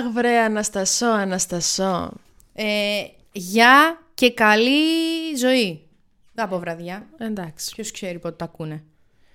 Αχ, 0.00 0.12
βρε, 0.12 0.38
Αναστασό, 0.38 1.06
Αναστασό. 1.06 2.10
Ε, 2.54 3.02
γεια 3.32 4.02
και 4.14 4.32
καλή 4.32 5.36
ζωή. 5.38 5.82
Δεν 6.32 6.48
πω 6.48 6.58
βραδιά. 6.58 7.06
Εντάξει. 7.18 7.70
Ποιος 7.74 7.90
ξέρει 7.90 8.18
πότε 8.18 8.34
τα 8.36 8.44
ακούνε. 8.44 8.82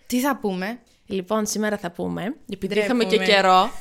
Τι 0.07 0.19
θα 0.19 0.37
πούμε; 0.37 0.79
Λοιπόν, 1.05 1.45
σήμερα 1.45 1.77
θα 1.77 1.91
πούμε, 1.91 2.35
επειδή 2.53 2.73
Ντρέπομαι. 2.73 3.03
είχαμε 3.03 3.17
και 3.25 3.31
καιρό, 3.31 3.71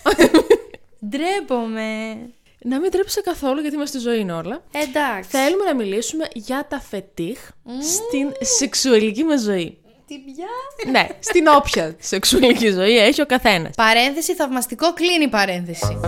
Ντρέπομαι. 1.09 2.17
να 2.65 2.81
μην 2.81 2.91
τρέψει 2.91 3.21
καθόλου 3.23 3.61
γιατί 3.61 3.77
είμαστε 3.77 3.99
στη 3.99 4.09
ζωή 4.09 4.21
είναι 4.21 4.33
όλα. 4.33 4.63
Εντάξει. 4.71 5.31
Θέλουμε 5.31 5.65
να 5.65 5.75
μιλήσουμε 5.75 6.29
για 6.35 6.67
τα 6.69 6.81
φετίχ 6.81 7.49
στην 7.81 8.33
σεξουαλική 8.59 9.25
μας 9.25 9.41
ζωή. 9.43 9.79
Τι 10.07 10.19
πια. 10.19 10.91
ναι, 10.91 11.07
στην 11.21 11.47
όποια 11.47 11.97
σεξουαλική 12.01 12.71
ζωή 12.71 12.99
έχει 12.99 13.21
ο 13.23 13.27
καθένας. 13.27 13.75
Παρένθεση, 13.77 14.35
θαυμαστικό 14.35 14.93
κλείνει 14.93 15.25
η 15.25 15.29
παρένθεση. 15.29 16.01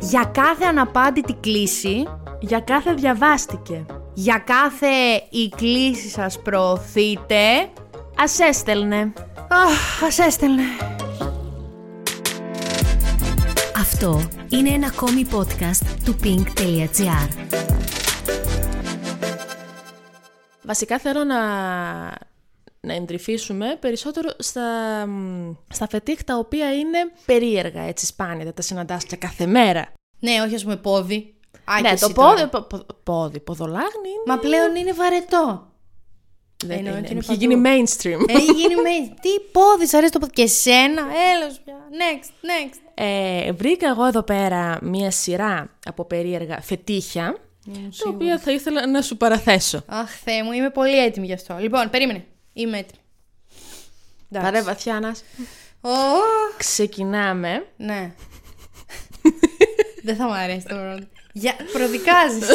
Για 0.00 0.30
κάθε 0.34 0.64
αναπάντητη 0.64 1.32
κλίση, 1.40 2.08
Για 2.40 2.60
κάθε 2.60 2.92
διαβάστηκε. 2.94 3.86
για 4.14 4.42
κάθε 4.46 4.88
η 5.30 5.48
κλίση 5.56 6.08
σας 6.08 6.38
προωθείτε, 6.42 7.68
Ας 8.18 8.38
έστελνε. 8.38 9.12
αχ, 9.48 10.02
ας 10.04 10.18
έστελνε. 10.18 10.62
Αυτό 13.76 14.28
είναι 14.48 14.68
ένα 14.68 14.86
ακόμη 14.86 15.26
podcast 15.32 15.86
του 16.04 16.16
pink.gr. 16.24 17.28
Βασικά 20.62 20.98
θέλω 20.98 21.24
να, 21.24 21.36
να 22.80 22.94
εντρυφήσουμε 22.94 23.76
περισσότερο 23.80 24.28
στα, 24.38 24.62
μ, 25.06 25.52
στα 25.68 25.88
φετίχ 25.88 26.24
τα 26.24 26.36
οποία 26.36 26.74
είναι 26.74 26.98
περίεργα, 27.26 27.82
έτσι 27.82 28.06
σπάνια, 28.06 28.44
δεν 28.44 28.54
τα 28.54 28.62
συναντάς 28.62 29.04
και 29.04 29.16
κάθε 29.16 29.46
μέρα. 29.46 29.92
Ναι, 30.18 30.40
όχι 30.46 30.54
ας 30.54 30.62
πούμε 30.62 30.76
πόδι. 30.76 31.34
Α, 31.64 31.72
και 31.76 31.82
ναι, 31.82 31.88
εσύ 31.88 32.06
το 32.06 32.12
τώρα. 32.12 32.34
πόδι, 32.34 32.46
πο- 32.48 32.62
πο- 32.62 32.86
πόδι, 33.02 33.40
ποδολάγνη 33.40 34.08
είναι... 34.08 34.22
Μα 34.34 34.38
πλέον 34.38 34.74
είναι 34.76 34.92
βαρετό. 34.92 35.68
δεν 36.64 36.76
εννοώ 36.78 36.92
είναι, 36.96 37.00
και 37.06 37.12
είναι 37.12 37.18
έχει 37.18 37.28
παντού. 37.28 37.40
γίνει 37.40 37.62
mainstream. 37.66 38.28
Έχει 38.28 38.52
γίνει 38.52 38.74
με. 38.74 39.14
Τι 39.20 39.28
πόδι, 39.52 39.86
σ' 39.86 39.94
αρέσει 39.94 40.12
το 40.12 40.18
πόδι. 40.18 40.32
Και 40.32 40.46
σένα, 40.46 41.02
έλα 41.02 41.50
σου 41.50 41.60
πια. 41.64 41.74
Next, 41.90 42.28
next. 42.46 42.78
Ε, 42.94 43.52
βρήκα 43.52 43.88
εγώ 43.88 44.04
εδώ 44.04 44.22
πέρα 44.22 44.78
μία 44.82 45.10
σειρά 45.10 45.70
από 45.86 46.04
περίεργα 46.04 46.60
φετίχια, 46.60 47.36
τα 48.04 48.08
οποία 48.10 48.38
θα 48.38 48.52
ήθελα 48.52 48.86
να 48.86 49.02
σου 49.02 49.16
παραθέσω. 49.16 49.82
Αχ, 49.86 50.10
Θεέ 50.24 50.42
μου, 50.42 50.52
είμαι 50.52 50.70
πολύ 50.70 50.98
έτοιμη 51.04 51.26
γι' 51.26 51.32
αυτό. 51.32 51.56
Λοιπόν, 51.60 51.90
περίμενε. 51.90 52.24
Είμαι 52.60 52.78
έτοιμη. 52.78 53.00
Εντάξει. 54.30 54.50
Πάρε 54.50 54.62
βαθιά, 54.62 55.00
Νας. 55.00 55.24
Ω, 55.80 55.90
Ξεκινάμε. 56.58 57.66
ναι. 57.76 58.14
Δεν 60.02 60.16
θα 60.16 60.24
μου 60.26 60.32
αρέσει 60.32 60.66
το 60.66 60.74
πρώτο. 60.74 61.06
Για, 61.32 61.54
προδικάζεις. 61.72 62.48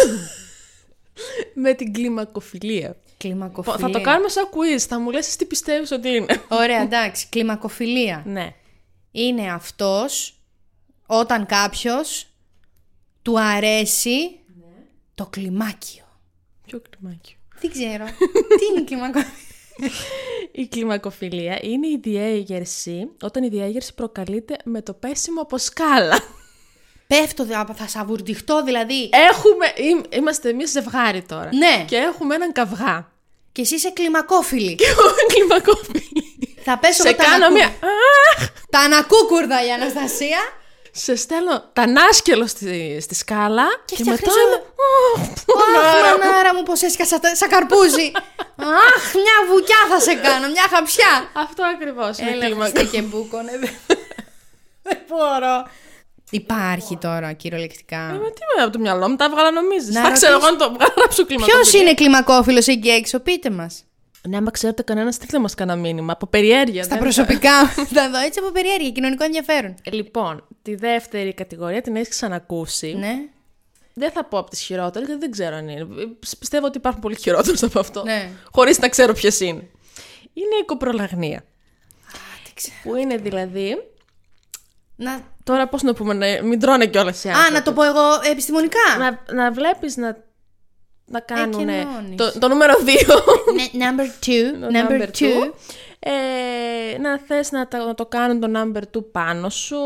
με 1.53 1.73
την 1.73 1.93
κλιμακοφιλία. 1.93 2.95
Κλιμακοφιλία. 3.17 3.77
Θα 3.79 3.89
το 3.89 4.01
κάνουμε 4.01 4.29
σαν 4.29 4.49
quiz. 4.51 4.77
Θα 4.79 4.99
μου 4.99 5.11
λες 5.11 5.27
εσύ 5.27 5.37
τι 5.37 5.45
πιστεύεις 5.45 5.91
ότι 5.91 6.09
είναι. 6.09 6.41
Ωραία, 6.47 6.81
εντάξει. 6.81 7.27
Κλιμακοφιλία. 7.29 8.23
ναι. 8.25 8.53
Είναι 9.11 9.51
αυτός 9.51 10.39
όταν 11.05 11.45
κάποιος 11.45 12.27
του 13.21 13.39
αρέσει 13.39 14.39
το 15.15 15.25
κλιμάκιο. 15.25 16.03
Ποιο 16.65 16.81
κλιμάκιο; 16.89 17.37
Δεν 17.59 17.71
ξέρω. 17.71 18.05
Τι 18.59 18.65
είναι 18.71 18.79
η 18.79 18.83
κλιμακοφιλία; 18.83 19.33
Η 20.51 20.67
κλιμακοφιλία 20.67 21.59
είναι 21.61 21.87
η 21.87 21.99
διέγερση 22.03 23.09
όταν 23.21 23.43
η 23.43 23.49
διέγερση 23.49 23.93
προκαλείται 23.93 24.55
με 24.63 24.81
το 24.81 24.93
πέσιμο 24.93 25.41
από 25.41 25.57
σκάλα. 25.57 26.19
Πέφτω, 27.07 27.45
δε- 27.45 27.53
θα 27.75 27.87
σαβουρντιχτώ 27.87 28.63
δηλαδή. 28.63 29.09
Έχουμε, 29.29 29.65
είμ- 29.89 30.13
είμαστε 30.15 30.49
εμείς 30.49 30.71
ζευγάρι 30.71 31.21
τώρα. 31.21 31.49
Ναι. 31.53 31.85
Και 31.87 31.95
έχουμε 31.95 32.35
έναν 32.35 32.51
καυγά. 32.51 33.11
Και 33.51 33.61
εσύ 33.61 33.75
είσαι 33.75 33.89
κλιμακόφιλη. 33.89 34.75
Και 34.75 34.85
εγώ 34.85 35.01
είμαι 35.01 35.33
κλιμακοφιλή. 35.33 36.55
θα 36.63 36.77
πέσω 36.79 37.01
Σε 37.03 37.07
εγώ 37.07 37.17
τα 37.17 37.23
κάνω 37.23 37.35
ανακού- 37.45 37.55
μία... 37.57 37.65
Αχ! 38.37 38.49
Τα 38.69 38.79
ανακούκουρδα 38.79 39.65
η 39.65 39.71
Αναστασία. 39.71 40.37
Σε 40.97 41.15
στέλνω 41.15 41.63
τανάσκελο 41.73 42.47
στη, 42.47 42.97
στη 43.01 43.15
σκάλα 43.15 43.65
και, 43.85 43.95
μετά 44.03 44.15
φτιάχνεις 44.17 44.43
είμαι... 44.43 44.63
Αχ, 45.79 46.19
μανάρα 46.19 46.53
μου, 46.55 46.63
πως 46.63 46.81
έσκασα 46.81 47.19
τα- 47.19 47.35
σαν 47.35 47.49
καρπούζι. 47.49 48.11
Αχ, 48.55 49.13
μια 49.13 49.35
βουκιά 49.49 49.77
θα 49.89 49.99
σε 49.99 50.13
κάνω, 50.13 50.47
μια 50.47 50.65
χαψιά. 50.69 51.29
Αυτό 51.33 51.63
ακριβώς 51.75 52.17
είναι 52.17 52.29
Έλα, 52.29 52.45
κλιμακο- 52.45 52.77
Χριστέ 52.77 52.97
και 52.97 53.01
μπούκονε. 53.01 53.51
δεν- 53.59 53.97
Δεν 54.81 54.97
μπορώ. 55.07 55.67
Υπάρχει 56.29 56.97
τώρα 56.97 57.33
κυριολεκτικά. 57.33 57.97
Ε, 57.97 58.11
μα 58.13 58.31
τι 58.31 58.41
με 58.57 58.63
από 58.63 58.71
το 58.71 58.79
μυαλό 58.79 59.09
μου, 59.09 59.15
τα 59.15 59.25
έβγαλα 59.25 59.51
νομίζεις. 59.51 59.95
Να 59.95 60.01
Θα 60.01 60.11
ξέρω 60.11 60.33
εγώ 60.37 60.45
ρωτήσω- 60.47 60.69
να 60.71 60.77
το 60.77 60.93
γράψω 60.97 61.25
κλιμακοφιλία. 61.25 61.61
Ποιος 61.61 61.81
είναι 61.81 61.93
κλιμακόφιλος 61.93 62.67
εκεί 62.67 62.89
έξω, 62.89 63.19
πείτε 63.19 63.49
μας. 63.49 63.83
Ναι, 64.27 64.37
άμα 64.37 64.51
ξέρετε 64.51 64.83
κανένας, 64.83 65.15
στείλτε 65.15 65.39
μας 65.39 65.53
κανένα 65.53 65.79
μήνυμα. 65.79 66.13
Από 66.13 66.27
περιέργεια. 66.27 66.83
Στα 66.83 66.93
δεν- 66.93 67.03
προσωπικά. 67.03 67.65
Θα 67.95 68.09
δω 68.09 68.17
έτσι 68.17 68.39
από 68.39 68.51
περιέργεια, 68.51 68.89
κοινωνικό 68.89 69.23
ενδιαφέρον. 69.23 69.75
Ε, 69.83 69.91
Λοιπόν, 69.91 70.47
τη 70.61 70.75
δεύτερη 70.75 71.33
κατηγορία 71.33 71.81
την 71.81 71.95
έχεις 71.95 72.09
ξανακούσει. 72.09 72.93
Ναι. 72.93 73.13
Δεν 73.93 74.11
θα 74.11 74.25
πω 74.25 74.37
από 74.37 74.49
τις 74.49 74.59
χειρότερες, 74.61 75.07
γιατί 75.07 75.21
δεν 75.21 75.31
ξέρω 75.31 75.55
αν 75.55 75.67
είναι. 75.69 75.81
Ε, 75.81 76.05
Πιστεύω 76.39 76.65
ότι 76.65 76.77
υπάρχουν 76.77 77.01
πολύ 77.01 77.15
χειρότερες 77.15 77.63
από 77.63 77.79
αυτό. 77.79 78.03
Ναι. 78.03 78.29
Χωρίς 78.51 78.79
να 78.79 78.89
ξέρω 78.89 79.13
ποιες 79.13 79.39
είναι. 79.39 79.69
Είναι 80.33 80.55
η 80.61 80.65
κοπρολαγνία. 80.65 81.43
Τι 82.43 82.53
ξέρω. 82.53 82.75
Που 82.83 82.95
είναι 82.95 83.17
δηλαδή. 83.17 83.77
Να... 84.95 85.19
Τώρα 85.43 85.67
πώς 85.67 85.81
να 85.81 85.93
πούμε, 85.93 86.13
να 86.13 86.43
μην 86.43 86.59
τρώνε 86.59 86.85
κιόλας 86.85 87.23
οι 87.23 87.29
Α, 87.29 87.49
να 87.51 87.61
το 87.61 87.73
πω 87.73 87.83
εγώ 87.83 88.01
επιστημονικά. 88.31 88.79
Να, 88.99 89.33
να 89.33 89.51
βλέπεις 89.51 89.97
να. 89.97 90.17
Να 91.07 91.19
κάνουν 91.19 91.69
Εκενώνεις. 91.69 92.15
το, 92.15 92.39
το 92.39 92.47
νούμερο 92.47 92.73
2. 92.73 92.85
Ναι, 93.55 93.85
number 93.85 94.25
two. 94.25 94.59
Το 94.61 94.67
Number 94.73 95.01
two. 95.17 95.51
Ε, 95.99 96.97
να 96.97 97.19
θες 97.19 97.51
να, 97.51 97.67
τα- 97.67 97.85
να 97.85 97.93
το 97.95 98.05
κάνουν 98.05 98.39
το 98.39 98.47
number 98.55 98.97
2 98.97 99.03
πάνω 99.11 99.49
σου. 99.49 99.77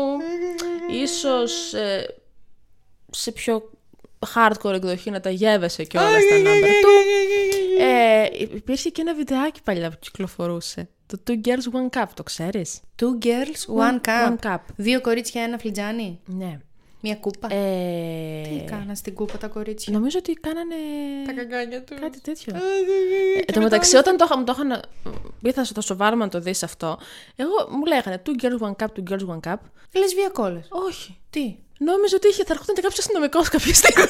Ίσως 1.02 1.72
ε, 1.74 2.06
σε 3.10 3.32
πιο 3.32 3.70
hardcore 4.34 4.72
εκδοχή 4.74 5.10
να 5.10 5.20
τα 5.20 5.30
γεύεσαι 5.30 5.84
κιόλας 5.84 6.12
τα 6.12 6.36
number 6.36 6.64
2. 7.80 7.80
Ε, 7.80 8.26
υπήρχε 8.54 8.88
και 8.88 9.00
ένα 9.00 9.14
βιντεάκι 9.14 9.60
παλιά 9.64 9.90
που 9.90 9.96
κυκλοφορούσε. 10.00 10.88
Το 11.06 11.18
Two 11.26 11.46
Girls 11.46 11.72
One 11.98 11.98
Cup, 12.00 12.06
το 12.14 12.22
ξέρεις; 12.22 12.80
Two 13.02 13.24
girls, 13.26 13.82
one 13.84 14.00
cup. 14.06 14.28
one 14.28 14.46
cup. 14.50 14.58
Δύο 14.76 15.00
κορίτσια, 15.00 15.42
ένα 15.42 15.58
φλιτζάνι; 15.58 16.20
Ναι. 16.26 16.58
Μια 17.02 17.14
κούπα. 17.14 17.48
Ε, 17.54 18.42
Τι 18.42 18.64
κάναν 18.70 18.96
στην 18.96 19.14
κούπα 19.14 19.38
τα 19.38 19.46
κορίτσια; 19.46 19.92
νομίζω 19.92 20.18
ότι 20.18 20.32
κάνανε 20.32 20.74
καγκάνια 21.36 21.82
τους. 21.82 21.98
κάτι 22.00 22.20
τέτοιο. 22.20 22.54
Ε, 22.56 22.60
Εν 23.46 23.54
τω 23.54 23.60
μεταξύ, 23.60 23.96
όταν 23.96 24.16
το, 24.16 24.24
είχα- 24.24 24.38
μου 24.38 24.44
το 24.44 24.52
είχαν. 24.56 24.82
Ήρθα 25.42 25.64
στο 25.64 25.80
σοβαρό 25.80 26.16
να 26.16 26.28
το 26.28 26.40
δεις 26.40 26.62
αυτό. 26.62 26.98
Εγώ 27.36 27.52
μου 27.70 27.84
λέγανε 27.84 28.22
Two 28.26 28.42
girls, 28.44 28.66
one 28.68 28.84
cup, 28.84 28.86
two 28.86 29.12
girls, 29.12 29.26
one 29.38 29.50
cup. 29.52 29.56
Λεσβιακόλες. 29.92 30.66
Όχι. 30.70 31.18
Τι; 31.30 31.56
Νόμιζα 31.78 32.16
ότι 32.16 32.28
είχε, 32.28 32.44
θα 32.44 32.52
έρχονταν 32.52 32.74
και 32.74 32.80
κάποιος 32.80 32.98
αστυνομικός 32.98 33.48
κάποια 33.48 33.74
στιγμή. 33.80 34.04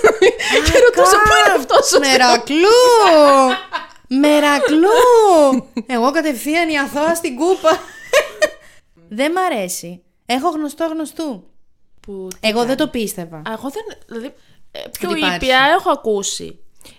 και 0.64 0.78
ρωτούσα 0.78 1.16
πού 1.16 1.32
είναι 1.44 1.54
αυτός 1.56 1.92
ο 1.92 1.98
Μερακλού! 1.98 2.78
Μερακλού! 4.08 4.88
Εγώ 5.86 6.10
κατευθείαν 6.10 6.68
η 6.68 6.78
αθώα 6.78 7.14
στην 7.14 7.36
κούπα. 7.36 7.78
δεν 9.18 9.32
μ' 9.32 9.38
αρέσει. 9.38 10.02
Έχω 10.26 10.48
γνωστό 10.48 10.86
γνωστού. 10.86 11.49
Που... 12.10 12.28
Εγώ 12.40 12.64
δεν 12.64 12.76
το 12.76 12.88
πίστευα. 12.88 13.36
Α, 13.36 13.52
εγώ 13.52 13.70
δεν. 13.70 13.82
Δηλαδή, 14.06 14.34
ε, 14.72 14.80
πιο 14.98 15.10
Ότι 15.10 15.18
υπάρχει. 15.18 15.36
ήπια 15.36 15.58
έχω 15.78 15.90
ακούσει. 15.90 16.58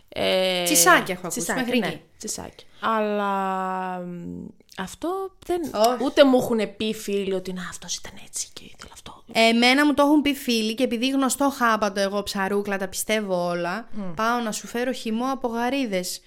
Ε, 0.09 0.63
Τσισάκια 0.63 1.13
έχω 1.13 1.27
ακούσει, 1.27 1.39
τσισάκια, 1.39 1.63
μέχρι 1.63 1.79
ναι, 1.79 1.87
εκεί. 1.87 2.01
τσισάκια. 2.17 2.67
Αλλά 2.79 3.97
μ, 3.99 4.45
αυτό 4.77 5.31
δεν. 5.45 5.61
Όχι. 5.63 6.03
Ούτε 6.03 6.23
μου 6.25 6.37
έχουν 6.37 6.75
πει 6.77 6.93
φίλοι 6.93 7.33
ότι 7.33 7.53
να 7.53 7.61
αυτός 7.69 7.95
ήταν 7.95 8.11
έτσι 8.25 8.47
και 8.53 8.63
ήθελε 8.63 8.91
αυτό. 8.93 9.23
Εμένα 9.31 9.85
μου 9.85 9.93
το 9.93 10.03
έχουν 10.03 10.21
πει 10.21 10.33
φίλοι 10.33 10.75
και 10.75 10.83
επειδή 10.83 11.09
γνωστό 11.09 11.49
χάπατο 11.49 11.99
εγώ 11.99 12.23
ψαρούκλα, 12.23 12.77
τα 12.77 12.87
πιστεύω 12.87 13.47
όλα, 13.49 13.89
πάω 14.15 14.39
να 14.39 14.51
σου 14.51 14.67
φέρω 14.67 14.91
χυμό 14.91 15.25
από 15.31 15.47
γαρίδες. 15.47 16.21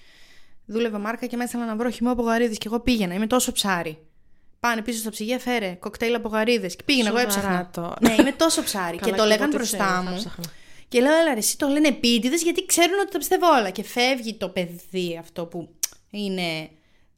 Δούλευα 0.65 0.97
μάρκα 0.99 1.25
και 1.25 1.35
με 1.37 1.43
έστελνα 1.43 1.65
να 1.65 1.75
βρω 1.75 1.89
χυμό 1.89 2.11
από 2.11 2.21
γαρίδες 2.23 2.57
και 2.57 2.67
εγώ 2.67 2.79
πήγαινα. 2.79 3.13
Είμαι 3.13 3.27
τόσο 3.27 3.51
ψάρι. 3.51 3.97
Πάνε 4.65 4.81
πίσω 4.81 4.99
στα 4.99 5.09
ψυγεία, 5.09 5.39
φέρε 5.39 5.73
κοκτέιλ 5.79 6.15
από 6.15 6.27
γαρίδες. 6.29 6.75
Και 6.75 6.83
πήγαινα, 6.83 7.07
εγώ 7.07 7.17
Σοβαρά 7.17 7.37
έψαχνα. 7.37 7.69
τώρα. 7.73 7.93
Ναι, 8.01 8.15
είμαι 8.19 8.31
τόσο 8.43 8.63
ψάρι. 8.63 8.97
και 8.97 9.03
Καλά, 9.03 9.15
το 9.15 9.21
και 9.21 9.27
λέγαν 9.27 9.41
εγώ 9.41 9.49
τι 9.51 9.55
μπροστά 9.55 9.77
ξέρω, 9.77 10.03
θα 10.03 10.09
μου. 10.11 10.15
ψάχνα. 10.17 10.43
Και 10.87 11.01
λέω, 11.01 11.15
έλα 11.15 11.33
ρε, 11.33 11.39
εσύ 11.39 11.57
το 11.57 11.67
λένε 11.67 11.87
επίτηδες 11.87 12.41
γιατί 12.41 12.65
ξέρουν 12.65 12.99
ότι 12.99 13.11
τα 13.11 13.17
πιστεύω 13.17 13.47
όλα. 13.47 13.69
Και 13.69 13.83
φεύγει 13.83 14.33
το 14.33 14.49
παιδί 14.49 15.17
αυτό 15.19 15.45
που 15.45 15.69
είναι 16.09 16.69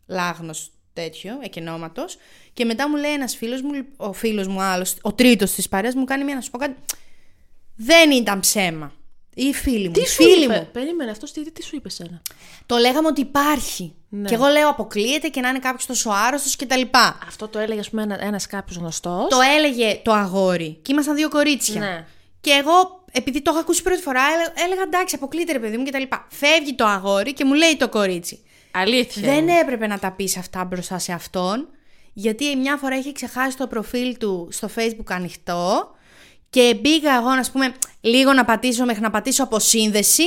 λάγνος 0.08 0.72
τέτοιο, 0.94 1.40
εκενόματος. 1.42 2.18
Και 2.54 2.66
μετά 2.66 2.90
μου 2.90 2.96
λέει 2.96 3.12
ένας 3.14 3.36
φίλος 3.36 3.62
μου, 3.62 3.72
ο 3.98 4.14
φίλος 4.14 4.48
μου 4.48 4.62
άλλος, 4.62 4.96
ο 5.02 5.14
τρίτος 5.14 5.52
της 5.52 5.70
παρέας 5.70 5.96
μου 5.96 6.04
κάνει 6.04 6.24
μια 6.24 6.36
να 6.36 6.42
σου 6.42 6.52
πω 6.52 6.58
κάτι. 6.58 6.76
Δεν 7.76 8.12
ήταν 8.12 8.40
ψέμα. 8.40 8.94
Ή 9.40 9.54
φίλοι 9.54 9.88
μου. 9.88 9.94
Τι 9.94 10.02
οι 10.02 10.06
σου 10.06 10.24
φίλοι 10.24 10.44
είπε, 10.44 10.54
μου. 10.54 10.70
περίμενε 10.72 11.12
αυτός 11.12 11.32
τι, 11.32 11.52
τι 11.52 11.64
σου 11.64 11.76
είπε 11.76 11.90
σένα. 11.90 12.22
Το 12.66 12.78
λέγαμε 12.78 13.08
ότι 13.08 13.22
υπάρχει. 13.22 13.94
Ναι. 14.10 14.28
Και 14.28 14.36
εγώ 14.36 14.48
λέω 14.48 14.70
αποκλείεται 14.70 15.28
και 15.28 15.42
να 15.42 15.50
είναι 15.50 15.60
κάποιος 15.60 15.86
τόσο 15.86 16.10
άρρωστος 16.28 16.56
κτλ. 16.56 16.82
Αυτό 17.28 17.48
το 17.48 17.60
έλεγε, 17.60 17.80
ας 17.80 17.90
πούμε, 17.90 18.02
ένα 18.02 18.18
ένας 18.24 18.48
κάποιος 18.48 18.78
γνωστός. 18.78 19.28
Το 19.30 19.38
έλεγε 19.58 20.00
το 20.04 20.12
αγόρι. 20.12 20.80
Και 20.82 20.92
ήμασταν 20.92 21.16
δύο 21.16 21.30
κορίτσια. 21.30 21.80
Ναι. 21.80 22.06
Και 22.42 22.52
εγώ, 22.52 23.04
επειδή 23.12 23.42
το 23.42 23.52
έχω 23.52 23.60
ακούσει 23.60 23.82
πρώτη 23.82 24.02
φορά, 24.02 24.22
έλε- 24.34 24.66
έλεγα 24.66 24.82
εντάξει, 24.82 25.16
αποκλείται 25.16 25.52
ρε 25.52 25.60
παιδί 25.60 25.78
μου 25.78 25.84
κτλ. 25.86 26.04
Φεύγει 26.30 26.76
το 26.76 26.86
αγόρι 26.86 27.34
και 27.34 27.46
μου 27.46 27.54
λέει 27.54 27.76
το 27.78 27.90
κορίτσι. 27.90 28.40
Αλήθεια. 28.72 29.22
Δεν 29.34 29.50
έπρεπε 29.50 29.88
να 29.88 30.00
τα 30.00 30.12
πεις 30.12 30.38
αυτά 30.38 30.66
μπροστά 30.66 31.00
σε 31.00 31.12
αυτόν, 31.14 31.68
γιατί 32.14 32.56
μια 32.56 32.78
φορά 32.78 32.98
είχε 32.98 33.12
ξεχάσει 33.12 33.58
το 33.58 33.68
προφίλ 33.68 34.18
του 34.18 34.48
στο 34.52 34.70
facebook 34.76 35.08
ανοιχτό 35.10 35.92
και 36.50 36.78
μπήκα 36.82 37.14
εγώ, 37.16 37.30
να 37.36 37.46
πούμε, 37.52 37.74
λίγο 38.02 38.34
να 38.34 38.46
πατήσω 38.46 38.86
μέχρι 38.86 39.02
να 39.02 39.10
πατήσω 39.10 39.44
αποσύνδεση, 39.44 40.24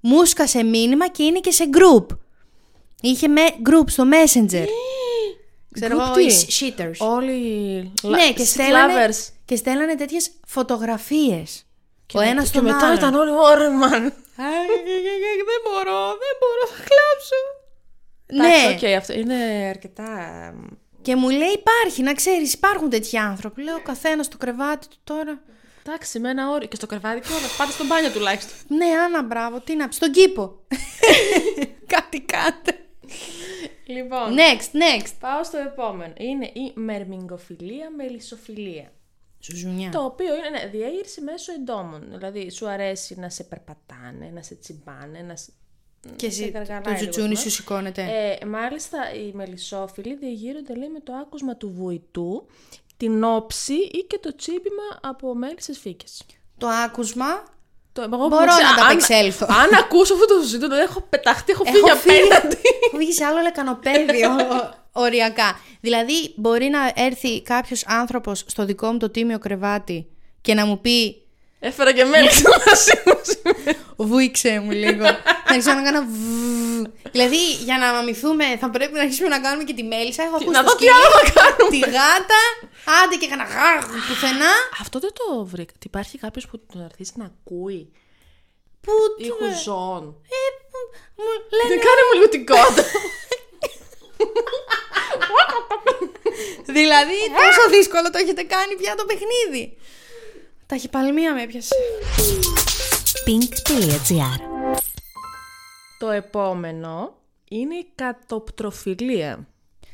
μου 0.00 0.24
σκάσε 0.24 0.62
μήνυμα 0.62 1.08
και 1.08 1.22
είναι 1.22 1.38
και 1.40 1.50
σε 1.50 1.64
group. 1.72 2.06
Είχε 3.00 3.28
με 3.28 3.42
group 3.68 3.84
στο 3.86 4.04
messenger. 4.10 4.64
Ξέρω 5.72 5.96
Group 5.96 6.00
εγώ, 6.00 6.12
τι; 6.12 6.24
οι 6.24 6.46
shitters. 6.48 6.96
Όλοι. 6.98 7.92
Ναι, 8.02 8.32
και 8.32 8.44
στέλνανε, 8.44 9.06
lovers. 9.06 9.28
και 9.44 9.56
στέλνανε 9.56 9.94
τέτοιες 9.94 10.30
φωτογραφίες. 10.46 11.66
ο 12.14 12.18
με- 12.18 12.26
ένας 12.26 12.42
και 12.42 12.48
στον 12.48 12.64
μετά 12.64 12.78
άλλον. 12.86 12.96
ήταν 12.96 13.14
όλοι 13.14 13.30
όρεμαν. 13.30 14.02
Δεν 15.48 15.60
μπορώ, 15.64 16.06
δεν 16.06 16.34
μπορώ, 16.40 16.66
θα 16.74 16.84
κλάψω. 16.88 17.36
Ναι, 18.32 18.46
Εντάξει, 18.66 18.86
οκ, 18.86 18.96
αυτό 18.96 19.12
είναι 19.12 19.66
αρκετά. 19.68 20.08
και 21.02 21.16
μου 21.16 21.28
λέει 21.30 21.52
υπάρχει, 21.52 22.02
να 22.02 22.12
ξέρεις, 22.14 22.52
υπάρχουν 22.52 22.90
τέτοιοι 22.90 23.16
άνθρωποι. 23.16 23.62
Λέω, 23.62 23.74
ο 23.76 23.82
καθένας 23.82 24.26
στο 24.26 24.36
κρεβάτι 24.36 24.88
του 24.88 24.96
τώρα. 25.04 25.40
Εντάξει, 25.88 26.18
με 26.18 26.30
ένα 26.30 26.50
όριο. 26.50 26.68
Και 26.68 26.76
στο 26.76 26.86
κρεβάτι 26.86 27.20
και 27.20 27.32
όλα. 27.32 27.46
Πάτε 27.58 27.72
στο 27.72 27.86
μπάνιο 27.86 28.10
τουλάχιστον. 28.10 28.76
Ναι, 28.76 28.84
Άννα, 28.84 29.22
μπράβο, 29.22 29.60
τι 29.60 29.76
να 29.76 29.88
πει, 29.88 29.94
στον 29.94 30.12
κήπο. 30.12 30.58
Κάτι 31.94 32.20
κάτε. 32.20 32.78
Λοιπόν, 33.86 34.36
Next, 34.36 34.76
next. 34.76 35.12
πάω 35.20 35.44
στο 35.44 35.58
επόμενο. 35.58 36.12
Είναι 36.16 36.44
η 36.44 36.72
μερμιγκοφιλία 36.74 37.90
μελισσοφιλία. 37.90 38.92
Ζουζουνιά. 39.40 39.90
Το 39.90 40.04
οποίο 40.04 40.36
είναι 40.36 40.48
ναι, 40.48 40.66
διέγερση 40.70 41.20
μέσω 41.20 41.52
εντόμων. 41.52 42.06
Δηλαδή, 42.10 42.50
σου 42.50 42.68
αρέσει 42.68 43.14
να 43.18 43.28
σε 43.30 43.44
περπατάνε, 43.44 44.30
να 44.34 44.42
σε 44.42 44.54
τσιμπάνε, 44.54 45.20
να 45.20 45.36
σε. 45.36 45.52
Και 46.16 46.26
εσύ, 46.26 46.42
σε 46.42 46.48
γαργαλάει 46.48 46.82
το 46.82 46.90
λίγο 46.90 47.00
τζουτσούνι 47.00 47.34
το 47.34 47.40
σου 47.40 47.50
σηκώνεται. 47.50 48.02
Ε, 48.02 48.46
μάλιστα, 48.46 49.14
οι 49.14 49.32
μελισσόφιλοι 49.32 50.16
διεγείρονται 50.16 50.74
λέει, 50.74 50.88
με 50.88 51.00
το 51.00 51.12
άκουσμα 51.12 51.56
του 51.56 51.70
βουητού, 51.70 52.46
την 52.98 53.24
όψη 53.24 53.72
ή 53.74 54.04
και 54.08 54.18
το 54.22 54.34
τσίπημα 54.36 54.82
από 55.02 55.34
μέλισσες 55.34 55.78
φύκες. 55.78 56.22
Το 56.58 56.66
άκουσμα. 56.68 57.26
Το, 57.92 58.02
εγώ 58.02 58.16
Μπορώ 58.28 58.46
ξέρω, 58.46 58.62
να 58.62 58.68
αν- 58.68 58.78
ανταπεξέλθω. 58.78 59.46
Αν, 59.50 59.78
ακούσω 59.78 60.14
αυτό 60.14 60.26
το 60.26 60.42
ζήτημα, 60.46 60.76
έχω 60.76 61.00
πεταχτεί, 61.00 61.52
έχω 61.52 61.64
φύγει 61.64 61.78
Έχω 61.86 61.96
φύγει, 61.96 62.20
απέναντι. 62.32 62.56
έχω 62.86 62.96
φύγει 62.96 63.12
σε 63.12 63.24
άλλο 63.24 63.40
λεκανοπέδιο 63.40 64.30
οριακά. 65.04 65.60
Δηλαδή, 65.80 66.32
μπορεί 66.36 66.66
να 66.68 66.92
έρθει 66.94 67.42
κάποιος 67.42 67.84
άνθρωπος 67.86 68.44
στο 68.46 68.64
δικό 68.64 68.92
μου 68.92 68.98
το 68.98 69.10
τίμιο 69.10 69.38
κρεβάτι 69.38 70.06
και 70.40 70.54
να 70.54 70.66
μου 70.66 70.80
πει 70.80 71.22
Έφερα 71.60 71.92
και 71.92 72.04
μέλισσα 72.04 72.48
μαζί 72.66 72.92
μου. 73.06 73.14
σήμερα. 73.22 73.78
Βούηξε 73.96 74.60
μου 74.64 74.70
λίγο. 74.70 75.02
να 75.02 75.18
αρχίσω 75.48 75.72
να 75.74 75.82
κάνω. 75.82 76.06
Βββ. 76.84 77.10
δηλαδή, 77.14 77.42
για 77.68 77.76
να 77.82 77.86
μαμηθούμε, 77.96 78.44
θα 78.62 78.68
πρέπει 78.70 78.92
να 78.92 79.00
αρχίσουμε 79.04 79.28
να 79.28 79.40
κάνουμε 79.44 79.64
και 79.68 79.74
τη 79.78 79.82
μέλισσα. 79.92 80.22
Έχω 80.26 80.36
ακούσει 80.36 80.56
να 80.58 80.62
το 80.64 80.68
δω 80.70 80.76
τι 80.76 80.82
σκυλί, 80.84 80.98
άλλο 81.00 81.16
να 81.24 81.30
κάνουμε. 81.40 81.70
Τη 81.74 81.78
γάτα. 81.96 82.40
Άντε 83.00 83.14
και 83.20 83.26
έκανα 83.28 83.44
γάρ 83.54 83.76
πουθενά. 84.06 84.52
Αυτό 84.82 84.96
δεν 85.04 85.12
το 85.18 85.24
βρήκα. 85.52 85.72
Τι 85.72 85.86
Υπάρχει 85.92 86.16
κάποιος 86.24 86.44
που 86.48 86.56
τον 86.72 86.80
αρχίσει 86.90 87.12
να 87.20 87.24
ακούει; 87.32 87.80
Πού 88.84 88.92
ήχου 89.28 89.48
ζώων. 89.64 90.04
Ε, 90.36 90.40
μου- 90.72 90.90
μου 91.22 91.30
λένε. 91.56 91.68
Δεν 91.72 91.78
κάνε 91.86 92.02
μου 92.06 92.14
λίγο 92.18 92.28
την 92.34 92.44
κότα. 92.50 92.82
δηλαδή, 96.78 97.18
τόσο 97.42 97.62
δύσκολο 97.76 98.10
το 98.12 98.18
έχετε 98.18 98.42
κάνει 98.42 98.74
πια 98.80 98.94
το 98.94 99.04
παιχνίδι. 99.10 99.76
Τα 100.66 100.76
χυπαλμία 100.76 101.34
με 101.34 101.42
έπιασε. 101.42 101.74
pink.gr 103.26 104.40
Το 105.98 106.10
επόμενο 106.10 107.14
είναι 107.48 107.74
η 107.74 107.86
κατοπτροφιλία. 107.94 109.32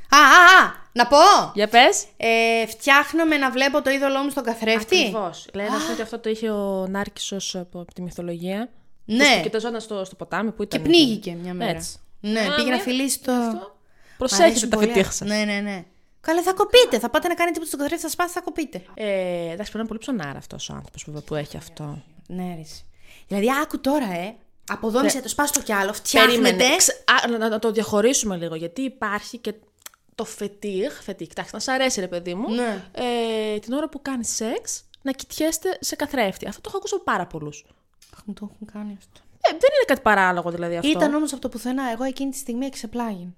Α, 0.09 0.17
α, 0.17 0.65
α, 0.65 0.73
να 0.93 1.07
πω. 1.07 1.17
Για 1.55 1.69
πες. 1.69 2.05
Ε, 2.17 2.67
φτιάχνομαι 2.67 3.37
να 3.37 3.51
βλέπω 3.51 3.83
το 3.83 3.91
είδωλό 3.91 4.23
μου 4.23 4.31
στον 4.31 4.45
καθρέφτη. 4.45 4.97
Ακριβώς. 4.99 5.49
Λένε 5.55 5.69
ας 5.69 5.81
πούμε, 5.81 5.93
ότι 5.93 6.03
αυτό 6.03 6.19
το 6.19 6.31
είχε 6.31 6.51
ο 6.51 6.87
Νάρκισσος 6.89 7.55
από, 7.55 7.81
από 7.81 7.95
τη 7.95 8.03
μυθολογία. 8.03 8.69
Ναι. 9.05 9.37
Που 9.37 9.43
κοιταζόταν 9.43 9.81
στο, 9.81 10.05
στο 10.05 10.15
ποτάμι 10.15 10.51
που 10.53 10.67
Και 10.67 10.77
ήταν. 10.77 10.83
πνίγηκε 10.83 11.37
μια 11.43 11.55
μέρα. 11.55 11.71
Έτσι. 11.71 11.97
Ναι, 12.21 12.41
Α, 12.41 12.55
πήγε 12.55 12.71
να 12.71 12.77
ναι. 12.77 12.83
φιλήσει 12.83 13.23
το. 13.23 13.33
Αυτό. 13.33 13.77
Μ' 14.15 14.17
Προσέχετε 14.19 14.49
αρέσουν 14.49 14.69
τα 14.69 14.77
πολύ. 14.77 14.89
φετίχ 14.89 15.13
σας. 15.13 15.29
Ναι, 15.29 15.45
ναι, 15.45 15.61
ναι. 15.61 15.85
Καλά, 16.21 16.43
θα 16.43 16.53
κοπείτε. 16.53 16.99
Θα 16.99 17.11
πάτε 17.11 17.29
να 17.29 17.35
κάνετε 17.35 17.53
τίποτα 17.53 17.67
στον 17.71 17.79
καθρέφτη, 17.81 18.05
θα 18.05 18.11
σπάσει, 18.11 18.33
θα 18.33 18.41
κοπείτε. 18.41 18.83
Ε, 18.95 19.07
εντάξει, 19.07 19.55
πρέπει 19.57 19.73
να 19.73 19.79
είναι 19.81 19.89
πολύ 19.89 19.99
ψωνάρα 19.99 20.39
αυτός 20.39 20.69
ο 20.69 20.75
άνθρωπος 20.75 21.05
που, 21.05 21.23
που 21.27 21.35
έχει 21.35 21.57
αυτό. 21.57 22.03
Ναι, 22.27 22.55
ρε. 22.55 22.61
εσύ. 22.61 22.85
Δηλαδή, 23.27 23.47
άκου 23.63 23.81
τώρα, 23.81 24.13
ε. 24.13 24.35
Αποδόμησε 24.69 25.21
το, 25.23 25.29
σπάστο 25.29 25.61
κι 25.63 25.73
άλλο. 25.73 25.93
Φτιάχνετε. 25.93 26.41
Περίμενε. 26.41 26.77
Ξε- 26.77 27.05
α, 27.25 27.29
να, 27.29 27.39
να- 27.39 27.49
να 27.49 27.59
το 27.59 27.71
διαχωρίσουμε 27.73 28.37
λίγο. 28.37 28.55
Γιατί 28.55 28.83
υπάρχει 28.83 29.39
και 29.39 29.55
το 30.15 30.25
φετίχ. 30.25 31.03
Φετίχ, 31.03 31.29
εντάξει, 31.31 31.51
να 31.55 31.61
σ' 31.61 31.69
αρέσει, 31.69 32.01
ρε 32.01 32.09
παιδί 32.09 32.35
μου. 32.35 32.55
Ναι. 32.55 32.85
Ε, 32.93 33.59
την 33.59 33.73
ώρα 33.73 33.89
που 33.89 34.03
κάνει 34.03 34.25
σεξ, 34.25 34.85
να 35.03 35.13
κοιτιέστε 35.13 35.77
σε 35.81 35.97
καθρέφτη. 35.97 36.47
Αυτό 36.49 36.61
το 36.61 36.67
έχω 36.69 36.77
ακούσει 36.77 36.95
από 36.95 37.05
πάρα 37.05 37.27
πολλούς. 37.27 37.65
Αχ, 38.15 38.21
μου 38.25 38.33
το 38.35 38.49
έχουν 38.55 38.67
κάνει 38.73 38.97
αυτό. 38.99 39.21
Ε, 39.41 39.51
δεν 39.51 39.59
είναι 39.75 39.85
κάτι 39.87 40.01
παράλογο 40.01 40.51
δηλαδή 40.51 40.77
αυτό. 40.77 40.89
Ήταν 40.91 41.15
όμως 41.15 41.33
από 41.33 41.41
το 41.41 41.49
πουθενά. 41.49 41.91
Εγώ 41.93 42.05
εκείνη 42.05 42.31
τη 42.31 42.37
στιγμή 42.37 42.67
εξεπλάγει. 42.67 43.35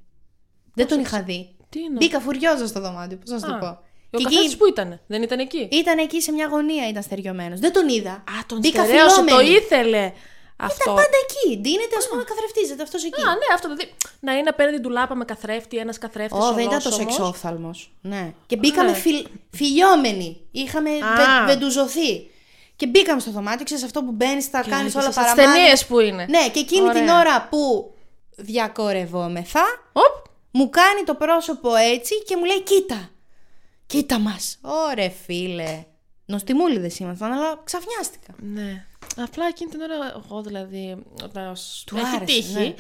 Δεν 0.75 0.87
τον 0.88 1.00
είχα 1.00 1.23
δει. 1.23 1.55
Τι 1.69 1.81
είναι; 1.81 1.96
Μπήκα 1.99 2.20
φουριόζα 2.20 2.67
στο 2.67 2.81
δωμάτιο, 2.81 3.17
πώς 3.17 3.31
να 3.31 3.38
σου 3.38 3.46
το 3.46 3.55
Α, 3.55 3.58
πω. 3.58 3.67
Ο 4.11 4.19
Και 4.19 4.25
καθένας 4.25 4.44
εκεί 4.46 4.56
που 4.56 4.67
ήταν, 4.67 5.00
δεν 5.06 5.23
ήταν 5.23 5.38
εκεί; 5.38 5.69
ήταν 5.73 5.99
εκεί 5.99 6.20
σε 6.23 6.32
μια 6.32 6.46
γωνία, 6.46 6.88
ήταν 6.88 7.02
στεριωμένος. 7.02 7.61
Δεν 7.61 7.73
τον 7.73 7.88
είδα. 7.88 8.11
Α, 8.11 8.23
τον 8.46 8.58
Μπήκα 8.58 8.84
στερέωσε, 8.84 9.17
το 9.17 9.23
φιλόμενη. 9.23 9.49
ήθελε. 9.49 10.12
Αυτό. 10.56 10.82
Ήταν 10.82 10.94
πάντα 10.94 11.17
εκεί. 11.25 11.56
Ντύνεται, 11.61 11.97
ας 11.99 12.08
πούμε, 12.08 12.23
καθρεφτίζεται 12.25 12.82
αυτός 12.82 13.05
εκεί. 13.05 13.20
Α, 13.20 13.25
ναι, 13.31 13.55
αυτό 13.55 13.69
δηλαδή. 13.69 13.94
Να 14.20 14.32
είναι 14.32 14.49
απέναντι 14.49 14.79
του 14.79 14.91
λάπα 14.91 15.14
με 15.14 15.25
καθρέφτη, 15.25 15.76
ένας 15.76 15.99
καθρέφτης. 15.99 16.38
Ω, 16.41 16.53
δεν 16.53 16.64
ήταν 16.64 16.82
τόσο 16.82 17.03
εξόφθαλμος. 17.03 17.93
Ναι. 18.00 18.32
Και 18.47 18.56
μπήκαμε 18.56 18.91
Ναι. 18.91 18.97
φιλ... 18.97 19.26
φιλιόμενοι. 19.50 20.41
Είχαμε 20.50 20.91
Α. 20.91 20.94
βε... 21.17 21.53
βεντουζωθεί. 21.53 22.31
Και 22.76 22.87
μπήκαμε 22.87 23.20
στο 23.20 23.31
δωμάτιο, 23.31 23.64
ξέρεις 23.64 23.85
αυτό 23.85 24.03
που 24.03 24.11
μπαίνεις, 24.12 24.50
τα 24.50 24.62
κάνεις 24.69 24.94
όλα 24.94 25.03
Στις 25.05 25.14
παραμάνα. 25.17 25.53
ταινίες 25.53 25.87
που 25.87 26.00
είναι. 26.00 26.26
Ναι, 26.29 26.49
και 26.49 26.59
εκείνη 26.59 26.88
την 26.88 27.02
Ωραία. 27.02 27.19
ώρα 27.19 27.49
που 27.50 27.94
διακορευόμεθα, 28.37 29.62
Οπ, 29.93 30.26
μου 30.50 30.70
κάνει 30.70 31.02
το 31.05 31.14
πρόσωπο 31.14 31.75
έτσι 31.75 32.23
και 32.23 32.37
μου 32.37 32.44
λέει: 32.44 32.62
Κοίτα, 32.62 33.11
κοίτα 33.87 34.19
μας. 34.19 34.59
Ωρε 34.62 35.12
φίλε. 35.26 35.85
Νοστιμούλιδε 36.26 36.90
ήμασταν, 36.99 37.32
αλλά 37.32 37.61
ξαφνιάστηκα. 37.64 38.34
Ναι. 38.38 38.87
Απλά 39.17 39.46
εκείνη 39.46 39.70
την 39.70 39.81
ώρα, 39.81 39.95
εγώ 40.25 40.42
δηλαδή, 40.42 40.97
όταν 41.25 41.56
σ- 41.56 41.87
Του 41.87 41.97
έχει 41.97 42.06
άρεσε, 42.16 42.25
τύχει, 42.25 42.52
ναι. 42.59 42.75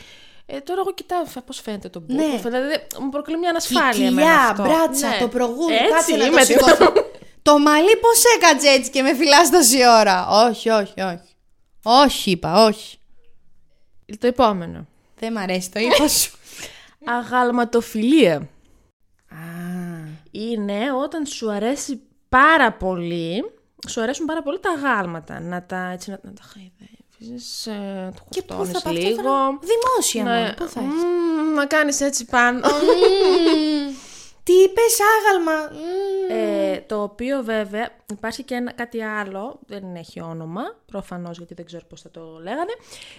ε, 0.46 0.60
τώρα 0.60 0.80
εγώ 0.80 0.94
κοιτάω 0.94 1.22
πώς 1.46 1.60
φαίνεται 1.60 1.88
το 1.88 2.00
μπουκ. 2.00 2.10
Ναι. 2.16 2.40
Δηλαδή, 2.42 2.86
μου 3.00 3.08
προκλεί 3.08 3.38
μια 3.38 3.48
ανασφάλεια. 3.50 3.90
Κοιλιά, 3.90 4.08
εμένα 4.08 4.40
αυτό. 4.40 4.62
μπράτσα, 4.62 5.08
Ναι. 5.08 5.18
το 5.20 5.28
προηγούμενο. 5.28 5.74
Έτσι 5.84 5.92
Κάτσε 5.92 6.12
να 6.12 6.18
το 6.18 6.24
είμαι, 6.26 6.44
τι 6.44 6.54
να- 6.54 6.60
σηκωθώ. 6.60 6.92
το 7.42 7.58
μαλλί 7.58 7.96
πώς 7.96 8.22
έκατσε 8.36 8.68
έτσι 8.68 8.90
και 8.90 9.02
με 9.02 9.14
φυλάς 9.14 9.50
τόση 9.50 9.86
ώρα. 9.88 10.28
Όχι, 10.28 10.68
όχι, 10.70 11.00
όχι. 11.00 11.20
Όχι, 11.82 12.30
είπα, 12.30 12.64
όχι. 12.64 12.98
Το 14.18 14.26
επόμενο. 14.26 14.86
Δεν 15.18 15.32
μ' 15.32 15.38
αρέσει 15.38 15.70
το 15.70 15.80
ύφο 15.80 16.08
σου. 16.08 16.30
Αγαλματοφιλία. 17.04 18.36
Α, 18.36 18.46
Είναι 20.30 20.92
όταν 21.02 21.26
σου 21.26 21.50
αρέσει 21.52 22.00
πάρα 22.28 22.72
πολύ, 22.72 23.50
σου 23.88 24.00
αρέσουν 24.00 24.26
πάρα 24.26 24.42
πολύ 24.42 24.60
τα 24.60 24.70
αγάλματα. 24.70 25.40
Να 25.40 25.62
τα, 25.62 25.90
έτσι, 25.90 26.10
να, 26.10 26.18
να 26.22 26.32
τα 26.32 26.42
χαϊδεύεις, 26.52 27.66
ε, 27.66 28.10
το 28.16 28.22
και 28.28 28.42
πού 28.42 28.46
θα 28.48 28.54
χορτώνεις 28.54 28.82
πάω 28.82 28.92
αυτό 28.92 29.08
λίγο. 29.08 29.22
τώρα; 29.22 29.58
Δημόσια 29.60 30.22
Ναι. 30.24 30.30
μόνο. 30.40 30.54
Πού 30.56 30.68
θα 30.68 30.80
έχεις; 30.80 30.92
Μμμ, 31.02 31.54
να 31.54 31.66
κάνεις 31.66 32.00
έτσι 32.00 32.24
πάνω. 32.24 32.58
Μμμ. 32.58 33.94
Τι 34.42 34.52
είπες, 34.52 34.98
άγαλμα; 35.16 35.70
Μμμ. 35.72 36.30
Ε, 36.38 36.80
το 36.80 37.02
οποίο 37.02 37.42
βέβαια 37.42 37.88
υπάρχει 38.10 38.42
και 38.42 38.54
ένα, 38.54 38.72
κάτι 38.72 39.02
άλλο, 39.02 39.58
δεν 39.66 39.94
έχει 39.94 40.20
όνομα, 40.20 40.62
προφανώς 40.86 41.36
γιατί 41.38 41.54
δεν 41.54 41.64
ξέρω 41.64 41.84
πώς 41.88 42.00
θα 42.00 42.10
το 42.10 42.38
λέγανε, 42.42 42.72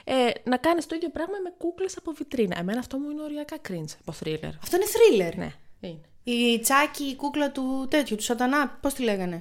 ε, 0.04 0.30
να 0.44 0.58
κάνεις 0.58 0.86
το 0.86 0.96
ίδιο 0.96 1.10
πράγμα 1.10 1.36
με 1.44 1.54
κούκλες 1.58 1.98
από 1.98 2.12
βιτρίνα. 2.12 2.58
Εμένα 2.60 2.80
αυτό 2.80 2.98
μου 2.98 3.10
είναι 3.10 3.22
οριακά 3.22 3.56
cringe 3.70 3.94
από 4.06 4.18
thriller. 4.24 4.52
Αυτό 4.64 4.76
είναι 4.76 4.86
thriller. 4.96 5.36
Ναι, 5.38 5.52
είναι. 5.80 6.02
Η 6.24 6.60
τσάκι, 6.60 7.04
η 7.04 7.16
κούκλα 7.16 7.52
του 7.52 7.88
τέτοιου, 7.90 8.16
του 8.16 8.24
σατανά, 8.24 8.68
πώς 8.82 8.94
τη 8.94 9.04
λέγανε; 9.04 9.36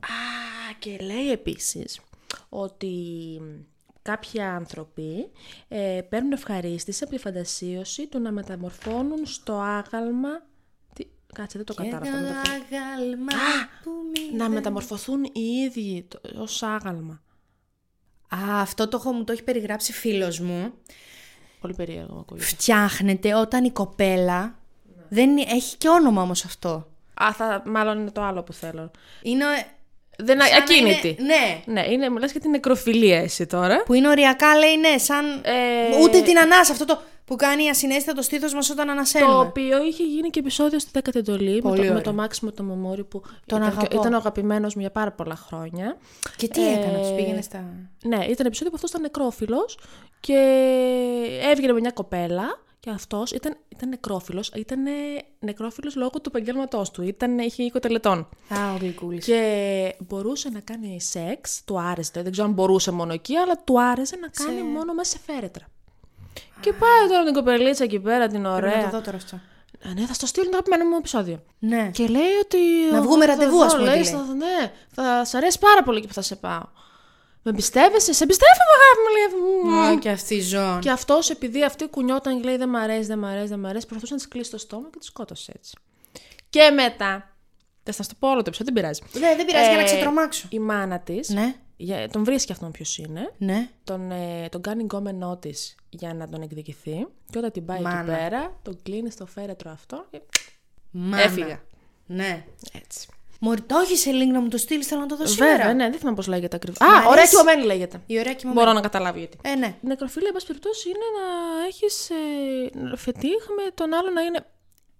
Α, 0.00 0.74
και 0.78 0.98
λέει 1.00 1.30
επίσης 1.30 2.00
ότι 2.48 2.92
κάποιοι 4.02 4.40
άνθρωποι 4.40 5.30
ε, 5.68 6.00
παίρνουν 6.08 6.32
ευχαρίστηση 6.32 7.04
από 7.04 7.12
τη 7.12 7.18
φαντασίωση 7.18 8.06
του 8.06 8.18
να 8.18 8.32
μεταμορφώνουν 8.32 9.26
στο 9.26 9.52
άγαλμα... 9.54 10.28
Τι... 10.92 11.06
Κάτσε, 11.34 11.56
δεν 11.56 11.66
το 11.66 11.74
κατάλαβα. 11.74 12.06
Ένα 12.06 12.20
μεταφράζω. 12.20 12.62
άγαλμα 12.62 13.32
που 13.84 13.90
μη... 14.12 14.36
Να 14.36 14.48
μεταμορφωθούν 14.48 15.24
οι 15.24 15.40
ίδιοι 15.40 16.06
το- 16.08 16.20
ως 16.40 16.62
άγαλμα. 16.62 17.22
Α, 18.34 18.60
αυτό 18.60 18.88
το 18.88 18.96
έχω, 18.96 19.12
μου 19.12 19.24
το 19.24 19.32
έχει 19.32 19.42
περιγράψει 19.42 19.92
φίλος 19.92 20.40
μου. 20.40 20.72
Πολύ 21.60 21.74
περίεργο 21.74 22.14
μου 22.14 22.20
ακούγεται. 22.20 22.46
Φτιάχνεται 22.46 23.34
όταν 23.34 23.64
η 23.64 23.70
κοπέλα... 23.70 24.57
Δεν 25.08 25.30
είναι- 25.30 25.44
έχει 25.50 25.76
και 25.76 25.88
όνομα 25.88 26.22
όμως 26.22 26.44
αυτό. 26.44 26.86
Α, 27.22 27.32
θα, 27.32 27.62
μάλλον 27.66 27.98
είναι 28.00 28.10
το 28.10 28.22
άλλο 28.22 28.42
που 28.42 28.52
θέλω. 28.52 28.90
Είναι... 29.22 29.44
Δεν, 30.20 30.40
Σαν 30.40 30.50
να 30.50 30.56
ακίνητη. 30.56 31.08
είναι- 31.18 31.34
ναι. 31.66 31.80
Ναι, 31.80 31.92
είναι, 31.92 32.08
μιλάς 32.08 32.30
για 32.32 32.40
την 32.40 32.50
νεκροφιλία 32.50 33.18
εσύ 33.18 33.46
τώρα. 33.46 33.82
Που 33.82 33.94
είναι 33.94 34.08
οριακά, 34.08 34.56
λέει, 34.56 34.76
ναι, 34.76 34.98
σαν. 34.98 35.24
Ε, 35.42 36.02
Ούτε 36.02 36.20
την 36.20 36.38
ανάσα, 36.38 36.72
αυτό 36.72 36.84
το 36.84 37.00
που 37.24 37.36
κάνει 37.36 37.68
ασυναίσθητα 37.68 38.12
το 38.12 38.22
στήθος 38.22 38.54
μας 38.54 38.70
όταν 38.70 38.90
ανασένουμε. 38.90 39.32
Το 39.32 39.40
οποίο 39.40 39.84
είχε 39.84 40.02
γίνει 40.02 40.30
και 40.30 40.38
επεισόδιο 40.40 40.78
στη 40.78 40.90
10η 40.94 41.14
εντολή 41.16 41.54
με 41.54 41.60
Πολύ 41.60 41.76
το, 41.76 41.82
με 41.84 41.90
ωραίο. 41.90 42.00
το 42.02 42.12
Μάξιμο 42.12 42.52
το 42.52 42.62
Μεμόρι 42.62 43.04
που 43.04 43.20
Τον 43.46 43.58
ήταν, 43.62 43.62
αγαπώ. 43.78 43.96
ήταν 44.00 44.12
ο 44.12 44.16
αγαπημένος 44.16 44.74
μου 44.74 44.80
για 44.80 44.90
πάρα 44.90 45.12
πολλά 45.12 45.36
χρόνια. 45.36 45.96
Και 46.36 46.48
τι 46.48 46.68
έκανε, 46.72 46.98
Ε, 46.98 47.08
του 47.08 47.14
πήγαινες 47.16 47.44
στα. 47.44 47.64
Ναι, 48.02 48.24
ήταν 48.24 48.46
επεισόδιο 48.46 48.70
που 48.70 48.74
αυτό 48.74 48.86
ήταν 48.88 49.00
νεκρόφιλος 49.00 49.78
και 50.20 50.34
έβγαινε 51.50 51.72
με 51.72 51.80
μια 51.80 51.90
κοπέλα 51.90 52.58
και 52.88 52.94
αυτός 52.94 53.30
ήταν, 53.30 53.56
ήταν 53.68 53.88
νεκρόφιλος. 53.88 54.50
Ήταν 54.54 54.82
νεκρόφιλος 55.38 55.96
λόγω 55.96 56.10
του 56.10 56.22
επαγγέλματός 56.26 56.90
του. 56.90 57.02
Ήταν, 57.02 57.38
είχε 57.38 57.62
20 57.74 57.80
τελετών. 57.80 58.18
Α, 58.48 58.72
ο 58.74 58.76
γλυκούλη. 58.80 59.18
Και 59.18 59.94
μπορούσε 59.98 60.48
να 60.48 60.60
κάνει 60.60 61.00
σεξ, 61.00 61.62
του 61.64 61.80
άρεσε. 61.80 62.10
Δεν 62.22 62.32
ξέρω 62.32 62.46
αν 62.46 62.52
μπορούσε 62.52 62.90
μόνο 62.90 63.12
εκεί, 63.12 63.36
αλλά 63.36 63.56
του 63.64 63.80
άρεσε 63.80 64.16
να 64.16 64.28
κάνει 64.28 64.62
μόνο 64.62 64.94
μέσα 64.94 65.10
σε 65.10 65.18
φέρετρα. 65.32 65.66
Και 66.60 66.72
πάει 66.72 67.08
τώρα 67.08 67.24
την 67.24 67.34
κοπελίτσα 67.34 67.84
εκεί 67.84 67.98
πέρα, 67.98 68.26
την 68.26 68.40
Να 68.40 68.48
το 68.50 68.54
ωραία. 68.56 68.90
δω 68.90 69.00
τώρα 69.00 69.16
αυτό. 69.16 69.36
Α, 69.88 69.92
ναι, 69.94 70.06
θα 70.06 70.12
στο 70.14 70.26
στείλω 70.26 70.44
το 70.44 70.50
αγαπημένο 70.52 70.84
μου 70.90 70.96
επεισόδιο. 70.98 71.42
Ναι. 71.58 71.90
Και 71.92 72.06
λέει 72.06 72.34
ότι. 72.42 72.58
Να 72.90 72.96
εγώ 72.96 73.06
βγούμε 73.06 73.24
θα 73.26 73.30
ραντεβού, 73.32 73.56
δω, 73.58 73.64
ας 73.64 73.76
πούμε, 73.76 73.86
λέει, 73.88 74.02
τι 74.02 74.10
λέει. 74.12 74.20
θα- 74.26 74.34
ναι, 74.34 74.72
θα 74.92 75.24
σ' 75.24 75.34
αρέσει 75.34 75.58
πάρα 75.58 75.82
πολύ 75.82 75.98
εκεί 75.98 76.06
που 76.06 76.12
θα 76.14 76.22
σε 76.22 76.36
πάω. 76.36 76.62
Με 77.42 77.50
εμπιστεύεσαι, 77.50 78.12
σε 78.12 78.24
εμπιστεύομαι, 78.24 78.72
αγάπη 78.78 79.00
μου, 79.04 79.10
λέει. 79.86 79.96
Α, 79.96 79.98
και 79.98 80.08
αυτή 80.10 80.34
η 80.34 80.40
ζώνη. 80.40 80.80
Και 80.80 80.90
αυτός, 80.90 81.30
επειδή 81.30 81.64
αυτή 81.64 81.88
κουνιόταν 81.88 82.40
και 82.40 82.44
λέει 82.44 82.56
δεν 82.56 82.68
μ' 82.68 82.76
αρέσει, 82.76 83.06
δεν 83.06 83.18
μ' 83.18 83.24
αρέσει, 83.24 83.46
δεν 83.46 83.58
μ' 83.58 83.66
αρέσει, 83.66 83.84
προσπαθούσε 83.86 84.12
να 84.14 84.18
της 84.18 84.28
κλείσει 84.28 84.50
το 84.50 84.58
στόμα 84.58 84.88
και 84.92 84.98
τη 84.98 85.04
σκότωσε 85.04 85.52
έτσι. 85.56 85.76
Και 86.50 86.70
μετά. 86.70 87.36
Δεν 87.82 87.94
θα 87.94 88.02
σου 88.02 88.08
το 88.08 88.14
πω 88.18 88.28
όλο 88.30 88.42
το 88.42 88.44
επεισόδιο, 88.46 88.72
δεν 88.74 88.82
πειράζει. 88.82 89.02
Ναι, 89.26 89.36
δεν 89.36 89.46
πειράζει 89.46 89.66
για 89.68 89.76
να 89.76 89.82
Ε, 89.82 89.84
ξετρομάξω. 89.84 90.46
Η 90.50 90.58
μάνα 90.58 90.98
της. 91.00 91.28
Ναι, 91.28 91.54
Τον 92.10 92.24
βρίσκει 92.24 92.52
αυτόν 92.52 92.70
ποιος 92.70 92.98
είναι. 92.98 93.32
ναι. 93.38 93.68
Τον, 93.84 94.10
ε, 94.10 94.48
τον 94.50 94.60
κάνει 94.62 94.82
γκόμενό 94.82 95.36
της 95.36 95.74
για 95.88 96.14
να 96.14 96.28
τον 96.28 96.42
εκδικηθεί. 96.42 97.06
Και 97.30 97.38
όταν 97.38 97.52
την 97.52 97.64
πάει 97.64 97.80
Μάνα. 97.80 97.98
εκεί 98.12 98.22
πέρα, 98.22 98.56
τον 98.62 98.78
κλείνει 98.82 99.10
στο 99.10 99.26
φέρετρο 99.26 99.70
αυτό. 99.70 100.06
Και... 100.10 100.20
Μάνα. 100.90 101.22
Έφυγα. 101.22 101.62
Ναι. 102.06 102.44
Έτσι. 102.72 103.08
Μωρή, 103.38 103.60
το 103.60 103.78
έχεις 103.78 104.00
σε 104.00 104.10
link 104.10 104.32
να 104.32 104.40
μου 104.40 104.48
το 104.48 104.56
στείλεις, 104.56 104.86
θέλω 104.86 105.00
να 105.00 105.06
το 105.06 105.16
δω 105.16 105.24
Βέβαια, 105.24 105.54
σήμερα. 105.54 105.72
ναι, 105.74 105.90
δεν 105.90 105.98
θυμάμαι 105.98 106.16
πώς 106.16 106.26
λέγεται 106.26 106.56
ακριβώς. 106.56 106.78
Μ' 106.80 106.90
Α, 106.90 106.94
αρέσει. 106.94 107.08
ωραία 107.08 107.26
κοιμωμένη 107.26 107.62
λέγεται. 107.64 108.02
Η 108.06 108.18
ωραία 108.18 108.34
κοιμωμένη. 108.34 108.64
Μπορώ 108.64 108.74
να 108.76 108.82
καταλάβω 108.82 109.18
γιατί. 109.18 109.36
Ε, 109.42 109.54
ναι. 109.54 109.66
Η 109.66 109.86
νεκροφίλια, 109.86 110.26
εν 110.28 110.34
πάση 110.34 110.46
περιπτώσει, 110.46 110.88
είναι 110.88 111.06
να 111.18 111.66
έχεις 111.66 112.10
ε, 112.10 112.96
φετίχ 112.96 113.46
με 113.56 113.70
τον 113.74 113.94
άλλο 113.94 114.10
να 114.10 114.20
είναι 114.22 114.46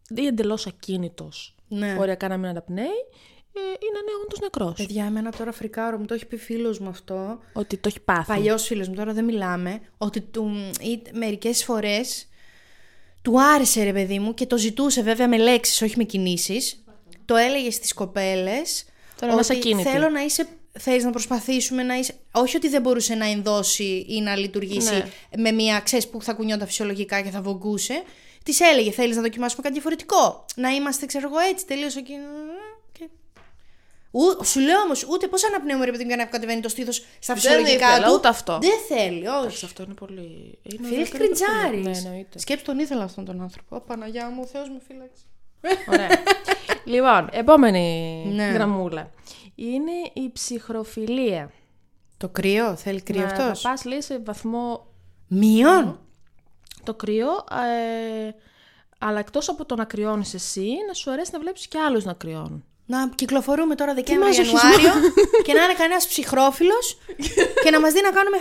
ή 0.08 0.26
εντελώς 0.26 0.66
ακίνητος. 0.66 1.54
Ναι. 1.68 1.96
Οριακά 1.98 2.28
να 2.28 2.36
μην 2.36 2.48
αναπνέει, 2.48 2.84
ε, 3.52 3.60
ή 3.60 3.88
να 3.92 3.98
είναι 3.98 4.10
όντως 4.24 4.40
νεκρός. 4.40 4.72
Παιδιά, 4.76 5.04
εμένα 5.04 5.30
τώρα 5.32 5.52
φρικάρω, 5.52 5.98
μου 5.98 6.04
το 6.04 6.14
έχει 6.14 6.26
πει 6.26 6.36
φίλος 6.36 6.78
μου 6.78 6.88
αυτό. 6.88 7.38
Ότι 7.52 7.76
το 7.76 7.88
έχει 7.88 8.00
πάθει. 8.00 8.26
Παλιός 8.26 8.66
φίλος 8.66 8.88
μου, 8.88 8.94
τώρα 8.94 9.12
δεν 9.12 9.24
μιλάμε. 9.24 9.80
Ότι 9.98 10.20
του, 10.20 10.50
μερικές 11.12 11.64
φορές 11.64 12.28
του 13.22 13.40
άρεσε 13.42 13.84
ρε 13.84 13.92
παιδί 13.92 14.18
μου 14.18 14.34
και 14.34 14.46
το 14.46 14.56
ζητούσε 14.58 15.02
βέβαια 15.02 15.28
με 15.28 15.38
λέξεις, 15.38 15.82
όχι 15.82 15.94
με 15.96 16.04
κινήσεις. 16.04 16.82
Το 17.28 17.36
έλεγες 17.36 17.74
στις 17.74 17.94
κοπέλες. 17.94 18.84
Τώρα 19.20 19.34
να 19.34 19.40
είσαι 19.40 19.52
ακίνητη. 19.52 19.88
Θέλω 19.88 20.08
να 20.08 20.20
είσαι. 20.24 20.48
Θέλεις 20.80 21.04
να 21.04 21.10
προσπαθήσουμε 21.10 21.82
να 21.82 21.94
είσαι. 21.98 22.14
Όχι 22.32 22.56
ότι 22.56 22.68
δεν 22.68 22.80
μπορούσε 22.82 23.14
να 23.14 23.26
ενδώσει 23.26 24.04
ή 24.08 24.20
να 24.20 24.36
λειτουργήσει 24.36 24.92
Ναι. 24.94 25.04
με 25.36 25.52
μια 25.52 25.80
ξέρεις 25.80 26.08
που 26.08 26.22
θα 26.22 26.32
κουνιόταν 26.32 26.66
φυσιολογικά 26.66 27.20
και 27.20 27.30
θα 27.30 27.40
βογκούσε. 27.42 28.02
Της 28.44 28.60
έλεγε: 28.60 28.90
Θέλεις 28.90 29.16
να 29.16 29.22
δοκιμάσουμε 29.22 29.62
κάτι 29.62 29.74
διαφορετικό; 29.74 30.44
Να 30.56 30.68
είμαστε, 30.70 31.06
ξέρω 31.06 31.28
εγώ, 31.28 31.38
έτσι 31.38 31.66
τελείως 31.66 31.96
εκεί. 31.96 32.12
Και... 32.92 33.08
Ου, 34.10 34.44
σου 34.44 34.60
λέω 34.60 34.80
όμως, 34.80 35.04
ούτε 35.08 35.26
πώ 35.26 35.36
αναπνέουμε 35.48 35.84
ρε 35.84 35.90
παιδί 35.90 36.02
μου 36.02 36.08
για 36.08 36.16
να 36.18 36.24
κατεβαίνει 36.24 36.60
το 36.60 36.68
στήθος 36.68 36.96
στα 37.18 37.34
Δεν 37.34 37.42
φυσιολογικά 37.42 37.90
ήθελα, 37.90 38.06
του. 38.06 38.12
ούτε 38.14 38.28
αυτό. 38.28 38.58
Δεν 38.62 38.78
θέλει, 38.98 39.26
όχι. 39.28 39.38
Εντάξει, 39.38 39.64
αυτό 39.64 39.82
είναι 39.82 39.94
πολύ. 39.94 40.58
Είναι 40.62 40.88
Φίλε 40.88 41.00
ένα 41.00 41.08
περίπου- 41.08 41.18
κριτζάρι. 41.18 41.76
Ναι, 41.76 41.96
εννοείται. 41.96 42.38
Σκέψου 42.38 42.64
τον 42.64 42.78
ήθελα 42.78 43.02
αυτόν 43.04 43.24
τον 43.24 43.40
άνθρωπο. 43.42 43.76
Ω 43.76 43.80
Παναγιά 43.80 44.30
μου, 44.30 44.46
Θεός 44.46 44.68
με 44.68 44.80
φύλαξε. 44.86 45.22
Ωραία. 45.88 46.08
λοιπόν, 46.84 47.28
επόμενη 47.32 48.24
Ναι. 48.34 48.44
γραμμούλα. 48.44 49.10
Είναι 49.54 49.92
η 50.12 50.30
ψυχροφιλία. 50.32 51.50
Το 52.16 52.28
κρύο, 52.28 52.76
θέλει 52.76 53.00
κρύο 53.02 53.20
να 53.20 53.26
αυτός; 53.26 53.60
πας, 53.60 53.84
λέει, 53.84 54.00
σε 54.02 54.18
βαθμό 54.24 54.86
Μείον; 55.28 56.00
το 56.84 56.94
κρύο, 56.94 57.28
ε, 57.50 58.30
αλλά 58.98 59.18
εκτός 59.18 59.48
από 59.48 59.64
το 59.64 59.74
να 59.74 59.84
κρυώνεις 59.84 60.34
εσύ, 60.34 60.68
να 60.88 60.92
σου 60.94 61.10
αρέσει 61.10 61.30
να 61.32 61.38
βλέπεις 61.38 61.66
και 61.68 61.78
άλλους 61.78 62.04
να 62.04 62.12
κρυώνουν. 62.12 62.64
Να 62.86 63.08
κυκλοφορούμε 63.14 63.74
τώρα 63.74 63.94
Δεκέμβριο 63.94 64.26
μαζοχισμό. 64.28 64.58
Ιανουάριο 64.58 64.92
και 65.44 65.52
να 65.52 65.62
είναι 65.64 65.74
κανένας 65.74 66.06
ψυχρόφιλος 66.08 66.98
και 67.64 67.70
να 67.70 67.80
μας 67.80 67.92
δει 67.92 68.00
να 68.02 68.10
κάνουμε 68.10 68.38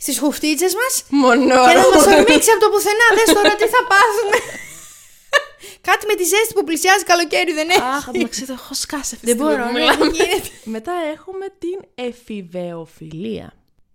στις 0.00 0.18
χουφτίτσες 0.18 0.72
μας 0.80 0.92
Μόνο. 1.08 1.44
και 1.66 1.74
να 1.80 1.84
μας 1.94 2.06
ορμήξει 2.06 2.50
από 2.54 2.60
το 2.64 2.68
πουθενά. 2.72 3.06
Δες 3.16 3.34
τώρα 3.34 3.54
τι 3.60 3.66
θα 3.74 3.80
πάθουμε. 3.92 4.38
Κάτι 5.90 6.06
με 6.06 6.14
τη 6.14 6.24
ζέστη 6.24 6.52
που 6.54 6.64
πλησιάζει 6.64 7.04
καλοκαίρι 7.04 7.52
δεν 7.52 7.68
έχει. 7.70 7.80
Αχ, 7.80 8.08
εντάξει, 8.12 8.46
το 8.46 8.52
έχω 8.52 8.74
σκάσει 8.74 9.14
αυτή 9.14 9.26
Δεν 9.26 9.36
τη 9.36 9.42
στιγμή 9.42 9.56
μπορώ, 9.56 9.66
που 9.66 9.72
ναι, 9.72 9.80
μιλάμε. 9.80 10.04
γίνεται. 10.06 10.48
Μετά 10.76 10.92
έχουμε 11.14 11.46
την 11.58 11.78
εφηβεοφιλία. 12.06 13.52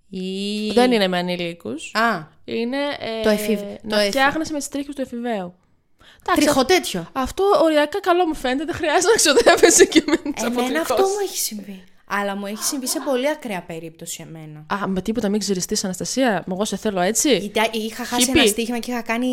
Ή- 0.09 0.71
Δεν 0.73 0.91
είναι 0.91 1.07
με 1.07 1.17
ανήλικους. 1.17 1.91
Α, 1.93 2.27
Είναι 2.45 2.77
ε, 2.99 3.21
Το 3.23 3.29
εφηβ- 3.29 3.63
να 3.83 3.89
το 3.89 3.95
εφη- 3.95 4.09
φτιάχνεσαι 4.09 4.51
με 4.53 4.57
τις 4.57 4.67
τρίχες 4.67 4.95
του 4.95 5.01
εφηβαίου. 5.01 5.55
Εντάξει, 6.23 6.41
τριχο 6.45 6.65
τέτοιο. 6.65 7.09
Αυτό 7.13 7.43
οριακά 7.63 7.99
καλό 7.99 8.27
μου 8.27 8.35
φαίνεται, 8.35 8.65
δεν 8.65 8.75
χρειάζεται 8.75 9.07
να 9.07 9.15
ξοδεύεσαι 9.15 9.85
και 9.85 10.03
με 10.05 10.15
τις 10.17 10.43
Εμένα 10.43 10.47
αποτριχώσεις. 10.61 10.89
αυτό 10.91 11.03
μου 11.03 11.15
έχει 11.23 11.37
συμβεί. 11.37 11.83
Αλλά 12.07 12.35
μου 12.35 12.45
έχει 12.45 12.63
συμβεί 12.63 12.87
σε 12.87 12.99
πολύ 12.99 13.29
ακραία 13.29 13.61
περίπτωση 13.61 14.25
εμένα. 14.27 14.65
Α, 14.73 14.87
με 14.87 15.01
τίποτα 15.01 15.29
μην 15.29 15.39
ξυριστείς 15.39 15.83
Αναστασία, 15.83 16.45
εγώ 16.51 16.65
σε 16.65 16.77
θέλω 16.77 17.01
έτσι. 17.01 17.37
Γιατί 17.37 17.77
είχα 17.77 18.05
χάσει 18.05 18.25
Χίπη. 18.25 18.39
ένα 18.39 18.47
στοίχημα 18.47 18.79
και 18.79 18.91
είχα 18.91 19.01
κάνει 19.01 19.27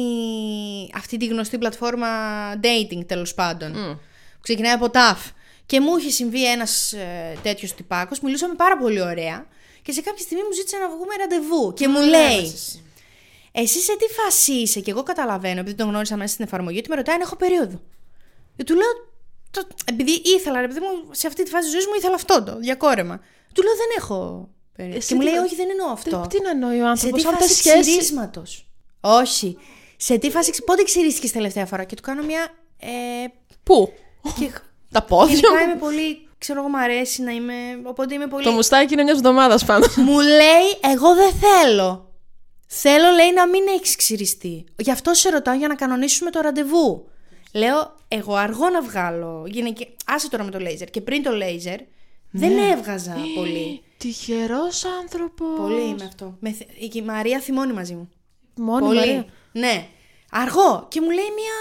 αυτή 0.95 1.17
τη 1.17 1.27
γνωστή 1.27 1.59
πλατφόρμα 1.59 2.09
dating 2.55 3.07
τέλος 3.07 3.35
πάντων. 3.35 3.73
Που 3.73 4.41
ξεκινάει 4.41 4.73
από 4.73 4.87
TAF. 4.93 5.31
Και 5.67 5.81
μου 5.81 5.97
είχε 5.97 6.11
συμβεί 6.11 6.51
ένας 6.51 6.93
ε, 6.93 7.37
τέτοιος 7.43 7.75
τυπάκος. 7.75 8.21
Μιλούσαμε 8.21 8.55
πάρα 8.55 8.79
πολύ 8.79 9.01
ωραία. 9.01 9.47
Και 9.83 9.93
σε 9.93 10.01
κάποια 10.01 10.25
στιγμή 10.25 10.43
μου 10.43 10.53
ζήτησε 10.53 10.77
να 10.77 10.89
βγούμε 10.89 11.15
ραντεβού. 11.19 11.73
Και 11.73 11.89
μου 11.89 12.01
λέει. 12.01 12.53
Εσύ 13.53 13.81
σε 13.81 13.97
τι 13.97 14.05
φάση 14.23 14.53
είσαι, 14.53 14.81
και 14.81 14.91
εγώ 14.91 15.03
καταλαβαίνω, 15.03 15.61
επειδή 15.61 15.77
τον 15.77 15.89
γνώρισα 15.89 16.17
μέσα 16.17 16.33
στην 16.33 16.45
εφαρμογή, 16.45 16.79
ότι 16.79 16.89
με 16.89 16.95
ρωτάει 16.95 17.15
αν 17.15 17.21
έχω 17.21 17.37
περίοδο. 17.37 17.81
Και 18.57 18.65
του 18.65 18.75
λέω. 18.75 19.12
Το, 19.55 19.67
επειδή 19.85 20.13
ήθελα, 20.25 20.61
ρε 20.61 20.67
παιδί 20.67 20.81
μου, 20.81 21.09
σε 21.11 21.27
αυτή 21.27 21.43
τη 21.43 21.51
φάση 21.51 21.63
της 21.65 21.73
ζωής 21.73 21.87
μου 21.87 21.93
ήθελα 21.99 22.15
αυτό 22.15 22.43
το 22.43 22.57
διακόρεμα. 22.59 23.21
Του 23.55 23.63
λέω 23.63 23.73
δεν 23.73 23.87
έχω 23.99 24.49
περίοδο. 24.77 24.97
Εσύ 24.99 25.09
και 25.09 25.15
μου 25.15 25.21
τι 25.21 25.27
λέει, 25.27 25.35
θα- 25.37 25.43
Όχι, 25.43 25.55
δεν 25.55 25.67
εννοώ 25.71 25.87
αυτό. 25.93 26.27
Τι, 26.29 26.37
τι 26.37 26.43
να 26.45 26.51
εννοεί 26.51 26.79
ο 26.81 26.83
Σε 26.83 26.89
άνθρωπος, 26.89 27.23
τι 27.23 27.29
αν 27.29 27.35
φάση 27.35 27.55
σχέση. 27.55 27.79
ξυρίσματος. 27.81 28.67
Όχι. 29.01 29.59
Σε 29.97 30.19
τι 30.19 30.31
φάση. 30.31 30.51
ξυ- 30.51 30.65
Πότε 30.65 30.83
ξυρίστηκες 30.83 31.33
τελευταία 31.33 31.67
φορά 31.67 31.85
και 31.85 31.95
του 31.97 32.03
κάνω 32.03 32.23
μια. 32.23 32.49
Ε, 32.79 32.89
Πού; 33.63 33.93
και, 34.39 34.51
Τα 34.93 35.03
πόδια 35.03 35.35
γενικά 35.35 35.51
μου. 35.65 35.71
είμαι 35.71 35.79
πολύ. 35.79 36.29
Ξέρω 36.39 36.61
εγώ, 36.61 36.69
μου 36.69 36.79
αρέσει 36.79 37.23
να 37.23 37.31
είμαι. 37.31 37.55
Οπότε 37.85 38.15
είμαι 38.15 38.27
πολύ. 38.27 38.45
Το 38.45 38.51
μουστάκι 38.51 38.93
είναι 38.93 39.03
μιας 39.03 39.17
εβδομάδας 39.17 39.65
πάνω. 39.65 39.87
Μου 39.97 40.19
λέει, 40.21 40.93
εγώ 40.93 41.15
δεν 41.15 41.33
θέλω. 41.33 42.13
Θέλω, 42.67 43.11
λέει, 43.11 43.33
να 43.33 43.47
μην 43.49 43.63
έχεις 43.77 43.97
ξυριστεί. 43.97 44.65
Γι' 44.77 44.91
αυτό 44.91 45.15
σε 45.15 45.29
ρωτάω 45.31 45.55
για 45.55 45.69
να 45.69 45.75
κανονίσουμε 45.75 46.31
το 46.31 46.41
ραντεβού. 46.41 47.09
Λέω, 47.53 47.97
εγώ 48.09 48.35
αργό 48.35 48.69
να 48.69 48.83
βγάλω. 48.83 49.45
Γυναικε... 49.47 49.89
Άσε 50.07 50.29
τώρα 50.29 50.45
με 50.45 50.51
το 50.51 50.59
λέιζερ. 50.59 50.91
Και 50.91 51.01
πριν 51.01 51.23
το 51.23 51.31
λέιζερ, 51.33 51.79
δεν 52.31 52.59
έβγαζα 52.59 53.17
πολύ. 53.35 53.83
Τυχερός 53.97 54.85
άνθρωπος. 54.85 55.57
πολύ 55.57 55.83
είμαι 55.83 56.05
αυτό. 56.05 56.37
Με... 56.41 56.51
θε- 56.53 56.95
Η 56.95 57.03
Μαρία 57.03 57.39
θυμώνει 57.41 57.73
μαζί 57.73 57.95
μου. 57.95 58.11
Μόνη 58.57 58.87
Πολύ. 58.87 58.99
Μαρία. 58.99 59.27
Ναι. 59.53 59.87
Αργό. 60.31 60.87
Και 60.91 61.01
μου 61.01 61.11
λέει 61.11 61.31
μία 61.37 61.55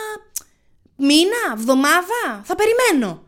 μήνα, 0.96 1.54
εβδομάδα. 1.54 2.42
Θα 2.44 2.56
περιμένω. 2.56 3.24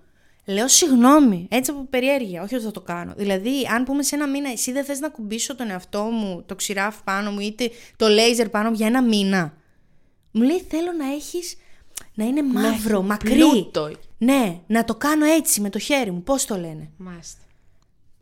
Λέω 0.45 0.67
συγγνώμη, 0.67 1.47
έτσι 1.51 1.71
από 1.71 1.87
περιέργεια, 1.89 2.43
όχι 2.43 2.55
ότι 2.55 2.63
θα 2.63 2.71
το 2.71 2.81
κάνω. 2.81 3.13
Δηλαδή, 3.17 3.67
αν 3.73 3.83
πούμε 3.83 4.03
σε 4.03 4.15
ένα 4.15 4.27
μήνα, 4.27 4.51
εσύ 4.51 4.71
δεν 4.71 4.85
θες 4.85 4.99
να 4.99 5.09
κουμπίσω 5.09 5.55
τον 5.55 5.69
εαυτό 5.69 6.01
μου, 6.03 6.43
το 6.45 6.55
ξηράφ 6.55 7.03
πάνω 7.03 7.31
μου, 7.31 7.39
είτε 7.39 7.71
το 7.95 8.07
λέιζερ 8.07 8.49
πάνω 8.49 8.69
μου 8.69 8.75
για 8.75 8.87
ένα 8.87 9.01
μήνα. 9.03 9.53
Μου 10.31 10.41
λέει, 10.41 10.65
θέλω 10.69 10.91
να 10.97 11.11
έχεις, 11.13 11.55
να 12.13 12.25
είναι 12.25 12.43
μαύρο, 12.43 13.01
μακρύ. 13.01 13.33
πλούτο. 13.33 13.91
Ναι, 14.17 14.59
να 14.67 14.83
το 14.83 14.95
κάνω 14.95 15.25
έτσι 15.25 15.61
με 15.61 15.69
το 15.69 15.79
χέρι 15.79 16.11
μου, 16.11 16.23
πώς 16.23 16.45
το 16.45 16.55
λένε; 16.57 16.89
Μάλιστα. 16.97 17.41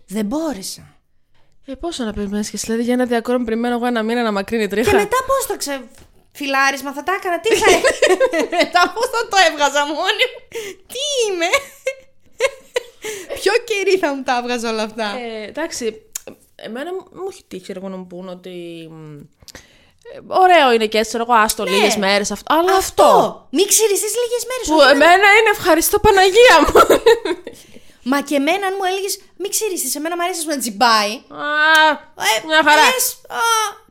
Δεν 0.07 0.25
μπόρεσα. 0.25 0.95
Ε, 1.65 1.74
πόσο 1.75 2.03
να 2.03 2.13
περιμένεις 2.13 2.50
και 2.50 2.55
εσύ, 2.55 2.65
δηλαδή 2.65 2.83
για 2.83 2.93
ένα 2.93 3.05
διακόρυμα 3.05 3.43
περιμένω 3.45 3.75
εγώ 3.75 3.86
ένα 3.86 4.03
μήνα 4.03 4.24
να 4.24 4.31
μακρύνει 4.31 4.67
τρίχα; 4.67 4.91
Και 4.91 4.98
μετά 4.98 5.17
πώς 5.27 5.45
το 5.48 5.57
ξε... 5.57 5.81
Φιλάρισμα 6.33 6.93
θα 6.93 7.03
τα 7.03 7.13
έκανα, 7.19 7.39
τι 7.39 7.55
θα 7.55 7.65
Μετά 8.57 8.91
πώς 8.93 9.05
θα 9.05 9.27
το 9.29 9.38
έβγαζα 9.51 9.86
μόνη 9.86 10.25
μου; 10.31 10.39
Τι 10.88 11.00
είμαι; 11.27 11.45
Ποιο 13.33 13.51
κερί 13.65 13.98
θα 13.98 14.15
μου 14.15 14.24
τα 14.24 14.38
έβγαζα 14.38 14.69
όλα 14.69 14.83
αυτά; 14.83 15.17
Ε, 15.17 15.48
εντάξει, 15.48 16.01
εμένα 16.55 16.93
μου 16.93 17.05
μου 17.12 17.27
έχει 17.31 17.43
τύχει 17.48 17.71
εγώ 17.75 17.89
να 17.89 17.98
μου 17.98 18.07
πούν 18.07 18.29
ότι. 18.29 18.89
Μ, 20.24 20.32
ε, 20.32 20.36
ωραίο 20.44 20.72
είναι 20.74 20.86
και 20.88 20.98
έτσι, 20.98 21.10
ξέρω 21.10 21.25
εγώ, 21.30 21.39
άστο 21.41 21.63
Ναι. 21.63 21.70
λίγες 21.72 21.96
μέρες 21.98 22.32
αυτό. 22.32 22.53
Αλλά 22.56 22.72
Αυτό. 22.77 23.03
αυτό. 23.03 23.48
Μην 23.51 23.68
ξυριστείς 23.68 24.13
λίγες 24.22 24.44
μέρες. 24.50 24.68
Που 24.68 24.75
όχι 24.75 24.84
να- 24.86 24.91
εμένα 24.91 25.27
είναι 25.39 25.50
ευχαριστώ 25.51 26.00
Παναγία 26.00 26.56
μου. 26.62 27.01
Μα 28.03 28.22
και 28.22 28.36
εμένα, 28.36 28.68
αν 28.68 28.74
μου 28.77 28.84
έλεγες, 28.91 29.20
μην 29.38 29.50
ξέρει, 29.50 29.77
σε 29.77 30.00
μένα 30.00 30.15
μου 30.15 30.24
αρέσει 30.24 30.46
να 30.48 30.58
τζιμπάει. 30.58 31.12
Α, 31.12 31.89
Ε, 32.27 32.46
μια 32.46 32.56
χαρά. 32.63 32.91
πες, 32.94 33.18
α, 33.27 33.39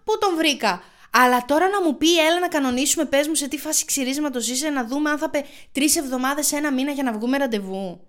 πού 0.05 0.19
τον 0.19 0.37
βρήκα. 0.37 0.83
Αλλά 1.13 1.45
τώρα 1.47 1.69
να 1.69 1.83
μου 1.83 1.97
πει, 1.97 2.19
έλα 2.27 2.39
να 2.41 2.49
κανονίσουμε, 2.49 3.05
πες 3.05 3.29
μου 3.29 3.35
σε 3.35 3.49
τι 3.49 3.59
φάση 3.59 3.85
ξυρίσματος 3.85 4.49
είσαι, 4.49 4.69
να 4.69 4.85
δούμε 4.87 5.11
αν 5.11 5.19
θα 5.19 5.31
πει 5.31 5.45
τρεις 5.73 5.97
εβδομάδες, 5.97 6.53
ένα 6.53 6.73
μήνα 6.73 6.91
για 6.93 7.03
να 7.03 7.13
βγούμε 7.13 7.37
ραντεβού. 7.37 8.01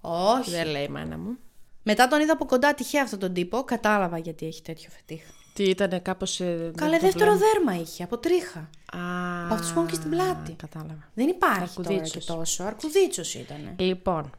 Όχι. 0.00 0.50
Δεν 0.50 0.66
λέει 0.66 0.82
η 0.82 0.88
μάνα 0.88 1.18
μου. 1.18 1.38
Μετά 1.82 2.08
τον 2.08 2.20
είδα 2.20 2.32
από 2.32 2.44
κοντά 2.46 2.74
τυχαία 2.74 3.02
αυτόν 3.02 3.18
τον 3.18 3.32
τύπο, 3.32 3.64
κατάλαβα 3.64 4.18
γιατί 4.18 4.46
έχει 4.46 4.62
τέτοιο 4.62 4.88
φετίχ. 4.96 5.22
Τι 5.56 5.64
ήταν 5.64 6.02
κάπως... 6.02 6.40
ε, 6.40 6.70
Καλέ, 6.76 6.90
δεν 6.90 7.00
το 7.00 7.06
δεύτερο 7.06 7.30
βλέπω. 7.36 7.46
δέρμα 7.52 7.80
είχε, 7.80 8.02
από 8.02 8.18
τρίχα. 8.18 8.58
Α, 8.60 9.44
Από 9.44 9.54
αυτούς 9.54 9.72
που 9.72 9.78
έχουν 9.78 9.90
και 9.90 9.94
στην 9.94 10.10
πλάτη. 10.10 10.52
Κατάλαβα. 10.52 11.10
Δεν 11.14 11.28
υπάρχει 11.28 11.74
τώρα 11.76 11.88
και 11.88 11.94
Αρκουδίτσος. 11.94 12.24
τόσο. 12.24 12.64
Αρκουδίτσο 12.64 13.22
ήταν. 13.38 13.74
Λοιπόν, 13.76 14.30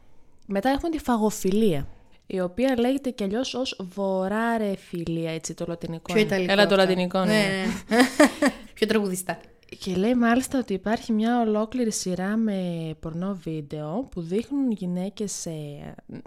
μετά 0.46 0.68
έχουμε 0.68 0.90
τη 0.90 0.98
φαγοφιλία, 0.98 1.86
η 2.26 2.40
οποία 2.40 2.74
λέγεται 2.78 3.10
κι 3.10 3.24
αλλιώς 3.24 3.54
ως 3.54 3.80
βοράρεφιλία, 3.94 5.30
έτσι 5.32 5.54
το 5.54 5.64
λατινικό. 5.68 6.02
Πιο 6.12 6.16
είναι. 6.16 6.26
ιταλικό. 6.26 6.52
Έλα 6.52 6.66
το 6.66 6.74
αυτό. 6.74 6.86
λατινικό, 6.86 7.18
ναι. 7.18 7.24
ναι. 7.24 7.96
ναι. 7.96 8.02
Πιο 8.74 8.86
τραγουδιστά. 8.86 9.38
Και 9.78 9.94
λέει 9.94 10.14
μάλιστα 10.14 10.58
ότι 10.58 10.72
υπάρχει 10.72 11.12
μια 11.12 11.40
ολόκληρη 11.40 11.92
σειρά 11.92 12.36
με 12.36 12.60
πορνό 13.00 13.38
βίντεο 13.42 14.08
που 14.10 14.20
δείχνουν 14.20 14.70
γυναίκες 14.70 15.32
σε 15.32 15.50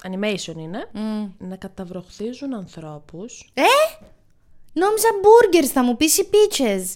animation 0.03 0.55
είναι, 0.57 0.89
να 1.37 1.55
καταβροχθίζουν 1.55 2.53
ανθρώπους. 2.53 3.51
Ε! 3.53 3.61
Νόμιζα 4.73 5.07
burgers 5.21 5.65
θα 5.73 5.83
μου 5.83 5.97
πεις 5.97 6.17
οι 6.17 6.29
πίτσες. 6.29 6.95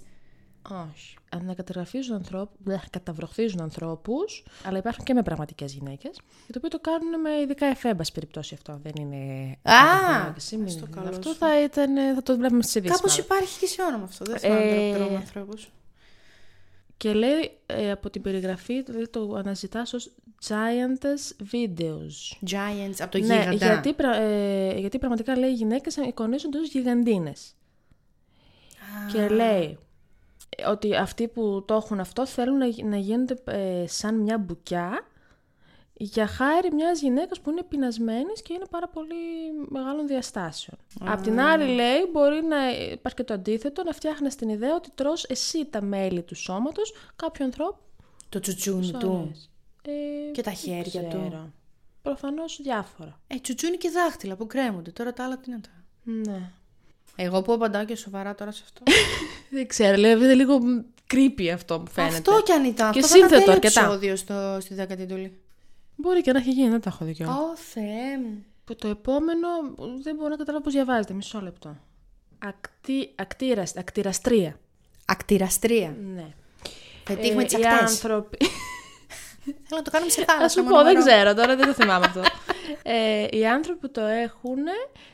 Όχι. 0.61 1.13
Να 1.45 1.53
καταγραφίζουν 1.53 2.15
ανθρώπους, 2.15 2.55
καταβροχθίζουν 2.89 3.61
ανθρώπους, 3.61 4.43
αλλά 4.63 4.77
υπάρχουν 4.77 5.05
και 5.05 5.13
με 5.13 5.21
πραγματικές 5.23 5.73
γυναίκες, 5.73 6.15
και 6.45 6.51
το 6.51 6.57
οποίο 6.57 6.69
το 6.69 6.79
κάνουν 6.79 7.21
με 7.21 7.29
ειδικά 7.41 7.65
εφέ, 7.65 7.89
εν 7.89 7.95
πάση 7.95 8.11
περιπτώσει 8.11 8.53
αυτό. 8.53 8.79
Δεν 8.83 8.91
είναι... 8.99 9.57
Α! 9.63 10.33
Μην- 10.51 10.65
ας 10.65 10.79
το 10.79 10.87
καλό 10.95 11.09
αυτό 11.09 11.29
σου. 11.29 11.35
θα, 11.35 11.63
ήταν, 11.63 11.95
θα 12.15 12.23
το 12.23 12.37
βλέπουμε 12.37 12.61
στις 12.61 12.75
ειδήσεις. 12.75 12.95
Κάπως 12.95 13.11
μάλλον. 13.11 13.25
υπάρχει 13.25 13.59
και 13.59 13.65
σε 13.67 13.81
όνομα 13.81 14.03
αυτό. 14.03 14.25
Δεν 14.25 14.39
θυμάμαι 14.39 14.61
Ε, 14.61 14.91
τώρα 14.97 15.09
με 15.11 15.15
ανθρώπους. 15.15 15.71
Και 16.97 17.13
λέει 17.13 17.51
ε, 17.65 17.91
από 17.91 18.09
την 18.09 18.21
περιγραφή, 18.21 18.81
δηλαδή 18.81 19.07
το 19.09 19.33
αναζητάς 19.37 19.93
ως 19.93 20.11
Giantess 20.47 21.43
Videos. 21.51 22.47
Giants 22.51 22.95
από 22.99 23.11
το 23.11 23.17
ναι, 23.17 23.35
γίγαντα. 23.35 23.51
γιατί, 23.51 23.93
πρα- 23.93 24.15
ε, 24.15 24.77
γιατί 24.79 24.97
πραγματικά 24.99 25.37
λέει 25.37 25.49
οι 25.49 25.53
γυναίκες 25.53 25.95
εικονίζονται 25.95 26.57
ως 26.59 26.69
γιγαντίνες. 26.69 27.55
Και 29.11 29.27
λέει 29.29 29.77
ε, 30.57 30.67
ότι 30.69 30.95
αυτοί 30.95 31.27
που 31.27 31.63
το 31.67 31.73
έχουν 31.73 31.99
αυτό 31.99 32.25
θέλουν 32.25 32.57
να, 32.57 32.65
γι- 32.65 32.83
να 32.83 32.97
γίνονται 32.97 33.35
ε, 33.45 33.87
σαν 33.87 34.15
μια 34.15 34.37
μπουκιά 34.37 35.05
για 35.97 36.27
χάρη 36.27 36.71
μιας 36.73 37.01
γυναίκας 37.01 37.39
που 37.41 37.49
είναι 37.49 37.63
πεινασμένης 37.63 38.41
και 38.41 38.53
είναι 38.53 38.65
πάρα 38.69 38.87
πολύ 38.87 39.15
μεγάλων 39.69 40.07
διαστάσεων. 40.07 40.77
Απ' 41.01 41.21
την 41.21 41.39
άλλη 41.39 41.73
λέει 41.73 42.09
μπορεί 42.11 42.43
να 42.43 42.69
υπάρχει 42.91 43.17
και 43.17 43.23
το 43.23 43.33
αντίθετο, 43.33 43.83
να 43.83 43.91
φτιάχνεις 43.91 44.35
την 44.35 44.49
ιδέα 44.49 44.75
ότι 44.75 44.89
τρως 44.95 45.23
εσύ 45.23 45.65
τα 45.65 45.81
μέλη 45.81 46.21
του 46.23 46.35
σώματος 46.35 46.93
κάποιου 47.15 47.45
ανθρώπου 47.45 47.77
Το 48.29 48.39
τσουτσούνι 48.39 48.91
του. 48.91 49.31
ε, 49.81 50.31
Και 50.31 50.41
τα 50.41 50.51
δεν 50.51 50.59
χέρια 50.59 51.01
του. 51.01 51.07
ξέρω. 51.07 51.51
Προφανώς 52.01 52.59
διάφορα. 52.63 53.19
Ε, 53.27 53.35
τσουτσούνι 53.39 53.77
και 53.77 53.89
δάχτυλα 53.89 54.35
που 54.35 54.47
κρέμονται. 54.47 54.91
Τώρα 54.91 55.13
τα 55.13 55.23
άλλα 55.23 55.37
τι 55.37 55.51
είναι 55.51 55.59
τα. 55.59 55.69
Ναι. 56.11 56.51
Εγώ 57.15 57.41
που 57.41 57.53
απαντάω 57.53 57.85
και 57.85 57.95
σοβαρά 57.95 58.35
τώρα 58.35 58.51
σε 58.51 58.61
αυτό. 58.65 58.81
Δεν 59.55 59.67
ξέρω, 59.67 59.97
λέει, 59.97 60.11
είναι 60.11 60.33
λίγο 60.33 60.59
creepy 61.13 61.47
αυτό 61.53 61.79
μου 61.79 61.87
φαίνεται. 61.91 62.15
αυτό 62.15 62.41
κι 62.45 62.51
αν 62.51 62.63
ήταν. 62.65 62.91
Και 62.91 62.99
αυτό 62.99 63.11
θα 63.11 63.17
ήταν 63.17 63.29
σύνθετο 63.29 63.51
τέλειο 63.51 63.51
αρκετά. 63.53 63.81
επεισόδιο 63.81 64.15
στο, 64.15 64.57
στη 64.61 64.73
δέκατη 64.73 65.01
εντολή. 65.01 65.39
Μπορεί 65.95 66.21
και 66.21 66.31
να 66.31 66.39
έχει 66.39 66.51
γίνει, 66.51 66.69
δεν 66.69 66.81
τα 66.81 66.89
έχω 66.89 67.05
δει 67.05 67.13
κιόλας. 67.13 67.35
Ω, 67.35 67.55
Θεέ 67.55 68.17
μου. 68.23 68.43
Και 68.65 68.75
το 68.75 68.87
επόμενο 68.87 69.47
δεν 70.03 70.15
μπορώ 70.15 70.29
να 70.29 70.35
καταλάβω 70.35 70.63
πώς 70.63 70.73
διαβάζεται. 70.73 71.13
Μισό 71.13 71.41
λεπτό. 71.41 71.77
Ακτή, 72.39 73.11
ακτήρας, 73.15 73.75
ακτηραστρία. 73.75 74.59
Ακτηραστρία. 75.05 75.95
Ναι. 76.15 76.27
Πετύχουμε 77.03 77.41
Ε, 77.41 77.45
τις 77.45 77.53
οι 77.57 77.65
ακτές. 77.65 77.91
άνθρωποι... 77.91 78.37
Θέλω 79.45 79.55
να 79.69 79.81
το 79.81 79.91
κάνουμε 79.91 80.11
σε 80.11 80.23
Θα 80.23 80.33
θάλασσα. 80.33 80.59
σου 80.59 80.63
πω, 80.65 80.69
μόνο 80.75 80.83
δεν 80.83 80.93
νερό. 80.93 81.05
ξέρω 81.05 81.33
τώρα, 81.33 81.55
δεν 81.55 81.65
το 81.67 81.73
θυμάμαι 81.73 82.05
αυτό. 82.05 82.21
Ε, 82.83 83.27
οι 83.31 83.47
άνθρωποι 83.47 83.79
που 83.79 83.91
το 83.91 84.01
έχουν 84.01 84.63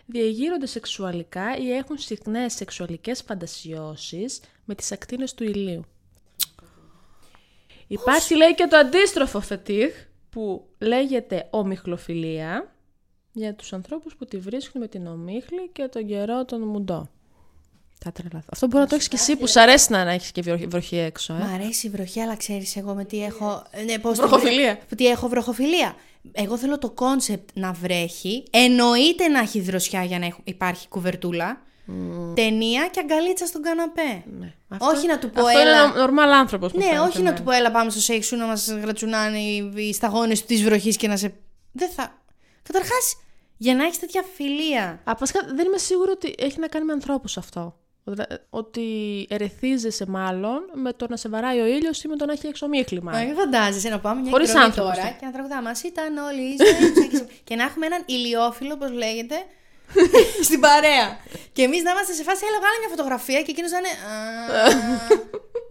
διαγείρονται 0.06 0.66
σεξουαλικά 0.66 1.58
ή 1.58 1.72
έχουν 1.72 1.98
συχνές 1.98 2.54
σεξουαλικές 2.54 3.22
φαντασιώσεις 3.22 4.42
με 4.66 4.76
τις 4.76 4.92
ακτίνες 4.92 5.34
του 5.34 5.44
ηλίου. 5.44 5.86
Υπάρχει 7.88 8.36
λέει 8.36 8.56
και 8.56 8.68
το 8.68 8.78
αντίστροφο 8.78 9.40
φετίχ 9.40 9.94
που 10.30 10.68
λέγεται 10.78 11.48
ομιχλοφιλία 11.50 12.76
για 13.32 13.56
τους 13.56 13.74
ανθρώπους 13.74 14.16
που 14.16 14.26
τη 14.26 14.38
βρίσκουν 14.38 14.82
με 14.82 14.88
την 14.88 15.08
ομίχλη 15.08 15.70
και 15.70 15.88
τον 15.88 16.06
καιρό 16.06 16.46
τον 16.46 16.62
μουντό. 16.62 17.10
Θα 18.04 18.12
τρελαθώ. 18.12 18.48
Αυτό 18.52 18.68
μπορεί 18.68 18.84
να 18.84 18.90
το 18.90 18.96
έχεις 18.96 19.08
και 19.08 19.16
εσύ 19.16 19.36
που 19.36 19.48
σ' 19.48 19.56
αρέσει 19.56 19.92
να 19.92 20.12
έχεις 20.12 20.32
και 20.32 20.42
βροχή- 20.42 20.68
βροχή 20.70 20.98
έξω. 20.98 21.34
Ε. 21.34 21.38
Μ' 21.38 21.54
αρέσει 21.54 21.88
η 21.88 21.90
βροχή, 21.90 22.20
αλλά 22.22 22.36
ξέρεις 22.36 22.76
εγώ 22.76 22.94
με 22.94 23.06
τι 23.06 23.24
έχω. 23.24 23.64
Ναι, 23.86 24.00
πώς 24.00 24.18
το- 24.18 24.28
Βροχοφιλία. 24.28 24.80
Τι 24.98 25.08
έχω 25.08 25.28
βροχοφιλία. 25.28 25.96
Εγώ 26.32 26.58
θέλω 26.58 26.78
το 26.78 26.90
concept 26.90 27.50
να 27.54 27.72
βρέχει. 27.72 28.44
Εννοείται 28.52 29.28
να 29.28 29.40
έχει 29.40 29.60
δροσιά 29.62 30.04
για 30.04 30.20
να 30.20 30.26
έχ- 30.26 30.38
υπάρχει 30.44 30.88
κουβερτούλα. 30.88 31.62
Ταινία 32.36 32.88
και 32.92 33.00
αγκαλίτσα 33.00 33.46
στον 33.46 33.62
καναπέ. 33.62 34.24
Ναι. 34.40 34.54
Όχι 34.78 35.08
να 35.08 35.20
του 35.20 35.30
πω 35.30 35.46
αυτό 35.46 35.60
έλα. 35.60 35.84
είναι 35.84 35.94
νορμάλ 36.00 36.32
άνθρωπος. 36.32 36.72
μου 36.72 36.80
Ναι, 36.80 36.86
φαίνεται 36.86 37.02
όχι 37.04 37.16
να 37.18 37.20
εμένα. 37.22 37.36
του 37.36 37.44
πω 37.44 37.52
έλα 37.52 37.72
πάμε 37.72 37.90
στο 37.92 38.00
σέιξ 38.00 38.26
σου 38.28 38.36
να 38.36 38.46
μας 38.46 38.68
γρατσουνάνε 38.68 39.38
οι, 39.40 39.72
οι 39.76 39.94
σταγόνες 39.94 40.46
της 40.46 40.64
βροχής 40.64 40.98
και 40.98 41.08
να 41.08 41.18
σε... 41.18 41.34
Δεν 41.72 41.90
θα... 41.90 42.22
Καταρχάς, 42.64 43.16
για 43.58 43.76
να 43.76 43.84
έχεις 43.84 44.00
τέτοια 44.00 44.24
φιλία. 44.36 45.02
Α, 45.04 45.14
βασικά, 45.20 45.40
δεν 45.56 45.66
είμαι 45.66 45.78
σίγουρη 45.78 46.12
ότι 46.12 46.36
έχει 46.38 46.60
να 46.60 46.68
κάνει 46.68 46.86
με 46.86 46.94
ανθρώπους 46.94 47.38
αυτό. 47.38 47.76
Δηλα- 48.04 48.28
Ότι 48.50 48.82
ερεθίζεσαι 49.30 50.06
μάλλον 50.06 50.60
με 50.74 50.94
το 50.94 51.06
να 51.10 51.16
σε 51.18 51.30
βαράει 51.30 51.60
ο 51.60 51.66
ήλιος 51.66 52.04
ή 52.04 52.08
με 52.08 52.16
το 52.16 52.26
να 52.26 52.32
έχει 52.32 52.48
εξομίχλημα. 52.48 53.12
Μα 53.12 53.20
μην 53.20 53.36
φαντάζεσαι 53.36 53.90
να 53.90 54.00
πάμε 54.00 54.22
μια 54.22 54.32
Χωρίς 54.32 54.48
εκδρομή 54.48 54.68
άνθρωπος, 54.68 54.94
τώρα 54.96 55.04
ναι. 55.10 55.16
και 55.20 55.26
να 55.26 55.32
τραγουδάμε. 55.32 55.62
Μας 55.62 55.84
ήταν 55.84 56.18
όλοι 56.18 56.42
οι 56.42 56.56
ζωές 56.60 57.10
και- 57.10 57.26
και 57.48 57.56
να 57.56 57.64
έχουμε 57.64 57.86
έναν 57.86 58.04
ηλιόφιλο, 58.06 58.74
όπως 58.74 58.92
λέγεται, 58.92 59.36
στην 60.48 60.60
παρέα. 60.60 61.18
Και 61.54 61.62
εμείς 61.62 61.84
να 61.84 61.92
είμαστε 61.92 62.14
σε 62.14 62.24
φάση, 62.24 62.44
έλα 62.50 62.58
βγάλε 62.58 62.78
μια 62.80 62.90
φωτογραφία 62.90 63.42
και 63.42 63.52
εκείνος 63.52 63.72
να 63.72 63.78
είναι... 63.78 63.94
«Α, 64.12 64.72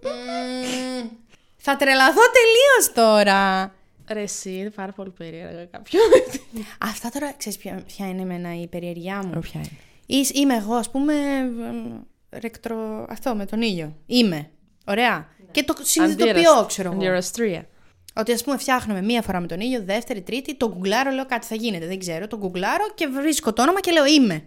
μμμ, 0.02 1.08
Θα 1.56 1.76
τρελαθώ 1.76 2.20
τελείως 2.38 2.92
τώρα. 2.94 3.74
Ρε 4.08 4.20
εσύ, 4.22 4.50
είναι 4.50 4.70
πάρα 4.70 4.92
πολύ 4.92 5.10
περίεργα 5.10 5.64
κάποιον. 5.64 6.02
Αυτά 6.90 7.08
τώρα, 7.10 7.32
ξέρεις 7.36 7.58
ποια, 7.58 7.82
ποια 7.86 8.08
είναι 8.08 8.22
εμένα 8.22 8.60
η 8.60 8.66
περιεργιά 8.66 9.22
μου; 9.26 9.40
Ποια 9.40 9.60
είναι; 9.60 9.70
Εις- 10.06 10.34
Είμαι 10.34 10.54
εγώ, 10.54 10.74
ας 10.74 10.90
πούμε, 10.90 11.14
εμ, 11.14 12.00
ρεκτρο... 12.30 13.06
αυτό 13.08 13.34
με 13.34 13.46
τον 13.46 13.62
ήλιο. 13.62 13.96
Είμαι. 14.06 14.50
Ωραία. 14.86 15.28
Και 15.50 15.64
το 15.64 15.74
συνειδητοποιώ, 15.82 16.64
ξέρω 16.66 16.88
εγώ. 16.88 16.98
Αντιραστρία. 16.98 17.68
Ότι 18.14 18.32
ας 18.32 18.44
πούμε 18.44 18.56
φτιάχνουμε 18.56 19.02
μία 19.02 19.22
φορά 19.22 19.40
με 19.40 19.46
τον 19.46 19.60
ήλιο, 19.60 19.82
δεύτερη, 19.84 20.22
τρίτη, 20.22 20.54
το 20.54 20.68
γκουγκλάρω, 20.68 21.10
λέω 21.10 21.26
κάτι 21.26 21.46
θα 21.46 21.54
γίνεται, 21.54 21.86
δεν 21.86 21.98
ξέρω. 21.98 22.26
Το 22.26 22.36
γκουγκλάρω 22.36 22.84
και 22.94 23.06
βρίσκω 23.06 23.52
το 23.52 23.62
όνομα 23.62 23.80
και 23.80 23.90
λέω 23.90 24.06
είμαι. 24.06 24.44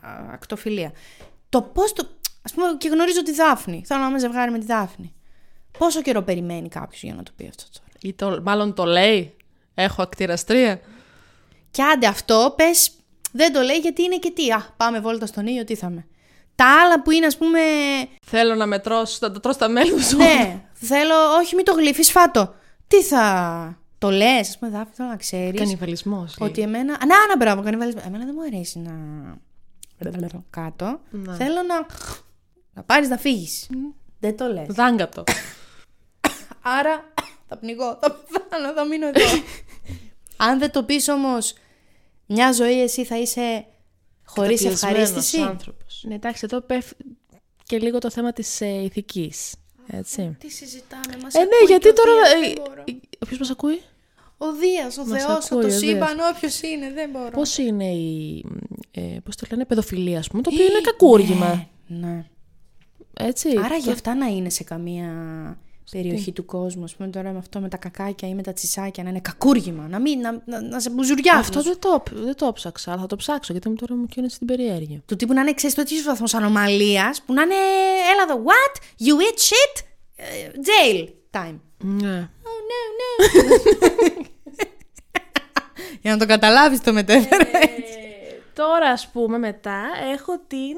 Α, 0.00 0.32
Ακτοφιλία. 0.32 0.92
Το 1.48 1.62
πώς 1.62 1.92
το. 1.92 2.08
ας 2.42 2.52
πούμε 2.52 2.66
και 2.78 2.88
γνωρίζω 2.88 3.22
τη 3.22 3.32
Δάφνη. 3.32 3.82
Θέλω 3.86 4.00
να 4.00 4.06
είμαι 4.06 4.18
ζευγάρι 4.18 4.50
με 4.50 4.58
τη 4.58 4.66
Δάφνη. 4.66 5.14
Πόσο 5.78 6.02
καιρό 6.02 6.22
περιμένει 6.22 6.68
κάποιος 6.68 7.02
για 7.02 7.14
να 7.14 7.22
το 7.22 7.32
πει 7.36 7.46
αυτό 7.48 7.64
τώρα; 7.72 7.88
Ή 8.00 8.12
το, 8.12 8.42
μάλλον 8.44 8.74
το 8.74 8.84
λέει. 8.84 9.36
Έχω 9.74 10.02
ακτηραστρία. 10.02 10.80
Και 11.70 11.82
άντε 11.82 12.06
αυτό, 12.06 12.54
πες, 12.56 12.90
δεν 13.32 13.52
το 13.52 13.60
λέει 13.60 13.76
γιατί 13.76 14.02
είναι 14.02 14.16
και 14.16 14.30
τι. 14.30 14.50
Α, 14.50 14.66
πάμε 14.76 15.00
βόλτα 15.00 15.26
στον 15.26 15.46
ήλιο, 15.46 15.64
τι 15.64 15.74
θα 15.74 15.90
με. 15.90 16.06
Τα 16.54 16.80
άλλα 16.82 17.02
που 17.02 17.10
είναι, 17.10 17.26
ας 17.26 17.36
πούμε. 17.36 17.60
Θέλω 18.26 18.54
να 18.54 18.66
μετρώσω, 18.66 19.16
θα 19.20 19.30
το 19.32 19.40
τρως 19.40 19.56
τα 19.56 19.68
μέλη 19.68 20.02
σου. 20.02 20.16
ναι, 20.16 20.64
θέλω, 20.72 21.14
όχι, 21.40 21.54
μην 21.54 21.64
το 21.64 21.72
γλύφει, 21.72 22.02
φάτο. 22.02 22.54
Τι 22.88 23.02
θα. 23.02 23.78
Το 23.98 24.10
λες, 24.10 24.48
ας 24.48 24.58
πούμε, 24.58 24.70
Δάφνη, 24.70 24.92
θέλω 24.94 25.08
να 25.08 25.16
ξέρεις. 25.16 25.60
Κανιβαλισμός. 25.60 26.36
λέει. 26.40 26.48
Ότι 26.48 26.60
εμένα. 26.60 26.92
Α, 26.92 27.06
Να, 27.06 27.26
να, 27.28 27.36
μπράβο, 27.36 27.62
κανιβαλισμό. 27.62 28.02
Εμένα 28.06 28.24
δεν 28.24 28.34
μου 28.38 28.42
αρέσει 28.42 28.78
να. 28.78 28.92
κάτω. 30.50 31.00
Ναι. 31.10 31.34
Θέλω 31.34 31.62
να. 31.62 31.86
να 32.72 32.82
πάρεις 32.82 33.08
να 33.08 33.16
φύγεις. 33.16 33.68
Δεν 34.20 34.36
το 34.36 34.46
λες. 34.46 34.66
Δάγκατο. 34.68 35.24
Άρα 36.62 37.12
θα 37.48 37.56
πνιγώ, 37.56 37.98
θα 38.00 38.10
πεθάνω, 38.32 38.72
θα 38.72 38.84
μείνω 38.84 39.06
εδώ. 39.06 39.24
Αν 40.48 40.58
δεν 40.58 40.70
το 40.70 40.82
πεις 40.82 41.08
όμως 41.08 41.54
μια 42.26 42.52
ζωή, 42.52 42.82
εσύ 42.82 43.04
θα 43.04 43.18
είσαι 43.18 43.66
χωρίς 44.24 44.62
Καταπιεσμένος 44.62 44.82
ευχαρίστηση. 45.04 45.40
άνθρωπος. 45.40 46.04
Ναι, 46.08 46.14
εντάξει, 46.14 46.42
εδώ 46.44 46.60
πέφτει 46.60 47.04
και 47.62 47.78
λίγο 47.78 47.98
το 47.98 48.10
θέμα 48.10 48.32
της 48.32 48.60
ε, 48.60 48.66
ηθικής. 48.82 49.54
Έτσι. 49.86 50.36
Τι 50.40 50.50
συζητάμε, 50.50 51.16
μας 51.22 51.34
Ε, 51.34 51.38
ναι, 51.38 51.66
γιατί 51.66 51.92
τώρα. 51.92 52.12
Ποιο 53.28 53.36
μας 53.38 53.50
ακούει, 53.50 53.80
Ο 54.38 54.52
Δίας, 54.52 54.98
ο 54.98 55.04
Μας 55.04 55.22
Θεός, 55.24 55.44
ακούει, 55.50 55.60
το 55.62 55.66
ο 55.66 55.70
σύμπαν, 55.78 56.16
όποιος 56.34 56.62
είναι, 56.62 56.92
δεν 56.92 57.10
μπορώ. 57.10 57.30
Πώς 57.30 57.58
είναι 57.58 57.90
η. 57.92 58.44
Ε, 58.90 59.00
Πώς 59.24 59.36
το 59.36 59.46
λένε, 59.50 59.64
παιδοφιλία, 59.64 60.18
ας 60.18 60.28
πούμε, 60.28 60.42
το 60.42 60.50
οποίο 60.52 60.64
είναι 60.64 60.80
κακούργημα. 60.80 61.66
Ναι, 61.86 61.98
ναι. 62.08 62.24
Έτσι. 63.14 63.48
Άρα 63.58 63.68
Το- 63.68 63.82
για 63.82 63.92
αυτά 63.92 64.14
να 64.14 64.26
είναι 64.26 64.50
σε 64.50 64.64
καμία 64.64 65.08
περιοχή 65.90 66.32
του 66.32 66.44
κόσμου. 66.44 66.84
Α 66.84 66.88
πούμε 66.96 67.08
τώρα 67.08 67.32
με 67.32 67.38
αυτό 67.38 67.60
με 67.60 67.68
τα 67.68 67.76
κακάκια 67.76 68.28
ή 68.28 68.34
με 68.34 68.42
τα 68.42 68.52
τσισάκια 68.52 69.02
να 69.02 69.08
είναι 69.08 69.20
κακούργημα. 69.20 69.88
Να, 69.88 69.98
μην, 69.98 70.20
να, 70.20 70.42
να, 70.44 70.60
να 70.60 70.80
σε 70.80 70.90
μπουζουριά. 70.90 71.36
Αυτό 71.38 71.62
δεν 71.62 71.78
το, 71.78 72.02
δεν 72.12 72.36
το 72.36 72.52
ψάξα, 72.52 72.92
αλλά 72.92 73.00
θα 73.00 73.06
το 73.06 73.16
ψάξω 73.16 73.52
γιατί 73.52 73.68
μου 73.68 73.74
τώρα 73.74 73.94
μου 73.94 74.06
κίνησε 74.06 74.38
την 74.38 74.46
περιέργεια. 74.46 75.02
Του 75.06 75.16
τύπου 75.16 75.32
να 75.32 75.40
είναι 75.40 75.54
ξέρεις 75.54 75.74
τέτοιο 75.74 76.02
βαθμός 76.04 76.34
ανομαλίας 76.34 77.22
που 77.22 77.32
να 77.32 77.42
είναι. 77.42 77.54
Έλα 78.12 78.22
εδώ, 78.22 78.42
what? 78.44 78.76
You 79.06 79.14
eat 79.20 79.38
shit? 79.38 79.84
Ε, 80.16 80.50
jail 80.54 81.08
time. 81.30 81.58
Ναι. 81.78 82.30
Oh 82.42 82.58
no, 82.70 82.80
no. 82.98 84.22
Για 86.02 86.12
να 86.12 86.18
το 86.18 86.26
καταλάβεις 86.26 86.80
το 86.80 86.92
μετέφερες. 86.92 87.52
Ε, 87.52 88.40
τώρα, 88.54 88.88
ας 88.88 89.08
πούμε, 89.08 89.38
μετά 89.38 89.82
έχω 90.12 90.38
την 90.46 90.76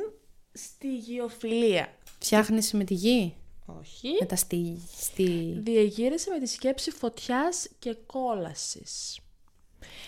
στιγιοφιλία. 0.53 1.89
Φτιάχνεις 2.19 2.73
με 2.73 2.85
τη 2.85 2.95
γη; 2.95 3.35
Όχι. 3.67 4.09
Μετά 4.21 4.37
στη... 4.37 4.81
στη... 5.01 5.55
Διαγύρισε 5.65 6.31
με 6.31 6.39
τη 6.39 6.47
σκέψη 6.47 6.91
φωτιάς 6.91 7.69
και 7.79 7.97
κόλασης. 8.07 9.19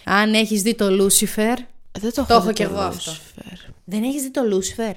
Αν 0.05 0.35
έχεις 0.35 0.63
δει 0.63 0.75
το 0.75 0.91
Λούσιφερ. 0.91 1.59
Δεν 1.99 2.13
το, 2.15 2.25
Το 2.25 2.35
έχω 2.35 2.47
δει 2.47 2.53
κι 2.53 2.65
το 2.65 2.71
εγώ 2.71 2.81
αυτό. 2.81 3.13
Lucifer. 3.13 3.73
Δεν 3.85 4.03
έχεις 4.03 4.23
δει 4.23 4.31
το 4.31 4.43
Λούσιφερ; 4.43 4.91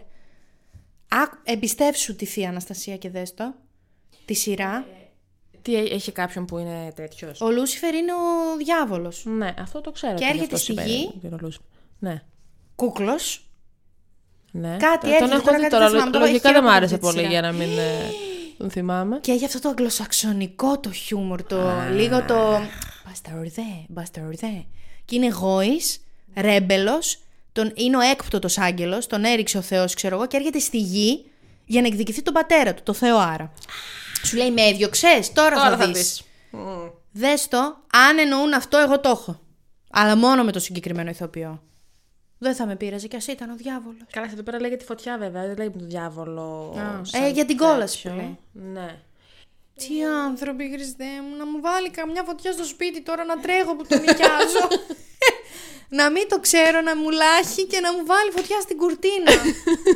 Α, 1.07 1.19
εμπιστεύσου 1.43 2.15
τη 2.15 2.25
θεία 2.25 2.49
Αναστασία 2.49 2.97
και 2.97 3.09
δες 3.09 3.33
το. 3.33 3.53
Τη 4.25 4.33
σειρά. 4.33 4.85
Τι 5.61 5.75
έ- 5.75 5.91
έχει 5.91 6.11
κάποιον 6.11 6.45
που 6.45 6.57
είναι 6.57 6.91
τέτοιος; 6.95 7.41
Ο 7.41 7.51
Λούσιφερ 7.51 7.93
είναι 7.93 8.13
ο 8.13 8.57
διάβολος. 8.57 9.23
Ναι, 9.25 9.53
αυτό 9.59 9.81
το 9.81 9.91
ξέρω. 9.91 10.13
Και 10.17 10.23
ότι 10.25 10.33
γι' 10.33 10.39
έρχεται 10.39 10.55
αυτό 10.55 10.57
στη 10.57 10.65
συμβαίνει 10.65 10.91
γη. 10.91 11.19
με 11.21 11.29
τον 11.29 11.49
Lucifer. 11.49 11.65
Ναι. 11.99 12.23
Κούκλος. 12.75 13.49
ναι. 14.51 14.77
Κάτι 14.77 14.99
τον 14.99 15.11
έρχεται 15.11 15.33
έχω 15.35 15.43
τώρα, 15.43 15.57
δει 15.57 15.61
κάτι 15.61 15.69
τώρα. 15.73 15.89
δεν 15.89 15.91
θυμάμαι, 15.91 16.11
το 16.11 16.17
έχω 16.17 16.27
Λογικά 16.27 16.51
δεν 16.51 16.63
μ' 16.63 16.65
χειρότερο 16.65 16.75
άρεσε 16.75 16.95
αυτή 16.95 17.07
τη 17.07 17.13
πολύ 17.13 17.27
σειρά. 17.27 17.29
για 17.29 17.41
να 17.41 17.51
μην 17.51 17.77
ε, 17.77 18.11
τον 18.61 18.69
θυμάμαι. 18.69 19.19
Και 19.19 19.31
έχει 19.31 19.45
αυτό 19.45 19.59
το 19.59 19.69
αγγλοσαξονικό 19.69 20.79
το 20.79 20.91
χιούμορ, 20.91 21.43
το 21.43 21.71
λίγο 21.93 22.23
το. 22.23 22.61
Μπασταρδέ, 23.07 23.85
μπασταρδέ. 23.87 24.65
Και 25.05 25.15
είναι 25.15 25.27
γόης, 25.27 26.01
ρέμπελος, 26.35 27.19
τον, 27.51 27.71
είναι 27.75 27.97
ο 27.97 27.99
έκπτωτος 27.99 28.57
άγγελος, 28.57 29.07
τον 29.07 29.23
έριξε 29.23 29.57
ο 29.57 29.61
Θεός, 29.61 29.93
ξέρω 29.93 30.15
εγώ, 30.15 30.27
και 30.27 30.37
έρχεται 30.37 30.59
στη 30.59 30.77
γη 30.77 31.25
για 31.65 31.81
να 31.81 31.87
εκδικηθεί 31.87 32.21
τον 32.21 32.33
πατέρα 32.33 32.73
του, 32.73 32.83
το 32.83 32.93
Θεό 32.93 33.17
άρα. 33.17 33.51
Σου 34.23 34.37
λέει, 34.37 34.51
με 34.51 34.61
έδιωξες, 34.61 35.33
τώρα, 35.33 35.55
Τώρα 35.55 35.69
θα, 35.69 35.77
θα 35.77 35.87
δεις. 35.87 35.95
δεις. 35.95 36.23
Δες 37.11 37.47
το, 37.47 37.57
αν 38.07 38.17
εννοούν 38.19 38.53
αυτό, 38.53 38.77
εγώ 38.77 38.99
το 38.99 39.09
έχω. 39.09 39.39
Αλλά 39.91 40.15
μόνο 40.15 40.43
με 40.43 40.51
το 40.51 40.59
συγκεκριμένο 40.59 41.09
ηθοποιό. 41.09 41.61
Δεν 42.43 42.55
θα 42.55 42.65
με 42.65 42.75
πείραζε 42.75 43.07
κι 43.07 43.15
ας 43.15 43.27
ήταν 43.27 43.49
ο 43.49 43.55
διάβολος. 43.55 44.01
Καλά, 44.11 44.29
εδώ 44.31 44.43
πέρα 44.43 44.59
λέγεται 44.59 44.83
φωτιά 44.85 45.17
βέβαια, 45.17 45.41
δεν 45.47 45.57
λέγεται 45.57 45.77
τον 45.77 45.87
διάβολο. 45.87 46.75
Α, 46.77 47.03
σαν 47.05 47.23
ε, 47.23 47.29
για 47.29 47.45
την 47.45 47.57
κόλαση 47.57 48.03
τέτοιο. 48.03 48.17
που 48.19 48.59
λέει. 48.59 48.73
Ναι. 48.73 48.99
Τι 49.75 50.03
άνθρωποι, 50.03 50.71
Χριστέ 50.73 51.05
μου, 51.29 51.35
να 51.37 51.45
μου 51.45 51.61
βάλει 51.61 51.89
καμιά 51.89 52.23
φωτιά 52.23 52.51
στο 52.51 52.63
σπίτι 52.63 53.01
τώρα 53.01 53.23
να 53.23 53.39
τρέχω 53.39 53.75
που 53.75 53.85
τον 53.87 53.99
νοικιάζω. 53.99 54.67
να 55.99 56.09
μην 56.11 56.27
το 56.29 56.39
ξέρω, 56.39 56.81
να 56.81 56.95
μου 56.97 57.09
λάχει 57.09 57.65
και 57.65 57.79
να 57.79 57.93
μου 57.93 58.05
βάλει 58.05 58.31
φωτιά 58.31 58.59
στην 58.61 58.77
κουρτίνα. 58.77 59.31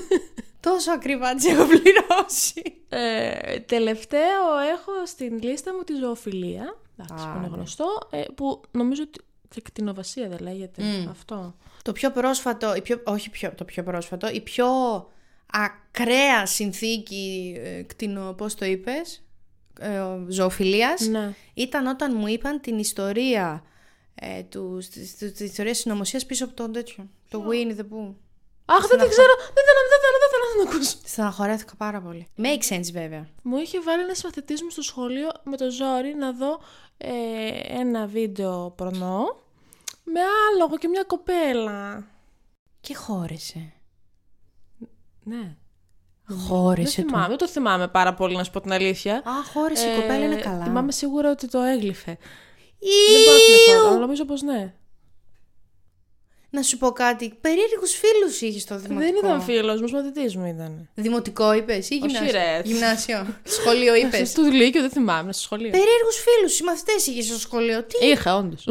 Τόσο 0.67 0.91
ακριβά 0.91 1.33
τις 1.35 1.45
έχω 1.45 1.65
πληρώσει. 1.65 2.75
Ε, 2.89 3.59
τελευταίο 3.59 4.57
έχω 4.73 4.91
στην 5.05 5.41
λίστα 5.41 5.73
μου 5.73 5.83
τη 5.83 5.93
ζωοφιλία. 5.95 6.77
Εντάξει, 6.97 7.25
Α, 7.25 7.31
που 7.31 7.37
είναι 7.37 7.47
ναι. 7.47 7.55
γνωστό. 7.55 8.07
ε, 8.09 8.21
που 8.35 8.61
νομίζω 8.71 9.03
ότι 9.03 9.19
και 9.49 9.61
κτηνοβασία 9.61 10.29
δεν 10.29 10.39
λέγεται 10.39 10.81
αυτό. 11.09 11.55
Το 11.81 11.91
πιο 11.91 12.11
πρόσφατο, 12.11 12.75
η 12.75 12.81
πιο, 12.81 13.01
όχι 13.03 13.29
πιο, 13.29 13.53
το 13.55 13.65
πιο 13.65 13.83
πρόσφατο, 13.83 14.29
η 14.29 14.41
πιο 14.41 14.67
ακραία 15.51 16.45
συνθήκη 16.45 17.55
ε, 17.63 17.81
κτηνο, 17.81 18.33
πώς 18.33 18.55
το 18.55 18.65
είπες, 18.65 19.23
ε, 19.79 20.01
ζωοφιλίας, 20.27 21.07
Ναι. 21.07 21.33
ήταν 21.53 21.87
όταν 21.87 22.15
μου 22.17 22.27
είπαν 22.27 22.61
την 22.61 22.77
ιστορία 22.77 23.63
ε, 24.15 24.43
του, 24.43 24.77
της, 24.77 25.15
της, 25.15 25.31
της 25.31 25.39
ιστορίας 25.49 25.77
συνωμοσίας 25.77 26.25
πίσω 26.25 26.45
από 26.45 26.53
τον 26.53 26.71
τέτοιο. 26.71 27.09
Το 27.29 27.43
Winnie 27.49 27.75
the 27.79 27.85
Pooh. 27.91 28.13
Αχ, 28.65 28.87
δεν 28.87 28.99
την 28.99 29.09
ξέρω. 29.09 29.33
Δεν 29.37 29.53
θέλω, 29.55 29.55
δεν 29.55 29.63
θέλω, 29.67 29.81
δεν 29.89 29.89
θέλω 29.89 29.94
να 30.57 30.65
την 30.65 30.75
ακούσω. 30.75 30.97
Στεναχωρέθηκα 31.03 31.75
πάρα 31.75 32.01
πολύ. 32.01 32.27
Make 32.37 32.73
sense 32.73 32.89
βέβαια. 32.91 33.27
Μου 33.41 33.57
είχε 33.57 33.81
βάλει 33.81 34.01
ένα 34.01 34.13
μαθητή 34.23 34.63
μου 34.63 34.69
στο 34.69 34.81
σχολείο 34.81 35.29
με 35.43 35.57
το 35.57 35.71
ζόρι 35.71 36.15
να 36.15 36.31
δω 36.31 36.59
ε, 36.97 37.09
ένα 37.79 38.05
βίντεο 38.05 38.73
προνό 38.75 39.43
με 40.03 40.19
άλογο 40.51 40.77
και 40.77 40.87
μια 40.87 41.03
κοπέλα. 41.03 42.07
Και 42.81 42.95
χώρεσε. 42.95 43.73
Ναι. 45.23 45.55
Χώρεσε 46.47 47.01
δεν, 47.01 47.09
θυμάμαι, 47.09 47.27
δεν 47.27 47.37
το 47.37 47.47
θυμάμαι 47.47 47.87
πάρα 47.87 48.13
πολύ, 48.13 48.35
να 48.35 48.43
σου 48.43 48.51
πω 48.51 48.61
την 48.61 48.71
αλήθεια. 48.73 49.15
Α, 49.15 49.43
χώρεσε 49.53 49.91
η 49.91 49.95
κοπέλα 49.95 50.25
είναι 50.25 50.35
Ε, 50.35 50.41
καλά. 50.41 50.63
Θυμάμαι 50.63 50.91
σίγουρα 50.91 51.31
ότι 51.31 51.47
το 51.47 51.59
έγλυφε. 51.59 52.17
Δεν 53.11 53.23
μπορώ 53.25 53.37
να 53.37 53.43
θυμηθώ, 53.43 53.87
αλλά 53.87 53.99
νομίζω 53.99 54.25
πως 54.25 54.41
ναι. 54.41 54.73
Να 56.55 56.61
σου 56.61 56.77
πω 56.77 56.91
κάτι. 56.91 57.33
Περίεργους 57.41 57.91
φίλους 57.95 58.41
είχες 58.41 58.61
στο 58.61 58.75
δημοτικό. 58.77 59.11
Δεν 59.11 59.15
ήταν 59.23 59.41
φίλος 59.41 59.81
μου, 59.81 59.89
μαθητής 59.89 60.35
μου 60.35 60.45
ήταν. 60.45 60.89
Δημοτικό 60.95 61.53
είπες 61.53 61.89
ή 61.89 61.95
γυμνάσιο. 61.95 62.31
ρε. 62.31 62.61
Γυμνάσιο. 62.63 63.25
Σχολείο 63.59 63.95
είπες. 63.95 64.29
Στο 64.29 64.41
Λύκειο 64.41 64.81
δεν 64.81 64.89
θυμάμαι, 64.89 65.33
στο 65.33 65.41
σχολείο. 65.41 65.69
Περίεργους 65.69 66.15
φίλους, 66.25 66.59
οι 66.59 66.63
μαθητές 66.63 67.07
είχες 67.07 67.25
στο 67.25 67.39
σχολείο. 67.39 67.83
Τι 67.83 68.05
Είχα, 68.07 68.35
όντως. 68.35 68.65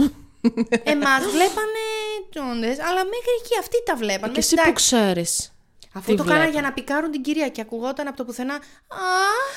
εμάς 0.84 1.22
βλέπανε 1.34 1.82
τσόντες, 2.30 2.78
αλλά 2.88 3.02
μέχρι 3.04 3.32
εκεί 3.40 3.54
αυτοί 3.58 3.82
τα 3.84 3.96
βλέπανε. 3.96 4.32
Και 4.32 4.38
εσύ 4.38 4.54
Εντάξει, 4.58 4.70
που 4.72 4.74
ξέρεις. 4.74 5.52
Αυτό 5.94 6.10
τι 6.10 6.16
το 6.16 6.22
κάνανε 6.22 6.40
βλέπανε; 6.40 6.50
για 6.50 6.68
να 6.68 6.72
πικάρουν 6.72 7.10
την 7.10 7.22
κυρία 7.22 7.48
και 7.48 7.60
ακουγόταν 7.60 8.06
από 8.08 8.16
το 8.16 8.24
πουθενά. 8.24 8.54
Α, 8.54 8.60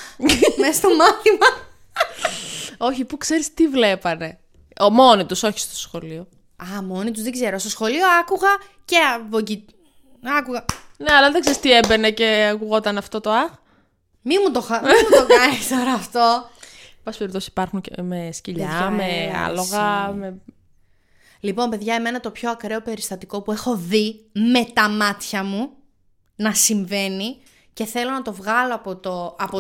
μέσα 0.62 0.74
στο 0.74 0.90
μάθημα. 0.96 1.48
Όχι, 2.78 3.06
που 3.06 3.18
ξέρεις 3.18 3.54
τι 3.54 3.68
βλέπανε. 3.68 4.40
Ο 4.80 4.90
μόνοι 4.90 5.26
τους, 5.26 5.44
όχι 5.44 5.60
στο 5.60 5.76
σχολείο. 5.76 6.28
Α, 6.64 6.82
μόνοι 6.82 7.12
τους 7.12 7.24
δεν 7.24 7.32
ξέρω. 7.32 7.58
Στο 7.58 7.70
σχολείο 7.70 8.08
άκουγα 8.22 8.50
και 8.86 8.98
από 8.98 9.38
εκεί. 9.38 9.66
Άκουγα. 10.40 10.66
Ναι, 10.98 11.14
αλλά 11.14 11.32
δεν 11.32 11.42
ξέρεις 11.42 11.60
τι 11.60 11.72
έμπαινε 11.72 12.12
και 12.12 12.50
ακουγόταν 12.54 12.98
αυτό 12.98 13.22
το 13.22 13.32
αχ. 13.32 13.52
Μη 14.22 14.40
μου 14.40 14.52
το, 14.52 14.62
χα... 14.62 14.82
μη 14.82 14.88
μου 14.88 15.18
το 15.18 15.26
κάνεις 15.38 15.68
τώρα 15.68 15.94
αυτό. 15.94 16.50
Πάση 17.04 17.18
περιπτώσει 17.18 17.48
υπάρχουν 17.52 17.82
και 17.82 18.02
με 18.02 18.30
σκυλιά, 18.32 18.68
Παιδιά, 18.68 18.90
με 18.90 19.04
έλα, 19.04 19.44
άλογα, 19.46 20.06
εσύ. 20.08 20.18
με... 20.18 20.42
Λοιπόν, 21.40 21.70
παιδιά, 21.70 21.96
εμένα 21.96 22.20
το 22.20 22.32
πιο 22.32 22.50
ακραίο 22.50 22.82
περιστατικό 22.82 23.42
που 23.42 23.52
έχω 23.52 23.76
δει 23.76 24.26
με 24.32 24.66
τα 24.74 24.90
μάτια 24.90 25.44
μου 25.44 25.70
να 26.36 26.54
συμβαίνει 26.54 27.38
και 27.74 27.86
θέλω 27.86 28.12
να 28.12 28.22
το 28.22 28.34
βγάλω 28.34 28.74
από, 28.74 28.96
το, 28.96 29.36
από, 29.40 29.58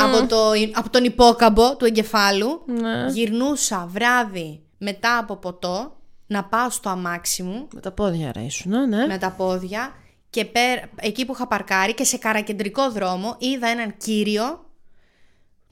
από, 0.00 0.26
το, 0.28 0.50
από 0.72 0.90
τον 0.90 1.04
υπόκαμπο 1.04 1.76
του 1.76 1.84
εγκεφάλου. 1.84 2.62
Ναι. 2.66 3.06
Γυρνούσα 3.12 3.86
βράδυ 3.90 4.62
μετά 4.82 5.18
από 5.18 5.36
ποτό 5.36 5.96
να 6.26 6.44
πάω 6.44 6.70
στο 6.70 6.88
αμάξι 6.88 7.42
μου 7.42 7.68
Με 7.74 7.80
τα 7.80 7.92
πόδια 7.92 8.32
ρε 8.32 8.40
ήσουν, 8.40 8.88
ναι. 8.88 9.06
με 9.06 9.18
τα 9.18 9.30
πόδια 9.30 9.92
και 10.30 10.44
πέρα, 10.44 10.88
εκεί 10.94 11.24
που 11.26 11.32
είχα 11.32 11.46
παρκάρει 11.46 11.94
και 11.94 12.04
σε 12.04 12.16
καρακεντρικό 12.16 12.90
δρόμο 12.90 13.36
είδα 13.38 13.68
έναν 13.68 13.96
κύριο 13.96 14.70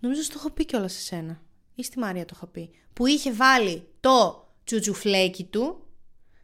νομίζω 0.00 0.22
στο 0.22 0.34
έχω 0.38 0.50
πει 0.50 0.64
κιόλας 0.64 0.92
σε 0.92 1.00
σένα 1.00 1.40
ή 1.74 1.82
στη 1.82 1.98
Μαρία 1.98 2.24
το 2.24 2.32
έχω 2.36 2.46
πει 2.46 2.70
που 2.92 3.06
είχε 3.06 3.32
βάλει 3.32 3.88
το 4.00 4.46
τσουτσουφλέκι 4.64 5.44
του 5.44 5.82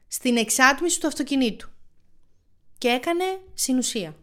στην 0.09 0.37
εξάτμιση 0.37 1.01
του 1.01 1.07
αυτοκινήτου 1.07 1.69
και 2.79 2.89
έκανε 2.89 3.25
συνουσία. 3.55 4.17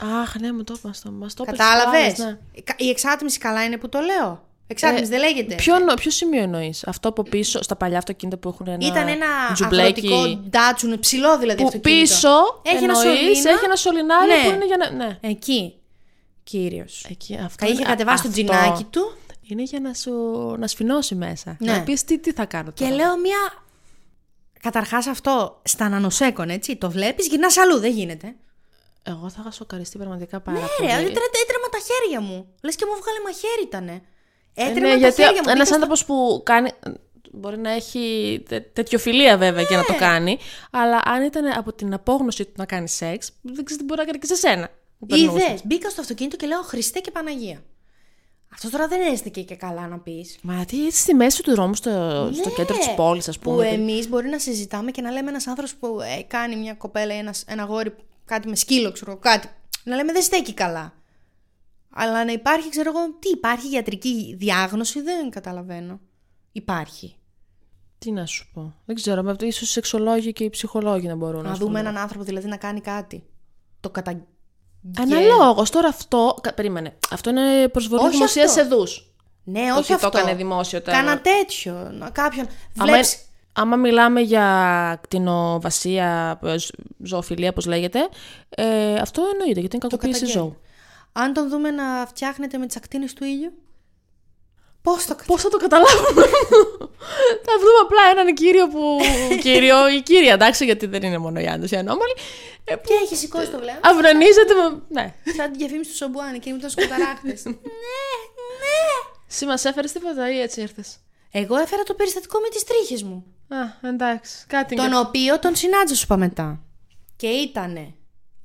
Αχ, 0.00 0.34
ναι, 0.40 0.52
μου 0.52 0.64
το 0.64 0.74
είπα 0.78 0.92
στο 0.92 1.10
μας 1.10 1.34
το 1.34 1.44
είπες 1.46 1.58
Κατάλαβες; 1.58 2.02
άλλες, 2.02 2.18
ναι. 2.18 2.38
Η 2.76 2.88
εξάτμιση 2.88 3.38
καλά 3.38 3.64
είναι 3.64 3.76
που 3.76 3.88
το 3.88 4.00
λέω. 4.00 4.50
Εξάτμιση 4.72 5.04
δεν 5.10 5.18
λέγεται. 5.20 5.54
Ποιο, 5.54 5.74
εννο- 5.76 5.94
ποιο 5.94 6.10
σημείο 6.10 6.42
εννοείς, 6.42 6.86
Αυτό 6.86 7.08
από 7.08 7.22
πίσω, 7.22 7.62
στα 7.62 7.76
παλιά 7.76 7.98
αυτοκίνητα 7.98 8.36
που 8.38 8.48
έχουν 8.48 8.66
ένα. 8.68 8.86
Ήταν 8.86 9.08
ένα 9.08 9.26
τζουμπλέκι 9.54 10.06
αγροτικό 10.06 10.36
ντάτσουν, 10.48 10.98
ψηλό 11.00 11.38
δηλαδή 11.38 11.60
Που 11.60 11.66
αυτοκίνητο. 11.66 12.00
πίσω 12.04 12.60
Έχει 12.62 12.84
ένα 12.84 12.98
εννοείς, 13.00 13.18
σωλήνα. 13.18 13.50
έχει 13.50 13.64
ένα 13.64 13.76
σωληνάρι 13.76 14.30
Ναι. 14.32 14.42
που 14.48 14.54
είναι 14.54 14.66
για 14.66 14.76
να. 14.76 14.90
Ναι. 14.90 15.18
Εκεί. 15.20 15.74
Κύριος. 16.44 17.06
Εκεί, 17.10 17.38
αυτό 17.44 17.64
Είχε 17.66 17.74
είναι- 17.74 17.84
κατεβάσει 17.84 18.22
το 18.22 18.28
αυτό 18.28 18.42
τζινάκι 18.42 18.84
του 18.84 19.12
Είναι 19.42 19.62
για 19.62 19.80
να 19.80 19.94
σου 19.94 20.12
να 20.58 20.66
σφινώσει 20.66 21.14
μέσα. 21.14 21.56
Ναι. 21.60 21.72
Να 21.72 21.82
πεις 21.82 22.04
τι, 22.04 22.18
τι 22.18 22.32
θα 22.32 22.44
κάνω 22.44 22.70
και 22.70 22.82
τώρα; 22.84 22.94
λέω 22.96 23.18
μια. 23.18 23.38
Καταρχάς 24.62 25.06
αυτό 25.06 25.60
στα 25.64 25.88
νανοσέκον, 25.88 26.48
έτσι. 26.50 26.76
Το 26.76 26.90
βλέπεις, 26.90 27.26
γυρνάς 27.28 27.56
αλλού, 27.56 27.78
δεν 27.78 27.90
γίνεται. 27.92 28.34
Εγώ 29.06 29.28
θα 29.30 29.36
είχα 29.40 29.50
σοκαριστεί 29.50 29.98
πραγματικά 29.98 30.40
πάρα 30.40 30.58
Ναι, 30.58 30.66
πολύ. 30.76 30.88
ρε, 30.88 30.94
έτρε, 30.94 31.06
έτρεμα 31.42 31.68
τα 31.70 31.78
χέρια 31.88 32.20
μου. 32.20 32.46
Λες 32.62 32.76
και 32.76 32.84
μου 32.88 32.92
βγάλε 33.02 33.18
μαχαίρι 33.24 33.62
ήτανε. 33.62 34.02
Ε, 34.54 34.62
Έτρεμα 34.68 34.86
ναι, 34.86 34.92
τα 34.92 34.98
γιατί 34.98 35.14
χέρια 35.22 35.32
μου. 35.32 35.38
ένας 35.42 35.52
μπήκα 35.52 35.64
στο- 35.64 35.74
άνθρωπος 35.74 36.04
που 36.04 36.42
κάνει. 36.44 36.70
Μπορεί 37.34 37.58
να 37.58 37.70
έχει 37.70 38.42
τε, 38.48 38.60
τέτοιο 38.60 38.98
φιλία 38.98 39.36
βέβαια 39.36 39.62
και 39.64 39.74
να 39.74 39.80
Ναι. 39.80 39.86
το 39.86 39.94
κάνει. 39.98 40.38
Αλλά 40.70 41.00
αν 41.04 41.22
ήταν 41.22 41.46
από 41.58 41.72
την 41.72 41.94
απόγνωση 41.94 42.44
του 42.44 42.52
να 42.56 42.64
κάνει 42.66 42.88
σεξ, 42.88 43.30
δεν 43.42 43.64
ξέρει 43.64 43.80
τι 43.80 43.86
μπορεί 43.86 44.00
να 44.00 44.06
κάνει 44.06 44.18
και 44.18 44.26
σε 44.26 44.34
σένα. 44.34 44.68
που 44.98 45.06
περνούσε. 45.08 45.44
Είδες, 45.46 45.60
μπήκα 45.64 45.90
στο 45.90 46.00
αυτοκίνητο 46.00 46.36
και 46.36 46.46
λέω 46.46 46.62
Χριστέ 46.62 46.98
και 47.00 47.10
Παναγία. 47.10 47.62
Αυτός 48.54 48.70
τώρα 48.70 48.88
δεν 48.88 49.00
έστηκε 49.12 49.42
και 49.42 49.54
καλά 49.54 49.86
να 49.88 49.98
πεις. 49.98 50.38
Μα 50.42 50.64
τι 50.64 50.86
έτσι 50.86 51.00
στη 51.00 51.14
μέση 51.14 51.42
του 51.42 51.50
δρόμου, 51.50 51.74
στο, 51.74 51.90
στο 52.34 52.48
Ναι, 52.48 52.54
κέντρο 52.54 52.76
της 52.76 52.94
πόλης, 52.96 53.28
ας 53.28 53.38
Που 53.38 53.50
πούμε. 53.50 53.68
εμείς 53.68 54.08
μπορεί 54.08 54.28
να 54.28 54.38
συζητάμε 54.38 54.90
και 54.90 55.02
να 55.02 55.10
λέμε 55.10 55.28
ένας 55.30 55.46
άνθρωπος 55.46 55.74
που 55.74 56.00
ε, 56.18 56.22
κάνει 56.22 56.56
μια 56.56 56.74
κοπέλα 56.74 57.14
ή 57.14 57.18
ένας, 57.18 57.44
ένα 57.46 57.64
γόρι 57.64 57.94
κάτι 58.24 58.48
με 58.48 58.56
σκύλο, 58.56 58.92
ξέρω 58.92 59.16
κάτι. 59.16 59.48
Να 59.84 59.96
λέμε 59.96 60.12
δεν 60.12 60.22
στέκει 60.22 60.52
καλά. 60.54 60.92
Αλλά 61.94 62.24
να 62.24 62.32
υπάρχει, 62.32 62.68
ξέρω 62.70 62.90
εγώ, 62.96 63.14
τι 63.18 63.28
υπάρχει 63.28 63.70
ιατρική 63.74 64.34
διάγνωση, 64.38 65.00
δεν 65.02 65.30
καταλαβαίνω. 65.30 66.00
Υπάρχει. 66.52 67.16
Τι 67.98 68.10
να 68.10 68.26
σου 68.26 68.50
πω. 68.54 68.74
Δεν 68.84 68.94
ξέρω. 68.96 69.22
με- 69.22 69.36
Ίσως 69.40 69.68
οι 69.68 69.72
σεξολόγοι 69.72 70.32
και 70.32 70.44
οι 70.44 70.50
ψυχολόγοι 70.50 71.06
να 71.06 71.14
μπορούν 71.14 71.42
Να 71.42 71.48
να 71.48 71.54
δούμε 71.54 71.80
έναν 71.80 71.96
άνθρωπο 71.96 72.24
δηλαδή 72.24 72.48
να 72.48 72.56
κάνει 72.56 72.80
κάτι. 72.80 73.24
Το 73.80 73.90
κατα... 73.90 74.26
Αναλόγως. 74.98 75.70
Τώρα 75.70 75.88
αυτό. 75.88 76.36
κα- 76.40 76.54
Περίμενε. 76.54 76.96
Αυτό 77.10 77.30
είναι 77.30 77.68
προσβολή 77.68 78.02
Όχι 78.02 78.14
δημοσίας 78.16 78.56
αυτό. 78.56 78.60
εδού. 78.60 78.86
Ναι, 79.44 79.60
Το 79.68 79.78
όχι 79.78 79.92
ότι 79.92 80.00
το 80.00 80.06
αυτό. 80.06 80.18
έκανε 80.18 80.34
δημόσιο 80.34 80.82
τώρα. 80.82 80.96
Κάνα 80.98 81.20
τέτοιο. 81.20 81.90
Να- 81.92 82.10
Κάποιον. 82.10 82.46
Άμα, 82.78 82.90
Βλέπεις... 82.90 83.18
άμα 83.52 83.76
μιλάμε 83.76 84.20
για 84.20 84.98
κτηνοβασία, 85.02 86.38
ε, 86.44 86.58
ζ- 86.58 86.70
ζωοφιλία, 87.02 87.48
όπως 87.50 87.66
λέγεται, 87.66 88.08
ε, 88.48 88.94
αυτό 88.94 89.22
εννοείται, 89.32 89.60
γιατί 89.60 89.76
είναι 89.76 89.86
κακοποίηση 89.88 90.20
καταγγέλνει. 90.20 90.32
ζώου. 90.48 90.56
Αν 91.12 91.32
τον 91.32 91.48
δούμε 91.48 91.70
να 91.70 92.06
φτιάχνεται 92.06 92.58
με 92.58 92.66
τις 92.66 92.76
ακτίνες 92.76 93.12
του 93.12 93.24
ήλιου. 93.24 93.52
Πώς 94.82 95.06
το 95.06 95.16
Πώς 95.26 95.42
θα 95.42 95.48
το 95.48 95.56
καταλάβουμε; 95.56 96.22
θα 97.46 97.52
βρούμε 97.58 97.78
απλά 97.82 98.02
έναν 98.10 98.34
κύριο 98.34 98.68
που... 98.68 98.98
κύριο 99.46 99.88
ή 99.88 100.02
κύρια, 100.02 100.32
εντάξει, 100.32 100.64
γιατί 100.64 100.86
δεν 100.86 101.02
είναι 101.02 101.18
μόνο 101.18 101.40
οι 101.40 101.46
άντρες 101.46 101.70
οι 101.70 101.76
ανώμαλοι. 101.76 102.12
Ε, 102.64 102.74
που 102.76 102.82
Και 102.86 102.94
έχει 103.04 103.16
σηκώσει 103.16 103.50
το 103.50 103.58
βλέμμα. 103.58 103.80
αυρονίζεται 103.82 104.54
με... 104.54 104.82
Ναι. 104.88 105.14
Σαν 105.36 105.50
την 105.50 105.58
διαφήμιση 105.58 105.90
του 105.90 105.96
Σομπουάνη 105.96 106.38
και 106.38 106.52
με 106.52 106.58
τον 106.58 106.70
σκοταράχτες. 106.70 107.42
ναι, 107.46 107.52
ναι. 107.52 107.58
Εσύ 109.30 109.46
μας 109.46 109.64
έφερες 109.64 109.92
τίποτα 109.92 110.32
ή 110.32 110.40
έτσι 110.40 110.60
ήρθες; 110.60 110.96
Εγώ 111.30 111.56
έφερα 111.56 111.82
το 111.82 111.94
περιστατικό 111.94 112.38
με 112.40 112.48
τις 112.48 112.64
τρίχες 112.64 113.02
μου. 113.02 113.24
Α, 113.48 113.88
εντάξει. 113.88 114.44
Κάτι 114.46 114.74
Τον 114.76 114.86
είναι. 114.86 114.98
οποίο 114.98 115.38
τον 115.38 115.54
συνάντησα 115.56 115.94
σου 115.94 116.02
είπα 116.04 116.16
μετά. 116.16 116.60
Και 117.16 117.26
ήτανε 117.26 117.94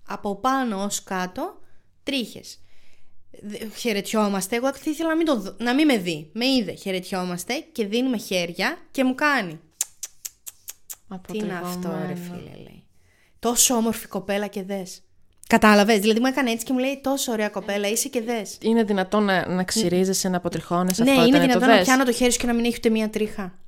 από 0.08 0.36
πάνω 0.36 0.84
ως 0.84 1.04
κάτω 1.04 1.57
τρίχες. 2.08 2.60
Δε- 3.42 3.58
Χαιρετιόμαστε. 3.78 4.56
Εγώ 4.56 4.74
θα 4.74 4.90
ήθελα 4.92 5.10
να 5.10 5.16
μην, 5.16 5.26
το 5.26 5.40
δω- 5.40 5.56
να 5.58 5.74
μην 5.74 5.86
με 5.86 5.98
δει. 5.98 6.30
Με 6.34 6.46
είδε. 6.46 6.74
Χαιρετιόμαστε 6.74 7.54
και 7.72 7.86
δίνουμε 7.86 8.18
χέρια 8.18 8.78
και 8.92 9.04
μου 9.04 9.16
κάνει. 9.16 9.60
Τι 11.32 11.38
είναι 11.38 11.60
αυτό, 11.64 11.90
ρε 12.08 12.16
φίλε, 12.16 12.56
λέει. 12.64 12.84
Τόσο 13.40 13.76
όμορφη 13.76 14.08
κοπέλα 14.08 14.48
και 14.48 14.64
δες. 14.64 15.02
Κατάλαβες; 15.48 16.00
Δηλαδή 16.00 16.20
μου 16.20 16.26
έκανε 16.26 16.52
έτσι 16.52 16.66
και 16.66 16.74
μου 16.74 16.80
λέει 16.80 17.00
τόσο 17.04 17.32
ωραία 17.32 17.50
κοπέλα, 17.50 17.88
είσαι 17.88 18.08
και 18.08 18.22
δες. 18.22 18.58
Είναι 18.62 18.84
δυνατόν 18.84 19.24
να, 19.24 19.48
να 19.48 19.64
ξυρίζεσαι, 19.64 20.30
να 20.30 20.38
αποτριχώνεσαι 20.38 21.04
Ναι, 21.04 21.10
αυτό, 21.12 21.22
είναι 21.26 21.30
ήτανε 21.38 21.46
το 21.46 21.60
δυνατόν 21.60 21.70
να 21.70 21.76
δες; 21.76 21.86
πιάνω 21.86 22.04
το 22.06 22.12
χέρι 22.12 22.32
σου 22.32 22.40
και 22.40 22.48
να 22.48 22.54
μην 22.54 22.66
έχει 22.66 22.76
ούτε 22.78 22.90
μία 22.90 23.10
τρίχα. 23.10 23.60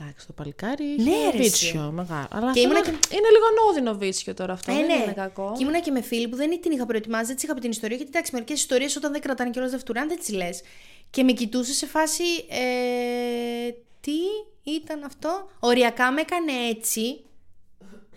Εντάξει, 0.00 0.26
το 0.26 0.32
παλικάρι 0.32 0.84
Ναι, 0.84 1.10
είχε 1.10 1.30
ρε, 1.30 1.36
βίτσιο 1.36 1.90
μεγάλο. 1.94 2.26
Αλλά 2.30 2.52
Και 2.52 2.60
αυτό 2.60 2.60
ήμουνα 2.60 2.78
είναι, 2.78 2.88
είναι 2.88 3.28
λίγο 3.30 3.46
νόδινο 3.64 3.94
βίτσιο 3.98 4.34
τώρα 4.34 4.52
αυτό. 4.52 4.72
Ε, 4.72 4.74
δεν 4.74 4.86
ναι. 4.86 4.92
είναι 4.92 5.12
κακό. 5.12 5.52
Και 5.56 5.62
ήμουνα 5.62 5.80
και 5.80 5.90
με 5.90 6.00
φίλοι 6.00 6.28
που 6.28 6.36
δεν 6.36 6.60
την 6.60 6.72
είχα 6.72 6.86
προετοιμάσει, 6.86 7.24
δεν 7.24 7.34
της 7.34 7.44
είχα 7.44 7.54
πει 7.54 7.60
την 7.60 7.70
ιστορία. 7.70 7.96
Γιατί 7.96 8.10
εντάξει, 8.14 8.32
μερικές 8.32 8.58
ιστορίες 8.58 8.96
όταν 8.96 9.12
δεν 9.12 9.20
κρατάνε 9.20 9.50
κιόλας 9.50 9.70
δευτουράν 9.70 10.08
δεν 10.08 10.18
τις 10.18 10.28
λες. 10.28 10.62
Και 11.10 11.22
με 11.22 11.32
κοιτούσε 11.32 11.72
σε 11.72 11.86
φάση. 11.86 12.24
Ε, 12.48 13.70
τι 14.00 14.18
ήταν 14.62 15.02
αυτό; 15.04 15.50
Οριακά 15.60 16.10
με 16.10 16.20
έκανε 16.20 16.52
έτσι. 16.70 17.20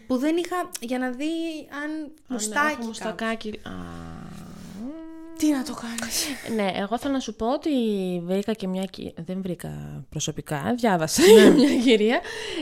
Που 0.07 0.17
δεν 0.17 0.37
είχα. 0.37 0.69
για 0.79 0.97
να 0.97 1.09
δει 1.09 1.25
αν 1.83 2.11
μουστάκι. 2.27 2.65
Έχω 2.65 2.69
κάπου. 2.71 2.85
μουστακάκι. 2.85 3.49
Α, 3.49 3.71
Τι 5.39 5.51
να 5.51 5.63
το 5.63 5.73
κάνεις; 5.73 6.25
ναι, 6.55 6.71
εγώ 6.75 6.97
θέλω 6.97 7.13
να 7.13 7.19
σου 7.19 7.35
πω 7.35 7.53
ότι 7.53 7.69
βρήκα 8.25 8.53
και 8.53 8.67
μια. 8.67 8.83
κυ- 8.85 9.13
Δεν 9.21 9.41
βρήκα 9.41 10.03
προσωπικά, 10.09 10.73
διάβασα 10.77 11.21
Ναι. 11.21 11.49
μια 11.65 11.81
κυρία, 11.83 12.19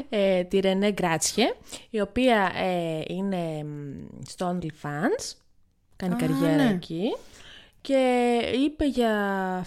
ε, 0.09 0.43
τη 0.43 0.59
Ρενέ 0.59 0.91
Γκράτσιε, 0.91 1.45
η 1.89 2.01
οποία 2.01 2.51
ε, 2.55 3.01
είναι 3.13 3.63
μ, 3.63 4.05
στο 4.27 4.57
OnlyFans, 4.59 5.35
κάνει 5.95 6.15
καριέρα 6.15 6.63
ναι. 6.63 6.69
εκεί. 6.73 7.15
Και 7.88 8.39
είπε 8.65 8.86
για 8.86 9.12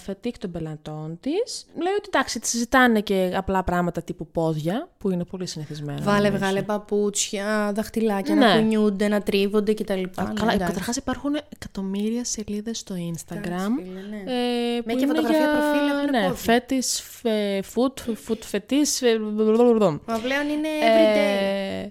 φετίκ 0.02 0.38
των 0.38 0.50
πελατών 0.50 1.18
της. 1.20 1.66
Λέει 1.82 1.92
ότι 1.98 2.08
εντάξει, 2.12 2.40
τη 2.40 2.46
συζητάνε 2.48 3.00
και 3.00 3.32
απλά 3.36 3.64
πράγματα 3.64 4.02
τύπου 4.02 4.26
πόδια, 4.26 4.88
που 4.98 5.10
είναι 5.10 5.24
πολύ 5.24 5.46
συνηθισμένα. 5.46 6.00
Βάλε, 6.02 6.26
νομίζω. 6.28 6.36
βγάλε 6.44 6.62
παπούτσια, 6.62 7.72
δαχτυλάκια 7.74 8.34
να 8.34 8.54
Ναι. 8.54 8.60
κουνιούνται, 8.60 9.08
να 9.08 9.22
τρίβονται 9.22 9.74
κτλ. 9.74 10.02
Α, 10.14 10.32
Καλά, 10.34 10.56
καταρχάς 10.56 10.96
υπάρχουν 10.96 11.34
εκατομμύρια 11.54 12.24
σελίδες 12.24 12.78
στο 12.78 12.94
Instagram. 12.94 13.34
φίλε, 13.82 14.00
ναι. 14.10 14.32
ε, 14.32 14.80
που 14.80 14.86
και 14.88 14.92
είναι 14.92 15.06
φωτογραφία 15.06 15.38
για, 15.38 15.48
προφίλ 15.50 15.88
έχουν 15.88 16.10
Ναι, 16.10 16.20
πόδια. 16.20 16.34
φέτης, 16.34 17.00
φε, 17.02 17.60
food, 17.74 18.10
food 18.28 18.38
φετής. 18.40 19.02
ε, 19.02 19.18
Μα 19.18 20.18
πλέον 20.22 20.48
είναι 20.48 20.68
everyday. 20.82 21.84
Ε, 21.84 21.88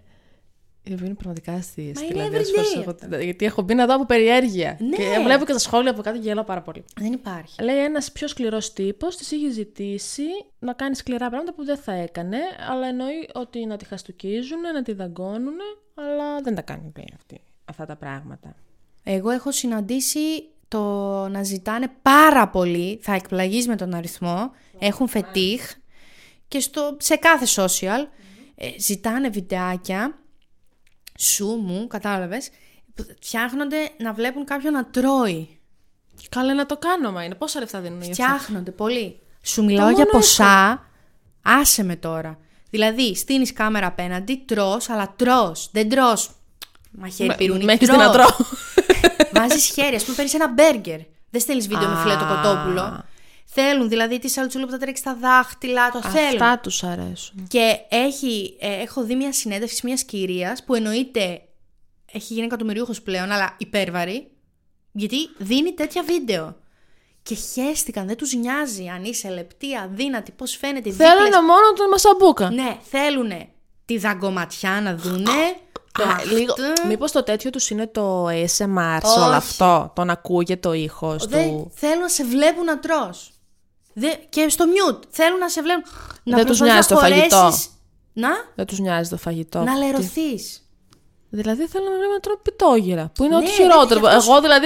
είναι 0.93 1.13
πραγματικά 1.13 1.53
αστείες. 1.53 1.95
Μα 1.95 2.01
είναι 2.05 2.29
δηλαδή, 2.29 2.35
ας 2.37 2.51
πω, 2.51 2.61
everyday 2.61 3.03
εγώ- 3.09 3.21
γιατί 3.23 3.45
έχω 3.45 3.61
μπει 3.61 3.73
να 3.73 3.85
δω 3.85 3.95
από 3.95 4.05
περιέργεια. 4.05 4.77
Ναι. 4.79 4.95
Και 4.95 5.03
βλέπω 5.23 5.45
και 5.45 5.51
τα 5.51 5.59
σχόλια 5.59 5.91
από 5.91 6.01
κάτω 6.01 6.17
και 6.17 6.23
γελάω 6.27 6.43
πάρα 6.43 6.61
πολύ. 6.61 6.83
Δεν 6.99 7.13
υπάρχει. 7.13 7.63
Λέει 7.63 7.83
ένας 7.83 8.11
πιο 8.11 8.27
σκληρός 8.27 8.73
τύπος 8.73 9.17
της 9.17 9.31
είχε 9.31 9.49
ζητήσει 9.49 10.23
να 10.59 10.73
κάνει 10.73 10.95
σκληρά 10.95 11.29
πράγματα 11.29 11.53
που 11.53 11.65
δεν 11.65 11.77
θα 11.77 11.91
έκανε, 11.91 12.37
αλλά 12.69 12.87
εννοεί 12.87 13.29
ότι 13.33 13.65
να 13.65 13.77
τη 13.77 13.85
χαστουκίζουν, 13.85 14.61
να 14.73 14.81
τη 14.81 14.93
δαγκώνουν, 14.93 15.57
αλλά 15.93 16.41
δεν 16.41 16.55
τα 16.55 16.61
κάνει 16.61 16.91
λέει, 16.95 17.13
αυτή, 17.15 17.41
αυτά 17.65 17.85
τα 17.85 17.95
πράγματα. 17.95 18.55
Εγώ 19.03 19.29
έχω 19.29 19.51
συναντήσει 19.51 20.19
το 20.67 20.81
να 21.27 21.43
ζητάνε 21.43 21.87
πάρα 22.01 22.47
πολύ, 22.49 22.99
θα 23.01 23.13
εκπλαγείς 23.13 23.67
με 23.67 23.75
τον 23.75 23.93
αριθμό, 23.93 24.51
έχουν 24.79 25.07
φετίχ 25.07 25.73
και 26.47 26.59
στο, 26.59 26.97
σε 26.99 27.15
κάθε 27.15 27.45
social 27.55 28.07
ε, 28.55 28.69
ζητάνε 28.79 29.29
βιντεάκια 29.29 30.17
σου, 31.19 31.45
μου, 31.47 31.87
κατάλαβες, 31.87 32.49
που 32.95 33.05
φτιάχνονται 33.21 33.77
να 33.97 34.13
βλέπουν 34.13 34.45
κάποιον 34.45 34.73
να 34.73 34.85
τρώει. 34.85 35.59
Καλά 36.29 36.53
να 36.53 36.65
το 36.65 36.77
κάνω, 36.77 37.11
μα 37.11 37.23
είναι. 37.23 37.35
Πόσα 37.35 37.59
λεφτά 37.59 37.79
δίνουν 37.79 38.01
για 38.01 38.11
αυτό. 38.11 38.23
Φτιάχνονται 38.23 38.71
πολύ. 38.71 39.19
Σου 39.41 39.63
μιλάω 39.63 39.89
για 39.89 39.97
μόνο 39.97 40.09
ποσά, 40.11 40.85
άσε 41.41 41.83
με 41.83 41.95
τώρα. 41.95 42.37
Δηλαδή, 42.69 43.15
στείνεις 43.15 43.53
κάμερα 43.53 43.87
απέναντι, 43.87 44.43
τρως, 44.45 44.89
αλλά 44.89 45.13
τρως, 45.15 45.69
δεν 45.71 45.89
τρως. 45.89 46.31
Μαχαίρι 46.91 47.29
Με- 47.29 47.35
πυρούνι, 47.35 47.63
με 47.63 47.73
έχεις 47.73 47.87
τρως. 47.87 47.99
δει 47.99 48.05
να 48.05 48.11
τρώω. 48.11 48.27
Βάζεις 49.33 49.65
χέρι, 49.65 49.95
ας 49.95 50.03
πούμε, 50.03 50.15
παίρνεις 50.15 50.33
ένα 50.33 50.47
μπέργκερ. 50.53 50.99
Δεν 51.29 51.41
στέλνεις 51.41 51.67
βίντεο 51.67 51.87
με 51.87 51.93
Α. 51.95 51.97
φιλέτο 51.97 52.25
κοτόπουλο. 52.25 53.03
Θέλουν 53.51 53.89
δηλαδή 53.89 54.19
τη 54.19 54.27
σαλτσούλα 54.29 54.65
που 54.65 54.71
θα 54.71 54.77
τρέξει 54.77 55.01
στα 55.01 55.15
δάχτυλα, 55.21 55.89
το 55.91 56.01
θέλουν. 56.01 56.41
Αυτά 56.41 56.59
τους 56.59 56.83
αρέσουν. 56.83 57.47
Και 57.47 57.77
έχει, 57.89 58.57
ε, 58.59 58.81
έχω 58.81 59.03
δει 59.03 59.15
μια 59.15 59.33
συνέντευξη 59.33 59.81
μιας 59.83 60.03
κυρίας 60.03 60.63
που 60.63 60.75
εννοείται 60.75 61.41
έχει 62.11 62.33
γίνει 62.33 62.45
εκατομμυρίουχο 62.45 62.93
πλέον, 63.03 63.31
αλλά 63.31 63.55
υπέρβαρη, 63.57 64.31
γιατί 64.91 65.15
δίνει 65.37 65.73
τέτοια 65.73 66.03
βίντεο. 66.03 66.55
Και 67.23 67.35
χέστηκαν, 67.35 68.07
δεν 68.07 68.17
τους 68.17 68.33
νοιάζει 68.33 68.87
αν 68.87 69.03
είσαι 69.03 69.29
λεπτή, 69.29 69.75
αδύνατη, 69.75 70.31
πώς 70.31 70.55
φαίνεται. 70.57 70.91
Θέλω 70.91 71.09
δίπλες. 71.13 71.29
να 71.29 71.43
μόνο 71.43 71.73
τον 71.75 71.89
Μασαμπούκα. 71.89 72.49
Ναι, 72.49 72.77
θέλουνε 72.89 73.47
τη 73.85 73.97
δαγκωματιά 73.97 74.81
να 74.81 74.95
δούνε. 74.95 75.31
το 75.91 76.03
Α, 76.03 76.21
λίγο... 76.33 76.53
αυτό. 76.53 76.87
Μήπως 76.87 77.11
το 77.11 77.23
τέτοιο 77.23 77.49
τους 77.49 77.69
είναι 77.69 77.87
το 77.87 78.27
ASMR 78.27 78.45
σε 78.47 79.07
Όχι. 79.07 79.19
όλο 79.19 79.33
αυτό. 79.35 79.91
Το 79.95 80.03
να 80.03 80.13
ακούγεται 80.13 80.67
ο 80.67 80.73
ήχος 80.73 81.25
Δεν 81.25 81.47
του. 81.47 81.71
θέλουν 81.75 81.99
να 82.01 82.09
σε 82.09 82.23
βλέπουν 82.23 82.63
να 82.65 82.79
τρως. 82.79 83.31
Δε, 83.99 84.07
και 84.29 84.49
στο 84.49 84.65
mute. 84.67 84.99
Θέλουν 85.09 85.37
να 85.39 85.49
σε 85.49 85.61
βλέπουν. 85.61 85.83
Να 86.23 86.35
Δεν 86.37 86.45
τους 86.45 86.57
προσπαθείς 86.57 86.73
νοιάζει 86.73 86.87
να 86.93 86.95
το 86.95 87.01
φαγητό. 87.05 87.35
χωρέσεις, 87.37 87.67
Να, 88.13 88.29
Δεν 88.55 88.65
τους 88.65 88.79
νοιάζει 88.79 89.09
το 89.09 89.17
φαγητό. 89.17 89.59
να 89.59 89.73
Τι- 89.73 89.79
λερωθείς. 89.85 90.63
Δηλαδή 91.29 91.67
θέλω 91.67 91.85
να 91.89 91.95
βλέπω 91.97 92.11
να 92.11 92.19
τρώω 92.19 92.37
πιτόγυρα. 92.37 93.11
Που 93.15 93.23
είναι 93.23 93.35
Ναι, 93.35 93.41
ό,τι 93.41 93.45
δεν 93.45 93.55
χειρότερο. 93.55 93.99
έχει 93.99 94.07
αυτός- 94.07 94.27
Εγώ 94.27 94.41
δηλαδή 94.41 94.65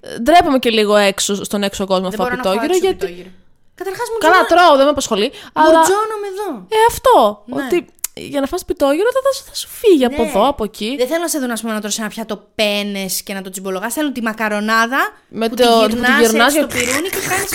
ε, 0.00 0.18
ντρέπομαι 0.18 0.58
και 0.58 0.70
λίγο 0.70 0.96
έξω 0.96 1.44
στον 1.44 1.62
έξω 1.62 1.86
κόσμο 1.86 2.02
να 2.04 2.08
Δεν 2.10 2.18
φάω 2.18 2.28
μπορώ 2.28 2.36
να 2.42 2.42
πιτόγυρο. 2.50 2.72
φάω 2.72 2.82
Γιατί. 2.88 3.06
γιατί... 3.06 3.32
Καταρχάς 3.74 4.06
μου 4.12 4.18
Καλά 4.18 4.44
τρώω, 4.46 4.76
δεν 4.76 4.84
με 4.84 4.90
απασχολεί. 4.90 5.32
Αλλά 5.52 5.66
Μουρτζώνομαι 5.78 6.26
εδώ. 6.32 6.66
ε, 6.68 6.76
αυτό. 6.88 7.42
Ναι. 7.46 7.64
Ότι 7.64 7.86
για 8.14 8.40
να 8.40 8.46
φας 8.46 8.64
πιτόγυρο 8.64 9.08
θα, 9.12 9.20
θα, 9.24 9.44
θα 9.50 9.54
σου 9.54 9.68
φύγει 9.68 10.04
από 10.04 10.22
Ναι. 10.22 10.28
εδώ, 10.28 10.46
από 10.48 10.64
εκεί. 10.64 10.94
Δεν 10.98 11.06
θέλω 11.06 11.20
να 11.20 11.28
σε 11.28 11.38
δουν, 11.38 11.50
ας 11.50 11.60
πούμε, 11.60 11.72
να 11.72 11.80
τρως 11.80 11.98
ένα 11.98 12.08
πιάτο 12.08 12.46
πένες 12.54 13.22
και 13.22 13.34
να 13.34 13.42
το 13.42 13.50
τσιμπολογάς. 13.50 13.92
Θέλουν 13.94 14.12
τη 14.12 14.22
μακαρονάδα 14.22 15.12
Με 15.28 15.48
που 15.48 15.54
το- 15.54 15.62
τη 15.62 15.70
που 15.70 15.86
τη 15.88 15.94
γυρνάς, 15.94 16.20
γυρνάς 16.20 16.54
έτσι 16.54 16.66
και- 16.66 16.78
στο 16.78 16.84
πυρούνι 16.84 17.08
και 17.08 17.16
κάνεις... 17.28 17.50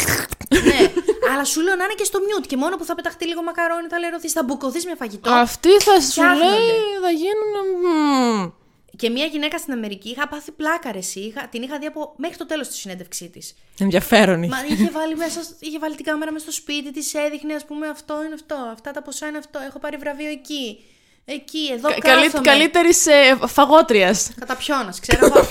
ναι, 0.65 0.91
αλλά 1.33 1.43
σου 1.45 1.61
λέω 1.61 1.75
να 1.75 1.83
είναι 1.83 1.93
και 1.97 2.03
στο 2.03 2.19
mute 2.19 2.45
και 2.47 2.57
μόνο 2.57 2.75
που 2.77 2.85
θα 2.85 2.95
πεταχτεί 2.95 3.27
λίγο 3.27 3.43
μακαρόνι 3.43 3.87
θα 3.87 3.99
λερωθείς, 3.99 4.31
θα 4.31 4.43
μπουκωθείς 4.43 4.85
με 4.85 4.95
φαγητό. 4.95 5.31
Αυτοί 5.31 5.69
θα 5.79 6.01
σου 6.01 6.09
Φτιάχνονται. 6.11 6.45
λέει, 6.49 6.69
θα 7.01 7.09
γίνουν. 7.09 7.53
μμμ. 7.83 8.49
Και 8.95 9.09
μια 9.09 9.25
γυναίκα 9.25 9.57
στην 9.57 9.73
Αμερική 9.73 10.09
είχα 10.09 10.27
πάθει 10.27 10.51
πλάκα 10.51 10.91
ρε 10.91 10.97
εσύ. 10.97 11.19
Είχα, 11.19 11.47
την 11.51 11.61
είχα 11.61 11.77
δει 11.79 11.85
από, 11.85 12.13
μέχρι 12.17 12.37
το 12.37 12.45
τέλος 12.45 12.67
της 12.67 12.77
συνέντευξή 12.77 13.29
της. 13.29 13.55
Ενδιαφέρον 13.79 14.43
είχε. 14.43 14.51
Μα 14.55 14.65
είχε 14.69 14.89
βάλει, 14.89 15.15
μέσα, 15.15 15.39
είχε 15.59 15.79
βάλει 15.79 15.95
την 15.95 16.05
κάμερα 16.05 16.31
μέσα 16.31 16.43
στο 16.45 16.53
σπίτι 16.53 16.91
της, 16.91 17.13
έδειχνε, 17.13 17.53
ας 17.53 17.65
πούμε, 17.65 17.87
αυτό 17.87 18.23
είναι 18.25 18.33
αυτό. 18.33 18.55
Αυτά 18.71 18.91
τα 18.91 19.01
ποσά 19.01 19.27
είναι 19.27 19.37
αυτό. 19.37 19.59
Έχω 19.67 19.79
πάρει 19.79 19.97
βραβείο 19.97 20.29
εκεί. 20.29 20.85
Εκεί, 21.25 21.69
εδώ 21.73 21.89
Καλύ, 21.99 22.23
κάθομαι. 22.23 22.43
Καλύτερης 22.49 23.05
φαγότριας. 23.47 24.29
Καταπιώνα, 24.39 24.93
ξέρω 25.01 25.25
εγώ. 25.25 25.47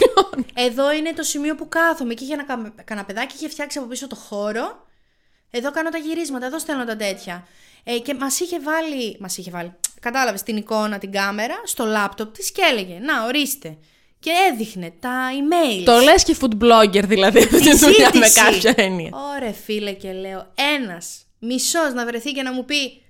εδώ 0.54 0.92
είναι 0.92 1.12
το 1.12 1.22
σημείο 1.22 1.54
που 1.54 1.68
κάθομαι. 1.68 2.14
Και 2.14 2.24
είχε 2.24 2.32
ένα 2.32 2.44
κα- 2.44 2.72
καναπεδάκι, 2.84 3.34
είχε 3.36 3.48
φτιάξει 3.48 3.78
από 3.78 3.86
πίσω 3.86 4.06
το 4.06 4.16
χώρο. 4.16 4.85
Εδώ 5.50 5.70
κάνω 5.70 5.88
τα 5.90 5.98
γυρίσματα, 5.98 6.46
εδώ 6.46 6.58
στέλνω 6.58 6.84
τα 6.84 6.96
τέτοια. 6.96 7.46
Ε, 7.84 7.98
και 7.98 8.14
μας 8.14 8.40
είχε 8.40 8.60
βάλει. 8.60 9.16
Μας 9.20 9.36
είχε 9.38 9.50
βάλει. 9.50 9.72
Κατάλαβες 10.00 10.42
την 10.42 10.56
εικόνα, 10.56 10.98
την 10.98 11.12
κάμερα, 11.12 11.54
στο 11.64 11.84
λάπτοπ 11.84 12.34
της 12.34 12.52
και 12.52 12.62
έλεγε 12.70 12.98
Να, 12.98 13.24
ορίστε. 13.24 13.76
και 14.20 14.30
έδειχνε 14.52 14.92
τα 15.00 15.28
email. 15.32 15.82
Το 15.84 15.98
λες 15.98 16.22
και 16.22 16.36
food 16.40 16.62
blogger 16.64 17.02
δηλαδή 17.04 17.38
αυτή 17.38 17.60
τη 17.60 17.76
δουλειά 17.76 18.10
με 18.14 18.28
κάποια 18.28 18.74
έννοια. 18.76 19.10
Ωραία 19.36 19.52
φίλε 19.52 19.92
και 19.92 20.12
λέω 20.12 20.52
ένας 20.76 21.26
μισός 21.38 21.92
να 21.94 22.04
βρεθεί 22.06 22.32
και 22.32 22.42
να 22.42 22.52
μου 22.52 22.64
πει 22.64 23.00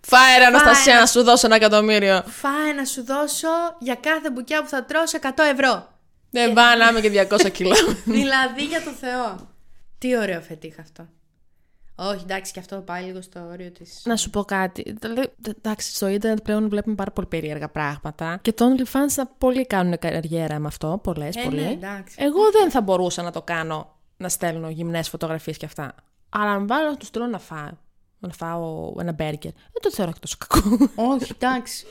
Φάε 0.00 0.38
ρε 0.38 0.44
Αναστασία 0.44 0.92
ένα- 0.92 1.00
να 1.00 1.06
σου 1.06 1.22
δώσω 1.22 1.46
ένα 1.46 1.56
εκατομμύριο. 1.56 2.22
φάε 2.26 2.72
να 2.72 2.84
σου 2.84 3.04
δώσω 3.04 3.48
για 3.78 3.94
κάθε 3.94 4.30
μπουκιά 4.30 4.62
που 4.62 4.68
θα 4.68 4.84
τρως 4.84 5.12
100 5.12 5.42
ευρώ. 5.52 5.88
Δεν 6.30 6.52
πάει 6.52 6.76
να 6.78 6.88
είμαι 6.88 7.00
και 7.00 7.26
200 7.30 7.50
κιλά. 7.52 7.76
δηλαδή 8.04 8.62
για 8.64 8.82
το 8.82 8.90
Θεό. 8.90 9.50
Τι 9.98 10.16
ωραίο 10.16 10.40
φετίχ 10.40 10.78
αυτό. 10.78 11.08
Όχι, 11.98 12.22
εντάξει, 12.22 12.52
και 12.52 12.58
αυτό 12.60 12.76
πάει 12.76 13.04
λίγο 13.04 13.22
στο 13.22 13.40
όριο 13.50 13.70
της. 13.70 14.02
Να 14.04 14.16
σου 14.16 14.30
πω 14.30 14.44
κάτι. 14.44 14.96
Δηλαδή, 15.00 15.32
εντάξει, 15.58 15.94
στο 15.94 16.08
ίντερνετ 16.08 16.40
πλέον 16.42 16.68
βλέπουμε 16.68 16.94
πάρα 16.94 17.10
πολύ 17.10 17.26
περίεργα 17.26 17.68
πράγματα. 17.68 18.38
Και 18.42 18.52
το 18.52 18.64
OnlyFans 18.76 19.08
θα 19.08 19.26
πολλοί 19.38 19.66
κάνουν 19.66 19.98
καριέρα 19.98 20.58
με 20.58 20.66
αυτό. 20.66 21.00
Πολλές, 21.02 21.36
Ε, 21.36 21.42
πολλοί. 21.42 21.60
ναι, 21.60 21.70
εντάξει. 21.70 22.16
Εγώ 22.18 22.50
δεν 22.50 22.70
θα 22.70 22.80
μπορούσα 22.80 23.22
να 23.22 23.30
το 23.30 23.42
κάνω 23.42 23.94
να 24.16 24.28
στέλνω 24.28 24.70
γυμνές 24.70 25.08
φωτογραφίες 25.08 25.56
και 25.56 25.64
αυτά. 25.64 25.94
Αλλά 26.28 26.50
αν 26.50 26.66
βάλω 26.66 26.90
να 26.90 26.96
τους 26.96 27.08
στείλω 27.08 27.26
να 27.26 27.38
φάω. 27.38 27.70
Να 28.18 28.28
φάω 28.32 28.92
ένα 29.00 29.12
μπέργκερ. 29.12 29.52
Δεν 29.52 29.82
το 29.82 29.90
θεωρώ 29.90 30.12
και 30.12 30.18
τόσο 30.20 30.36
κακό. 30.48 30.90
Όχι, 30.94 31.32
εντάξει. 31.40 31.86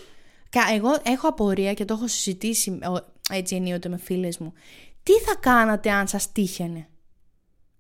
Κα- 0.50 0.74
Εγώ 0.76 0.89
έχω 1.04 1.28
απορία 1.28 1.74
και 1.74 1.86
το 1.86 1.94
έχω 1.94 2.08
συζητήσει 2.08 2.70
ο- 2.72 3.06
έτσι 3.32 3.56
ενίοτε 3.56 3.89
με 3.89 3.98
φίλες 3.98 4.38
μου. 4.38 4.54
Τι 5.04 5.12
θα 5.13 5.36
κάνατε 5.39 5.91
αν 5.91 6.08
σας 6.08 6.32
τύχαινε; 6.32 6.88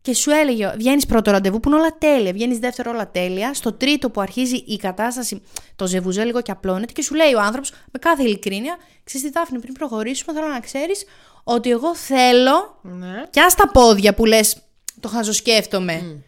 Και 0.05 0.13
σου 0.13 0.31
έλεγε, 0.31 0.73
βγαίνεις 0.77 1.05
πρώτο 1.05 1.31
ραντεβού 1.31 1.59
που 1.59 1.69
είναι 1.69 1.77
όλα 1.77 1.97
τέλεια. 1.97 2.33
Βγαίνεις 2.33 2.59
δεύτερο 2.59 2.91
όλα 2.91 3.11
τέλεια. 3.11 3.53
Στο 3.53 3.73
τρίτο 3.73 4.09
που 4.09 4.21
αρχίζει 4.21 4.55
η 4.55 4.77
κατάσταση, 4.77 5.41
το 5.75 5.87
ζεβουζέ 5.87 6.23
λίγο 6.23 6.41
και 6.41 6.51
απλώνεται 6.51 6.93
και 6.93 7.01
σου 7.01 7.15
λέει 7.15 7.33
ο 7.33 7.41
άνθρωπος 7.41 7.71
με 7.71 7.99
κάθε 7.99 8.23
ειλικρίνεια, 8.23 8.77
ξέρεις 9.03 9.27
τι 9.27 9.33
Δάφνη, 9.33 9.59
πριν 9.59 9.73
προχωρήσουμε, 9.73 10.33
θέλω 10.33 10.47
να 10.47 10.59
ξέρεις 10.59 11.05
ότι 11.43 11.69
εγώ 11.69 11.95
θέλω 11.95 12.79
ναι. 12.81 13.23
και 13.29 13.41
αν 13.41 13.49
στα 13.49 13.71
πόδια 13.71 14.13
που 14.13 14.25
λες 14.25 14.57
το 14.99 15.07
χαζοσκέφτομαι. 15.07 16.21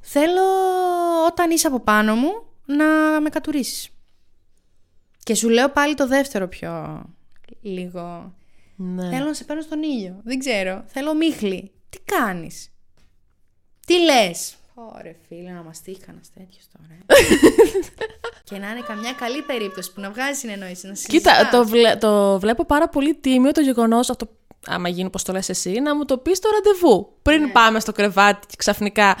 Θέλω 0.00 0.42
όταν 1.26 1.50
είσαι 1.50 1.66
από 1.66 1.80
πάνω 1.80 2.14
μου 2.14 2.30
να 2.64 2.84
με 3.20 3.28
κατουρίσεις. 3.28 3.88
Και 5.22 5.34
σου 5.34 5.48
λέω 5.48 5.70
πάλι 5.70 5.94
το 5.94 6.06
δεύτερο 6.06 6.48
πιο 6.48 7.02
λίγο. 7.60 8.34
ναι. 8.76 9.08
Θέλω 9.10 9.24
να 9.24 9.34
σε 9.34 9.44
παίρνω 9.44 9.62
στον 9.62 9.82
ήλιο. 9.82 10.20
Δεν 10.24 10.38
ξέρω. 10.38 10.84
Θέλω 10.86 11.14
μίχλη. 11.14 11.70
Τι 11.90 11.98
κάνεις; 12.04 12.70
Τι 13.86 13.94
λες; 14.00 14.54
Ωραία 14.74 15.14
φίλε 15.28 15.50
να 15.50 15.62
μας 15.62 15.82
τύχει 15.82 16.00
κανένας 16.00 16.30
τέτοιος 16.34 16.64
τώρα. 16.72 16.88
ε. 17.06 17.24
και 18.44 18.58
να 18.58 18.70
είναι 18.70 18.80
καμιά 18.86 19.12
καλή 19.12 19.42
περίπτωση 19.42 19.92
που 19.92 20.00
να 20.00 20.10
βγάζει 20.10 20.38
συνεννόηση. 20.38 20.86
Να 20.86 20.92
Κοίτα, 20.92 21.08
συζητάς. 21.34 21.50
το, 21.50 21.66
βλέ- 21.66 21.98
το 21.98 22.38
βλέπω 22.38 22.64
πάρα 22.64 22.88
πολύ 22.88 23.14
τίμιο 23.14 23.52
το 23.52 23.60
γεγονός 23.60 24.10
αυτό. 24.10 24.28
Άμα 24.66 24.88
γίνει 24.88 25.10
πώ 25.10 25.22
το 25.22 25.32
λες 25.32 25.48
εσύ, 25.48 25.70
να 25.80 25.96
μου 25.96 26.04
το 26.04 26.18
πεις 26.18 26.38
το 26.38 26.48
ραντεβού. 26.52 27.16
Πριν 27.22 27.42
Ναι. 27.42 27.48
πάμε 27.52 27.80
στο 27.80 27.92
κρεβάτι 27.92 28.46
και 28.46 28.54
ξαφνικά 28.58 29.16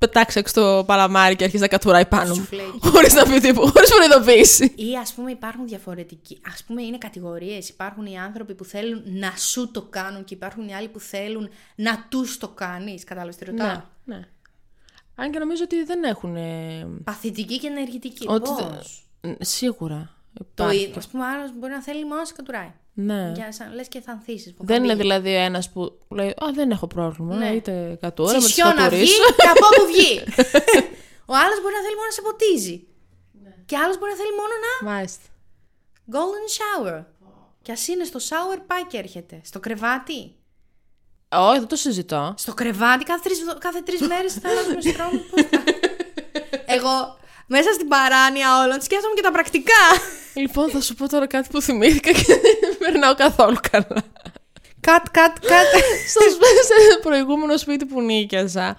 πετάξεις 0.00 0.36
έξω 0.40 0.60
το 0.60 0.84
παλαμάρι 0.84 1.36
και 1.36 1.44
αρχίζεις 1.44 1.66
να 1.66 1.76
κατουράει 1.76 2.06
πάνω 2.06 2.28
μου. 2.28 2.34
Σουφλέκι. 2.34 2.78
Χωρίς 2.80 3.14
να 3.14 3.24
πει 3.24 3.40
τίποτα, 3.40 3.70
χωρίς 3.70 3.90
προειδοποίηση. 3.94 4.74
Ή 4.76 4.96
ας 4.96 5.12
πούμε 5.12 5.30
υπάρχουν 5.30 5.66
διαφορετικοί. 5.66 6.40
Α 6.44 6.64
πούμε 6.66 6.82
είναι 6.82 6.98
κατηγορίες. 6.98 7.68
Υπάρχουν 7.68 8.06
οι 8.06 8.18
άνθρωποι 8.18 8.54
που 8.54 8.64
θέλουν 8.64 9.02
να 9.06 9.32
σου 9.36 9.70
το 9.70 9.82
κάνουν 9.82 10.24
και 10.24 10.34
υπάρχουν 10.34 10.68
οι 10.68 10.74
άλλοι 10.74 10.88
που 10.88 11.00
θέλουν 11.00 11.48
να 11.74 12.06
τους 12.08 12.38
το 12.38 12.48
κάνεις. 12.48 13.04
Κατάλαβες 13.04 13.36
τι 13.36 13.44
ρωτάω; 13.44 13.66
Ναι, 13.66 14.16
ναι. 14.16 14.28
Αν 15.14 15.30
και 15.30 15.38
νομίζω 15.38 15.62
ότι 15.64 15.84
δεν 15.84 16.02
έχουν. 16.04 16.36
ε, 16.36 16.86
Παθητική 17.04 17.58
και 17.58 17.66
ενεργητική. 17.66 18.26
Ότι 18.28 18.50
Πώς; 18.50 19.04
δεν- 19.20 19.36
Σίγουρα. 19.40 20.14
Το 20.34 20.46
υπάρχει. 20.52 20.82
ίδιο. 20.82 21.00
Α 21.06 21.10
πούμε, 21.10 21.24
άλλος 21.24 21.50
μπορεί 21.58 21.72
να 21.72 21.82
θέλει 21.82 22.04
μόνο 22.04 22.20
να 22.20 22.24
σε 22.24 22.32
κατουράει. 22.36 22.72
Ναι. 22.92 23.32
Για 23.34 23.52
σαν 23.52 23.74
λες 23.74 23.88
και 23.88 24.00
θα 24.00 24.12
ανθίσεις. 24.12 24.54
Δεν 24.58 24.84
είναι 24.84 24.94
δηλαδή 24.94 25.34
ένας 25.34 25.70
που 25.70 25.98
λέει 26.08 26.28
Α, 26.28 26.46
δεν 26.54 26.70
έχω 26.70 26.86
πρόβλημα. 26.86 27.34
Ναι. 27.34 27.48
Είτε 27.50 27.98
κατούρα, 28.00 28.32
με 28.32 28.38
τι 28.38 28.44
Τσισιό 28.44 28.64
να 28.64 28.72
βγει 28.72 28.82
κατουρίσω. 28.88 29.22
και 29.36 29.48
από 29.48 29.66
όπου 29.66 29.86
βγει. 29.92 30.14
Ο 31.32 31.34
άλλος 31.42 31.60
μπορεί 31.62 31.74
να 31.74 31.82
θέλει 31.84 31.94
μόνο 32.00 32.06
να 32.06 32.16
σε 32.18 32.22
ποτίζει. 32.22 32.86
Ναι. 33.42 33.54
Και 33.66 33.76
άλλος 33.76 33.98
μπορεί 33.98 34.10
να 34.10 34.16
θέλει 34.16 34.34
μόνο 34.40 34.54
να. 34.66 34.90
Μάλιστα. 34.92 35.24
Golden 36.14 36.46
shower. 36.58 37.04
Και 37.62 37.72
ας 37.72 37.88
είναι 37.88 38.04
στο 38.04 38.18
shower, 38.28 38.58
πάει 38.66 38.84
και 38.86 38.96
έρχεται. 38.98 39.40
Στο 39.44 39.60
κρεβάτι. 39.60 40.34
Όχι, 41.34 41.58
δεν 41.58 41.68
το 41.68 41.76
συζητώ. 41.76 42.34
Στο 42.36 42.54
κρεβάτι 42.54 43.04
κάθε 43.04 43.20
τρεις, 43.22 43.38
κάθε 43.58 43.80
τρεις 43.80 44.00
μέρες 44.00 44.32
θα 44.34 44.48
αλλάζουμε 44.48 44.80
στρώμα. 44.92 45.20
Πώς 45.30 45.42
θα- 45.50 45.62
Εγώ 46.66 47.18
μέσα 47.46 47.72
στην 47.72 47.88
παράνοια 47.88 48.62
όλων 48.62 48.80
σκέφτομαι 48.80 49.14
και 49.14 49.22
τα 49.22 49.30
πρακτικά. 49.30 49.82
Λοιπόν, 50.34 50.70
θα 50.70 50.80
σου 50.80 50.94
πω 50.94 51.08
τώρα 51.08 51.26
κάτι 51.26 51.48
που 51.52 51.60
θυμήθηκα 51.62 52.10
και 52.12 52.22
δεν 52.24 52.69
περνάω 52.84 53.14
καθόλου 53.14 53.56
καλά. 53.70 54.02
Κατ, 54.80 55.04
κατ, 55.10 55.38
κατ. 55.38 55.66
Στο 56.08 56.20
σπ- 56.30 56.64
σε 56.64 56.98
προηγούμενο 57.02 57.56
σπίτι 57.56 57.84
που 57.84 58.00
νίκιαζα, 58.02 58.76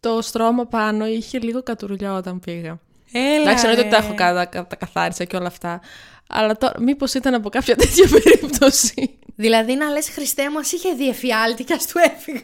το 0.00 0.22
στρώμα 0.22 0.66
πάνω 0.66 1.06
είχε 1.06 1.38
λίγο 1.38 1.62
κατουρλιά 1.62 2.12
όταν 2.14 2.40
πήγα. 2.40 2.78
Έλα, 3.12 3.40
Εντάξει, 3.42 3.66
εννοείται 3.66 3.80
ότι 3.80 3.90
τα 3.90 4.00
ρε. 4.00 4.04
έχω 4.06 4.14
κα- 4.14 4.48
τα, 4.48 4.66
τα 4.66 4.76
καθάρισα 4.76 5.24
και 5.24 5.36
όλα 5.36 5.46
αυτά. 5.46 5.80
Αλλά 6.28 6.56
τώρα, 6.56 6.74
μήπως 6.80 7.14
ήταν 7.14 7.34
από 7.34 7.48
κάποια 7.48 7.76
τέτοια 7.76 8.08
περίπτωση. 8.08 9.18
Δηλαδή 9.36 9.74
να 9.74 9.88
λες 9.90 10.08
Χριστέ 10.10 10.50
μας 10.50 10.72
είχε 10.72 10.92
δει 10.92 11.08
εφιάλτη 11.08 11.64
και 11.64 11.72
ας 11.74 11.86
του 11.86 11.98
έφυγα. 11.98 12.40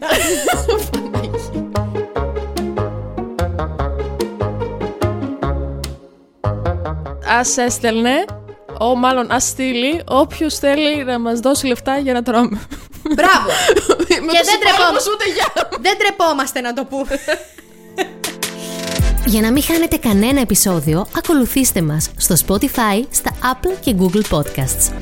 Α 7.37 7.63
έστελνε, 7.65 8.25
ο, 8.81 8.95
μάλλον 8.95 9.27
ας 9.31 9.45
στείλει, 9.45 10.03
όποιος 10.09 10.55
θέλει 10.59 11.05
να 11.05 11.19
μας 11.19 11.41
δώσει 11.41 11.67
λεφτά 11.67 11.99
για 11.99 12.13
να 12.13 12.23
τρώμε. 12.23 12.61
Μπράβο. 13.15 13.47
Με 14.27 14.33
Και 14.33 14.39
τους 14.39 14.49
δεν 14.49 14.59
υπόλοιπους 14.61 14.61
τρεπόμαστε. 14.61 15.11
ούτε 15.11 15.25
γεια. 15.35 15.69
Δεν 15.81 15.99
τρεπόμαστε 15.99 16.61
να 16.61 16.73
το 16.73 16.85
πούμε. 16.85 17.19
Για 19.27 19.41
να 19.41 19.51
μην 19.53 19.63
χάνετε 19.63 19.97
κανένα 19.97 20.41
επεισόδιο, 20.41 21.07
ακολουθήστε 21.17 21.83
μας 21.83 22.11
στο 22.17 22.35
Spotify, 22.47 23.05
στα 23.11 23.31
Apple 23.43 23.75
και 23.81 23.95
Google 23.99 24.23
Podcasts. 24.37 24.93